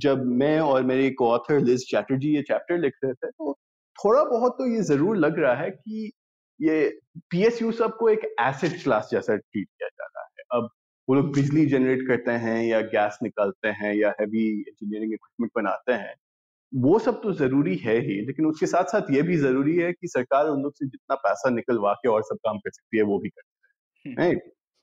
[0.02, 3.52] जब मैं और मेरे को ऑथर लिज चैटर्जी ये चैप्टर लिख रहे थे तो
[3.96, 6.10] थोड़ा बहुत तो ये ज़रूर लग रहा है कि
[6.60, 6.74] ये
[7.30, 10.68] पीएसयू सबको एक एसिड क्लास जैसा ट्रीट किया जा रहा है। अब
[11.08, 15.92] वो लोग बिजली जनरेट करते हैं या गैस निकालते हैं या हैवी इंजीनियरिंग इक्विपमेंट बनाते
[15.92, 16.14] हैं
[16.72, 20.08] वो सब तो ज़रूरी है ही लेकिन उसके साथ साथ ये भी ज़रूरी है कि
[20.08, 23.18] सरकार उन लोग से जितना पैसा निकलवा के और सब काम कर सकती है वो
[23.18, 23.42] भी कर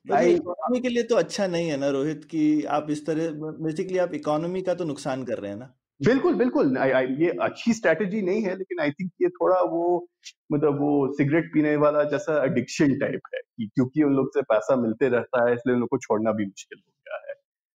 [0.06, 3.30] है इकोनॉमी के लिए तो अच्छा नहीं है ना रोहित कि आप इस तरह
[3.62, 7.30] बेसिकली आप इकोनॉमी का तो नुकसान कर रहे हैं ना। बिल्कुल बिल्कुल। I, I, ये
[7.42, 10.06] अच्छी स्ट्रेटेजी नहीं है लेकिन आई थिंक ये थोड़ा वो
[10.52, 14.76] मतलब वो सिगरेट पीने वाला जैसा एडिक्शन टाइप है कि क्योंकि उन लोग से पैसा
[14.76, 17.34] मिलते रहता है इसलिए उन लोग को छोड़ना भी मुश्किल हो गया है।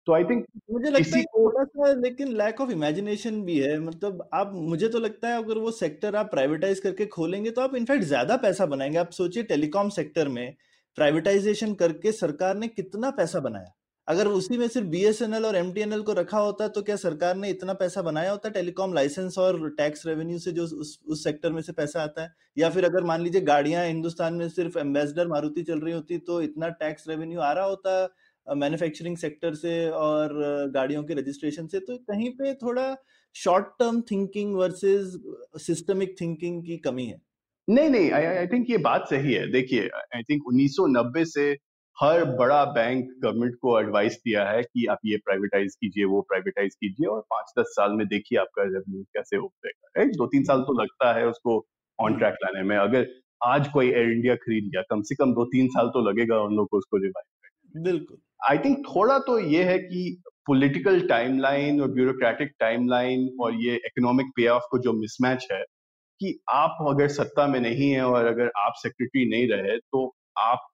[0.06, 4.28] तो आई थिंक मुझे लगता है थोड़ा सा लेकिन लैक ऑफ़ इमेजिनेशन भी है। मतलब
[4.34, 8.05] आप मुझे तो लगता है अगर वो सेक्टर आप प्राइवेटाइज करके खोलेंगे तो आप इनफैक्ट
[8.05, 10.55] ज़्यादा पैसा बनाएँगे। आप सोचिए टेलीकॉम सेक्टर में
[10.98, 13.72] प्राइवेटाइजेशन करके सरकार ने कितना पैसा बनाया।
[14.09, 17.72] अगर उसी में सिर्फ़ बीएसएनएल और एमटीएनएल को रखा होता तो क्या सरकार ने इतना
[17.74, 18.48] पैसा बनाया होता?
[18.48, 22.32] टेलीकॉम लाइसेंस और टैक्स रेवेन्यू से जो उस उस सेक्टर में से पैसा आता है?
[22.59, 26.40] या फिर अगर मान लीजिए गाड़ियाँ हिंदुस्तान में सिर्फ़ एम्बेसडर मारुति चल रही होती तो
[26.43, 28.09] इतना टैक्स रेवेन्यू आ रहा होता
[28.47, 30.32] मैन्युफैक्चरिंग सेक्टर से और
[30.74, 31.81] गाड़ियों के रजिस्ट्रेशन से?
[31.81, 32.97] तो कहीं पे थोड़ा
[33.36, 35.16] short term thinking versus
[35.59, 37.20] systemic thinking की कमी है।
[37.68, 41.52] नहीं नहीं, आई थिंक ये बात सही है। देखिए, आई थिंक 1990 से
[41.96, 46.74] हर बड़ा बैंक गवर्नमेंट को एडवाइस दिया है कि आप ये प्राइवेटाइज कीजिए वो प्राइवेटाइज
[46.74, 50.60] कीजिए और पाँच दस साल में देखिए आपका रेवेन्यू कैसे उठेगा राइट दो तीन साल
[50.60, 51.64] तो लगता है उसको
[51.98, 53.06] ऑन ट्रैक लाने में। अगर
[53.44, 56.54] आज कोई एयर इंडिया खरीद लिया कम से कम दो तीन साल तो लगेगा उन
[56.56, 58.18] लोग को उसको रिवाइव करने बिल्कुल।
[58.48, 64.26] आई थिंक थोड़ा तो ये है कि पॉलिटिकल टाइमलाइन और ब्यूरोक्रेटिक टाइमलाइन और ये इकोनॉमिक
[64.36, 65.62] पे ऑफ़ को जो मिसमैच है
[66.20, 70.06] कि आप अगर सत्ता में नहीं है और अगर आप सेक्रेटरी नहीं रहे तो
[70.38, 70.66] आप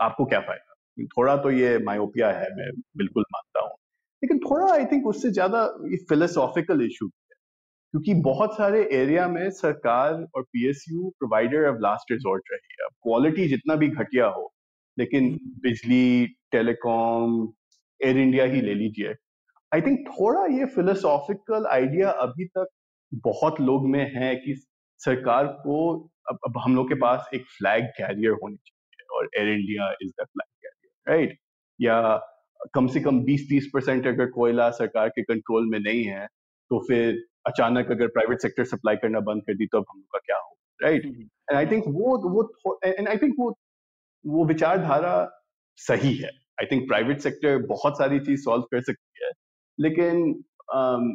[0.00, 0.66] आपको क्या फ़ायदा?
[1.06, 3.76] थोड़ा तो ये मायोपिया है मैं बिल्कुल मानता हूँ।
[4.22, 7.36] लेकिन थोड़ा आई थिंक उससे ज़्यादा ये फिलोसॉफिकल इशू है।
[7.94, 13.48] क्योंकि बहुत सारे एरिया में सरकार और PSU provider of last resort रही है। क्वालिटी
[13.48, 14.52] जितना भी घटिया हो
[14.98, 17.52] लेकिन हम्म। बिजली टेलीकॉम
[18.00, 19.14] एयर इंडिया ही ले लीजिए।
[19.72, 22.66] आई थिंक थोड़ा ये फिलोसॉफिकल आइडिया अभी तक
[23.24, 24.54] बहुत लोग में है कि
[25.00, 25.76] सरकार को
[26.30, 28.79] अब, अब हम लोग के पास एक फ्लैग कैरियर होनी चाहिए।
[29.12, 31.38] और Air India is the flag carrier right
[31.80, 32.00] या
[32.74, 36.26] कम से कम 20-30 परसेंट अगर कोयला सरकार के कंट्रोल में नहीं है
[36.70, 40.06] तो फिर अचानक अगर प्राइवेट सेक्टर सप्लाई करना बंद कर दी तो अब हम लोग
[40.12, 43.58] का क्या हो राइट एंड आई थिंक वो वो एंड आई थिंक वो
[44.24, 45.14] वो विचारधारा
[45.78, 46.30] सही है।
[46.60, 49.30] आई थिंक प्राइवेट सेक्टर बहुत सारी चीज़ सॉल्व कर सकती है
[49.78, 50.42] लेकिन
[50.76, 51.10] um,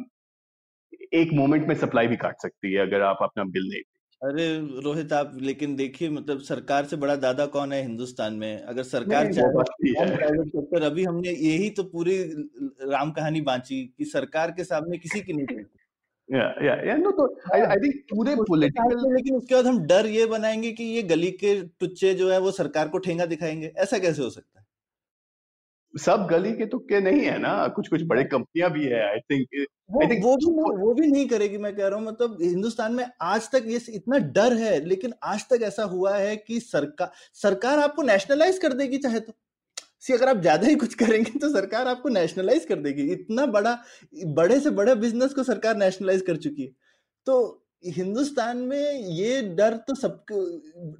[1.12, 3.82] एक मोमेंट में सप्लाई भी काट सकती है अगर आप अपना बिल नहीं
[4.22, 8.62] अरे रोहित आप लेकिन देखिए मतलब सरकार से बड़ा दादा कौन है हिंदुस्तान में?
[8.62, 12.22] अगर सरकार प्राइवेट सेक्टर अभी हमने यही तो पूरी
[12.82, 15.46] राम कहानी बांची कि सरकार के सामने किसी की नहीं
[17.12, 17.26] तो
[18.14, 22.30] पूरे पॉलिटिकल लेकिन उसके बाद हम डर ये बनाएँगे कि ये गली के टुच्चे जो
[22.30, 24.55] है वो सरकार को ठेंगा दिखाएँगे। ऐसा कैसे हो सकता है?
[25.96, 29.66] सब गली के तुक्के नहीं है ना कुछ कुछ बड़े कंपनियाँ भी है आई थिंक
[29.90, 33.04] वो, वो भी नहीं वो भी नहीं करेगी मैं कह रहा हूँ मतलब हिंदुस्तान में
[33.22, 37.78] आज तक ये इतना डर है लेकिन आज तक ऐसा हुआ है कि सरकार सरकार
[37.78, 39.32] आपको नेशनलाइज कर देगी चाहे तो।
[40.00, 43.78] सी अगर आप ज़्यादा ही कुछ करेंगे तो सरकार आपको नेशनलाइज कर देगी। इतना बड़ा
[44.34, 46.70] बड़े से बड़े बिज़नेस को सरकार नेशनलाइज कर चुकी है।
[47.26, 50.24] तो हिंदुस्तान में ये डर तो सब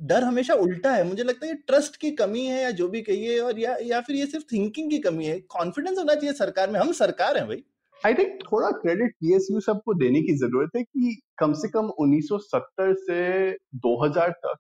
[0.03, 3.39] डर हमेशा उल्टा है। मुझे लगता है ट्रस्ट की कमी है या जो भी कहिए
[3.41, 6.79] और या या फिर ये सिर्फ़ थिंकिंग की कमी है। कॉन्फिडेंस होना चाहिए सरकार में।
[6.81, 7.63] हम सरकार हैं भाई।
[8.01, 12.95] आई थिंक थोड़ा क्रेडिट पीएसयू सबको देने की ज़रूरत है कि कम से कम 1970
[12.99, 14.57] से 2000 तक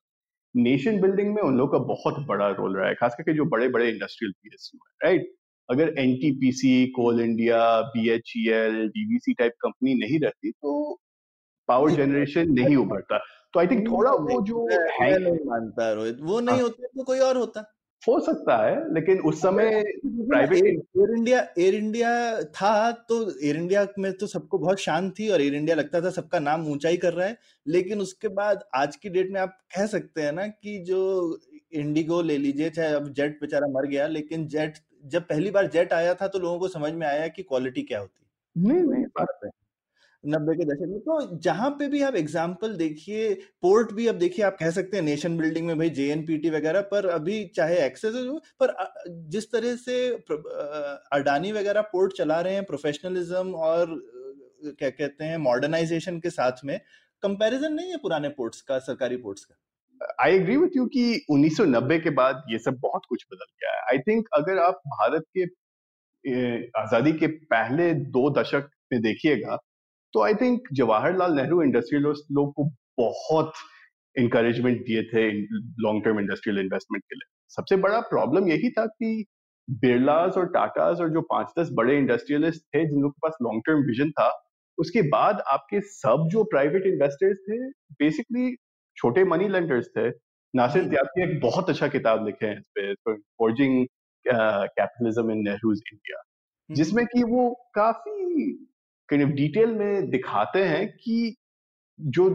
[0.55, 3.69] नेशन बिल्डिंग में उन लोग का बहुत बड़ा रोल रहा है। खास करके जो बड़े
[3.69, 5.35] बड़े इंडस्ट्रियल पीएसयू है राइट
[5.69, 7.59] अगर NTPC Coal India
[7.95, 10.73] BHEL DVC type company नहीं रहती तो
[11.69, 13.19] पावर जनरेशन नहीं उभरता।
[13.55, 17.03] तो आई थिंक थोड़ा वो जो है नहीं मानता रोहित। वो नहीं हाँ। होता तो
[17.03, 17.73] कोई और होता।
[18.03, 22.11] हो सकता है लेकिन उस समय private Air India Air India
[22.43, 26.11] था तो एयर इंडिया में तो सबको बहुत शान थी और एयर इंडिया लगता था
[26.11, 27.37] सबका नाम ऊंचाई कर रहा है।
[27.67, 31.01] लेकिन उसके बाद आज की डेट में आप कह सकते हैं ना कि जो
[31.73, 35.93] इंडिगो ले लीजिए चाहे अब जेट बेचारा मर गया लेकिन जेट जब पहली बार जेट
[35.93, 39.41] आया था तो लोगों को समझ में आया कि क्वालिटी क्या होती। नहीं नहीं बात
[39.45, 39.51] है।
[40.27, 43.33] नब्बे के दशक में। तो जहाँ पे भी आप एग्ज़ाम्पल देखिए
[43.63, 47.07] पोर्ट भी अब देखिए, आप कह सकते हैं नेशन बिल्डिंग में भाई जेएनपीटी वगैरह, पर
[47.09, 48.75] अभी चाहे एक्सेस हो, पर
[49.31, 49.99] जिस तरह से
[51.13, 54.01] अडानी वगैरह पोर्ट चला रहे हैं प्रोफेशनलिज्म और
[54.69, 56.79] क्या कहते हैं मॉडर्नाइजेशन के साथ में
[57.23, 61.99] कंपैरिजन नहीं है पुराने पोर्ट्स का, सरकारी पोर्ट्स का। आई एग्री विथ यू कि 1990
[62.01, 65.45] के बाद ये सब बहुत कुछ बदल गया है। आई थिंक अगर आप भारत के
[66.81, 69.57] आज़ादी के पहले दो दशक में देखिएगा
[70.15, 72.65] तो I think Jawaharlal Nehru industrial लोग को
[72.99, 73.53] बहुत
[74.17, 75.31] इंकरेजमेंट दिए थे
[75.83, 79.25] लॉन्ग टर्म इंडस्ट्रियल इन्वेस्टमेंट के लिए। सबसे बड़ा प्रॉब्लम यही था कि
[79.69, 83.63] बिरलाज और टाटाज और जो पाँच दस बड़े इंडस्ट्रियलिस्ट थे जिन लोगों के पास लॉन्ग
[83.67, 84.29] टर्म विजन था
[84.79, 87.59] उसके बाद आपके सब जो प्राइवेट इन्वेस्टर्स थे
[88.01, 88.55] बेसिकली
[88.97, 90.09] छोटे मनी लेंडर्स थे।
[90.55, 93.87] नासिर। त्यागी एक बहुत अच्छा किताब लिखे हैं इस पे forging
[94.27, 96.23] capitalism in Nehru's India
[96.71, 98.53] जिसमें कि वो काफ़ी
[99.13, 101.35] ऑफ़ डिटेल में दिखाते हैं कि
[101.99, 102.29] जो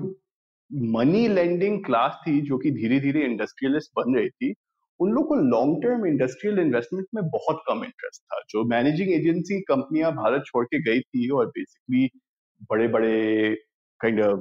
[0.72, 4.54] मनी लेंडिंग क्लास थी, जो कि धीरे धीरे इंडस्ट्रियलिस्ट बन रही थी,
[5.00, 9.62] उन लोग को लॉन्ग टर्म इंडस्ट्रियल इन्वेस्टमेंट में बहुत कम इंटरेस्ट था। जो मैनेजिंग एजेंसी
[9.62, 12.10] कंपनियाँ भारत छोड़ के गई थी और बेसिकली
[12.70, 13.56] बड़े बड़े
[14.00, 14.40] काइंड ऑफ़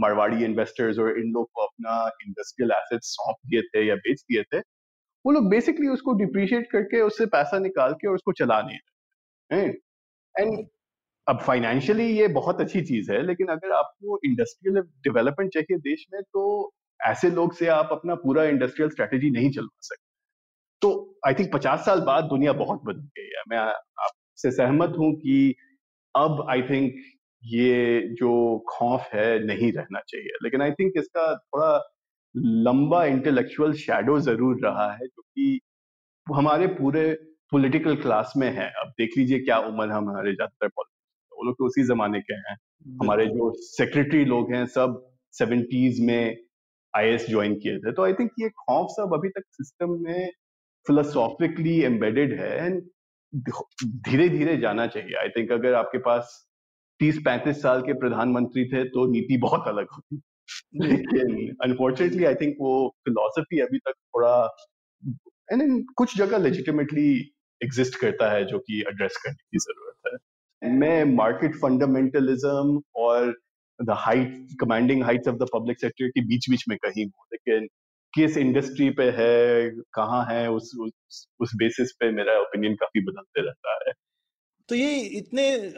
[0.00, 4.42] मारवाड़ी इन्वेस्टर्स और इन लोग को अपना इंडस्ट्रियल एसेट सौंप दिए थे या बेच दिए
[4.42, 8.78] थे, वो लोग बेसिकली उसको डिप्रिशिएट करके उससे पैसा निकाल के और उसको चला नहीं
[9.52, 9.66] रहे
[10.34, 10.66] एंड
[11.28, 16.22] अब फाइनेंशियली ये बहुत अच्छी चीज़ है, लेकिन अगर आपको इंडस्ट्रियल डेवलपमेंट चाहिए देश में
[16.22, 20.06] तो ऐसे लोग से आप अपना पूरा इंडस्ट्रियल स्ट्रेटेजी नहीं चलवा सकते।
[20.82, 20.90] तो
[21.26, 25.54] आई थिंक पचास साल बाद दुनिया बहुत बदल गई है। मैं आपसे सहमत हूँ कि
[26.14, 26.94] अब आई थिंक
[27.42, 28.32] ये जो
[28.68, 31.70] खौफ है नहीं रहना चाहिए। लेकिन आई थिंक इसका थोड़ा
[32.34, 35.60] लंबा इंटेलेक्चुअल शेडो ज़रूर रहा है, जो कि
[36.26, 37.12] हमारे पूरे
[37.52, 40.68] पॉलिटिकल क्लास में है। अब देख लीजिए क्या उम्र हमारे ज़्यादातर
[41.38, 42.56] वो लोग तो उसी जमाने के हैं।
[43.02, 45.00] हमारे जो सेक्रेटरी लोग हैं सब
[45.34, 46.36] सेवेंटीज में
[46.94, 50.30] आई एस ज्वाइन किए थे। तो आई थिंक ये खौफ सब अभी तक सिस्टम में
[50.86, 52.82] फिलोसॉफिकली एम्बेडेड है एंड
[54.06, 56.36] धीरे धीरे जाना चाहिए। आई थिंक अगर आपके पास
[57.00, 60.20] तीस पैंतीस साल के प्रधानमंत्री थे तो नीति बहुत अलग होती।
[60.82, 62.72] लेकिन अनफॉर्चुनेटली आई थिंक वो
[63.04, 64.32] फिलोसफी अभी तक थोड़ा
[65.52, 67.10] एंड कुछ जगह लेजिटिमेटली
[67.60, 70.16] एग्जिस्ट करता है जो कि एड्रेस करने की ज़रूरत है।
[70.62, 73.42] मैं मार्केट फंडामेंटलिज्म और
[73.84, 77.68] the height commanding heights of the public sector के बीच बीच में कहीं हूँ लेकिन
[78.14, 83.42] किस इंडस्ट्री पे है कहाँ है उस उस, उस बेसिस पे मेरा ओपिनियन काफ़ी बदलते
[83.46, 83.92] रहता है।
[84.68, 85.72] तो ये इतने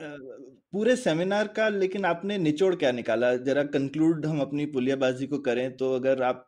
[0.73, 3.37] पूरे सेमिनार का लेकिन आपने निचोड़ क्या निकाला?
[3.37, 6.47] जरा कंक्लूड हम अपनी पुलियाबाजी को करें तो अगर आप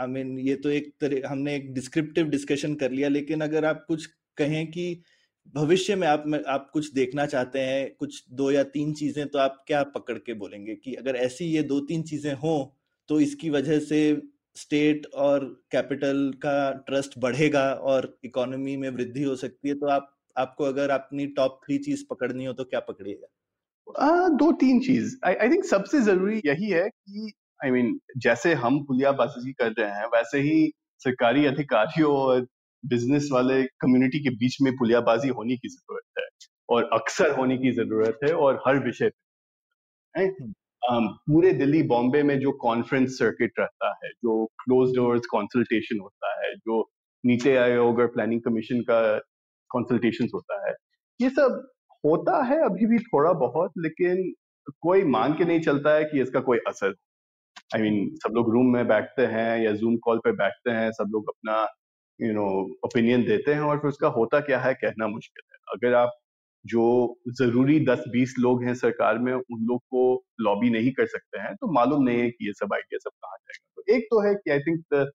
[0.00, 3.40] आई I मीन mean, ये तो एक तरह हमने एक डिस्क्रिप्टिव डिस्कशन कर लिया लेकिन
[3.40, 4.06] अगर आप कुछ
[4.36, 5.02] कहें कि
[5.54, 9.38] भविष्य में आप में आप कुछ देखना चाहते हैं कुछ दो या तीन चीज़ें तो
[9.38, 12.66] आप क्या पकड़ के बोलेंगे कि अगर ऐसी ये दो तीन चीज़ें हों
[13.08, 14.00] तो इसकी वजह से
[14.56, 19.74] स्टेट और कैपिटल का ट्रस्ट बढ़ेगा और इकोनॉमी में वृद्धि हो सकती है?
[19.74, 24.28] तो आप आपको अगर अपनी टॉप थ्री चीज़ पकड़नी हो तो क्या पकड़िएगा?
[24.28, 27.32] दो तीन चीज़। आई थिंक सबसे ज़रूरी यही है कि
[27.64, 32.46] आई I मीन mean, जैसे हम पुलियाबाजी कर रहे हैं वैसे ही सरकारी अधिकारियों और
[32.88, 36.26] बिज़नेस वाले कम्युनिटी के बीच में पुलियाबाजी होने की ज़रूरत है
[36.70, 40.34] और अक्सर होने की ज़रूरत है और हर विषय पे।
[40.92, 46.44] Um, पूरे दिल्ली बॉम्बे में जो कॉन्फ्रेंस सर्किट रहता है जो क्लोज डोर्स कंसल्टेशन होता
[46.44, 46.90] है जो
[47.24, 49.18] नीति आयोग और प्लानिंग कमीशन का
[49.70, 50.74] कंसल्टेशन होता है
[51.20, 51.68] ये सब
[52.04, 54.32] होता है अभी भी थोड़ा बहुत लेकिन
[54.80, 56.94] कोई मान के नहीं चलता है कि इसका कोई असर
[57.74, 60.70] आई I मीन mean, सब लोग रूम में बैठते हैं या जूम कॉल पे बैठते
[60.70, 61.68] हैं सब लोग अपना
[62.20, 62.46] यू नो
[62.84, 66.18] ओपिनियन देते हैं और फिर उसका होता क्या है, कहना मुश्किल है। अगर आप
[66.64, 66.84] जो
[67.38, 70.02] ज़रूरी 10-20 लोग हैं सरकार में, उन लोग को
[70.40, 73.36] लॉबी नहीं कर सकते हैं तो मालूम नहीं है कि ये सब आइडिया सब कहाँ
[73.38, 75.10] जाएगा। तो एक तो है कि I think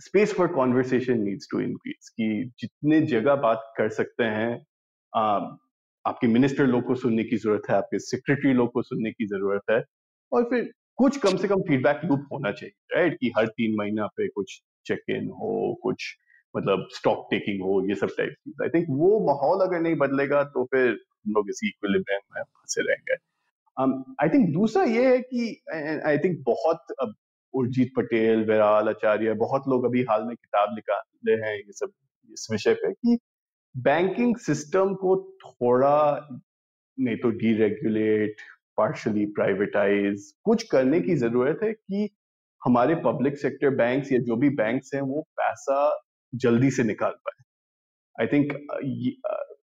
[0.00, 4.50] space for conversation needs to increase कि जितने जगह बात कर सकते हैं
[6.04, 9.70] आपके मिनिस्टर लोग को सुनने की ज़रूरत है, आपके सेक्रेटरी लोग को सुनने की ज़रूरत
[9.70, 9.82] है,
[10.32, 14.06] और फिर कुछ कम से कम फीडबैक लूप होना चाहिए राइट कि हर तीन महीना
[14.16, 16.16] पे कुछ चेक इन हो कुछ
[16.56, 20.42] मतलब स्टॉक टेकिंग हो ये सब टाइप की आई थिंक वो माहौल अगर नहीं बदलेगा
[20.44, 23.14] तो फिर हम लोग इसी इक्विलिब्रियम में फंसे रहेंगे।
[24.20, 25.62] आई um, थिंक दूसरा ये है कि
[26.06, 27.14] आई थिंक बहुत अब
[27.54, 31.92] उर्जित पटेल विराल आचार्य बहुत लोग अभी हाल में किताब निकाले हैं ये सब
[32.32, 33.18] इस विषय पे कि
[33.76, 36.28] बैंकिंग सिस्टम को थोड़ा
[37.00, 38.36] नहीं तो डीरेगुलेट
[38.76, 42.08] पार्शली प्राइवेटाइज कुछ करने की ज़रूरत है कि
[42.66, 45.78] हमारे पब्लिक सेक्टर बैंक्स या जो भी बैंक्स हैं वो पैसा
[46.32, 47.42] जल्दी से निकाल पाए।
[48.18, 48.52] आई थिंक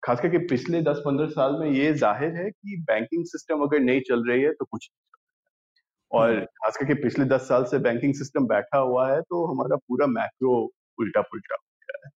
[0.05, 4.27] खास करके पिछले 10-15 साल में ये ज़ाहिर है कि बैंकिंग सिस्टम अगर नहीं चल
[4.29, 8.13] रही है तो कुछ नहीं चल और हम्म। खास करके पिछले 10 साल से बैंकिंग
[8.13, 10.53] सिस्टम बैठा हुआ है तो हमारा पूरा मैक्रो
[10.99, 12.11] उल्टा पुलटा हो गया है।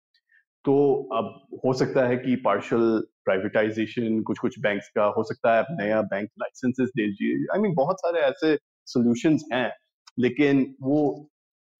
[0.65, 0.75] तो
[1.13, 5.67] अब हो सकता है कि पार्शल प्राइवेटाइजेशन कुछ कुछ बैंक्स का हो सकता है आप
[5.71, 9.71] नया बैंक लाइसेंसेस दे दीजिए। आई मीन बहुत सारे ऐसे सॉल्यूशंस हैं।
[10.19, 11.31] लेकिन वो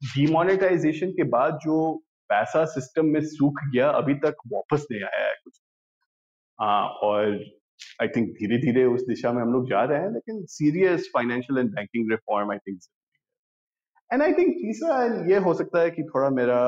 [0.03, 5.35] डिमोनेटाइजेशन के बाद जो पैसा सिस्टम में सूख गया अभी तक वापस नहीं आया है
[5.35, 5.61] कुछ।
[6.59, 7.45] आ, और
[8.03, 11.59] आई थिंक धीरे धीरे उस दिशा में हम लोग जा रहे हैं लेकिन serious financial
[11.59, 12.81] and banking reform I think
[14.13, 16.59] and I think तीसरा ये हो सकता है कि थोड़ा मेरा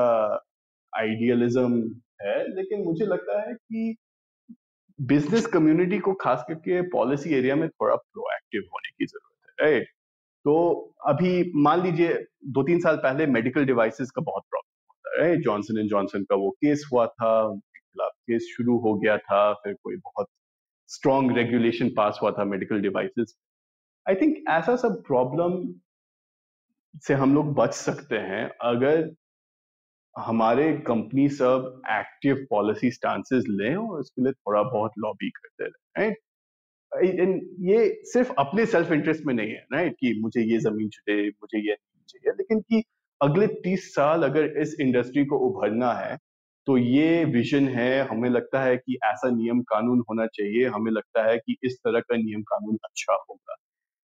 [0.93, 3.95] आइडियलिज्म है लेकिन मुझे लगता है कि
[5.01, 9.87] बिज़नेस कम्युनिटी को खास करके पॉलिसी एरिया में थोड़ा प्रोएक्टिव होने की ज़रूरत है राइट
[10.45, 10.53] तो
[11.07, 12.13] अभी मान लीजिए
[12.47, 16.35] दो तीन साल पहले मेडिकल डिवाइसेस का बहुत प्रॉब्लम होता है जॉनसन एंड जॉनसन का
[16.35, 20.27] वो केस हुआ था, उनके खिलाफ केस शुरू हो गया था, फिर कोई बहुत
[20.87, 23.35] स्ट्रॉन्ग रेगुलेशन पास हुआ था मेडिकल डिवाइसेस
[24.09, 25.73] आई थिंक ऐसा सब प्रॉब्लम
[27.03, 29.11] से हम लोग बच सकते हैं अगर
[30.17, 36.03] हमारे कंपनी सब एक्टिव पॉलिसी स्टांसेस लें और उसके लिए थोड़ा बहुत लॉबी करते रहे
[36.03, 36.17] राइट
[36.93, 41.59] ये सिर्फ़ अपने सेल्फ इंटरेस्ट में नहीं है राइट कि मुझे ये ज़मीन चाहिए, मुझे
[41.59, 41.75] ये
[42.09, 42.83] चाहिए। लेकिन कि
[43.21, 46.17] अगले तीस साल अगर इस इंडस्ट्री को उभरना है
[46.67, 51.23] तो ये विजन है, हमें लगता है कि ऐसा नियम कानून होना चाहिए, हमें लगता
[51.29, 53.55] है कि इस तरह का नियम कानून अच्छा होगा।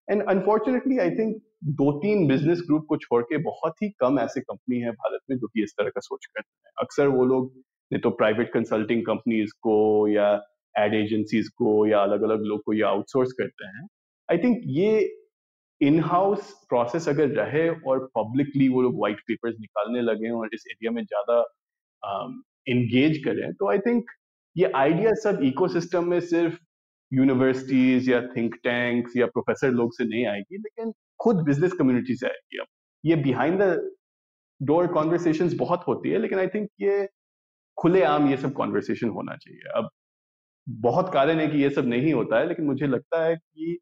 [0.08, 1.36] एंड अनफॉर्चुनेटली आई थिंक
[1.74, 5.36] दो तीन बिज़नेस ग्रुप को छोड़ के बहुत ही कम ऐसे कंपनी है भारत में
[5.38, 7.52] जो कि इस तरह का सोच करते हैं। अक्सर वो लोग,
[7.90, 9.76] नहीं तो प्राइवेट कंसल्टिंग कंपनीज़ को
[10.08, 10.34] या
[10.78, 13.86] एड एजेंसीज को या अलग अलग लोग को ये आउटसोर्स करते हैं।
[14.28, 14.90] आई थिंक ये
[15.80, 20.64] इन हाउस प्रोसेस अगर रहे और पब्लिकली वो लोग व्हाइट पेपर्स निकालने लगे और इस
[20.70, 21.40] एरिया में ज़्यादा
[22.68, 24.10] इंगेज um, करें तो आई थिंक
[24.56, 26.56] ये आइडिया सब इकोसिस्टम में सिर्फ़
[27.12, 32.26] यूनिवर्सिटीज या थिंक टैंक्स या प्रोफेसर लोग से नहीं आएगी लेकिन खुद बिज़नेस कम्युनिटी से
[32.26, 32.66] आएगी अब।
[33.04, 33.90] ये बिहाइंड द
[34.60, 37.06] डोर कॉन्वर्सेशन बहुत होती है लेकिन आई थिंक ये
[37.78, 39.90] खुलेआम ये सब कॉन्वर्सेशन होना चाहिए। अब
[40.66, 43.78] बहुत कारण है कि ये सब नहीं होता है लेकिन मुझे लगता है कि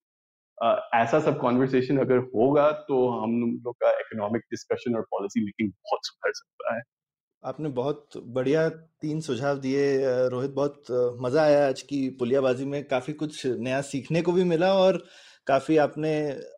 [0.59, 3.32] आ, ऐसा सब कॉन्वर्सेशन अगर होगा तो हम
[3.65, 6.82] लोग का इकोनॉमिक डिस्कशन और पॉलिसी मेकिंग बहुत सुधर सकता है।
[7.44, 8.69] आपने बहुत बढ़िया
[9.02, 9.82] तीन सुझाव दिए
[10.28, 10.85] रोहित बहुत
[11.23, 15.05] मज़ा आया आज की पुलियाबाजी में। काफ़ी कुछ नया सीखने को भी मिला और
[15.47, 16.15] काफ़ी आपने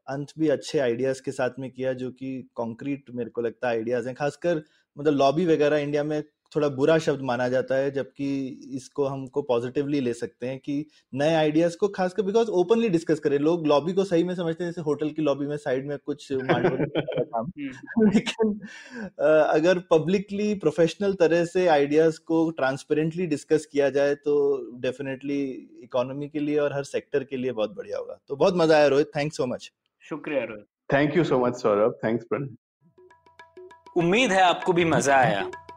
[0.08, 3.76] अंत भी अच्छे आइडियाज़ के साथ में किया जो कि कॉन्क्रीट मेरे को लगता है
[3.76, 4.62] आइडियाज़ हैं। खासकर
[4.96, 6.22] मतलब लॉबी वगैरह इंडिया में
[6.56, 8.26] थोड़ा बुरा शब्द माना जाता है जबकि
[8.72, 13.38] इसको हमको पॉजिटिवली ले सकते हैं कि नए आइडियाज़ को खासकर बिकॉज़ ओपनली डिस्कस करें।
[13.38, 16.28] लोग लॉबी को सही में समझते हैं जैसे होटल की लॉबी में साइड में कुछ
[16.42, 18.60] काम। हम्म। लेकिन
[19.28, 24.36] अगर पब्लिकली प्रोफेशनल तरह से आइडियाज़ को ट्रांसपेरेंटली डिस्कस किया जाए तो
[24.80, 25.42] डेफिनेटली
[25.82, 28.86] इकोनॉमी के लिए और हर सेक्टर के लिए बहुत बढ़िया होगा। तो बहुत मज़ा आया
[28.86, 30.66] रोहित थैंक्स सो मच शुक्रिया Rohit.
[30.92, 31.98] Thank you so much Saurabh.
[32.04, 32.24] Thanks
[33.96, 35.50] उम्मीद है आपको भी मज़ा आया।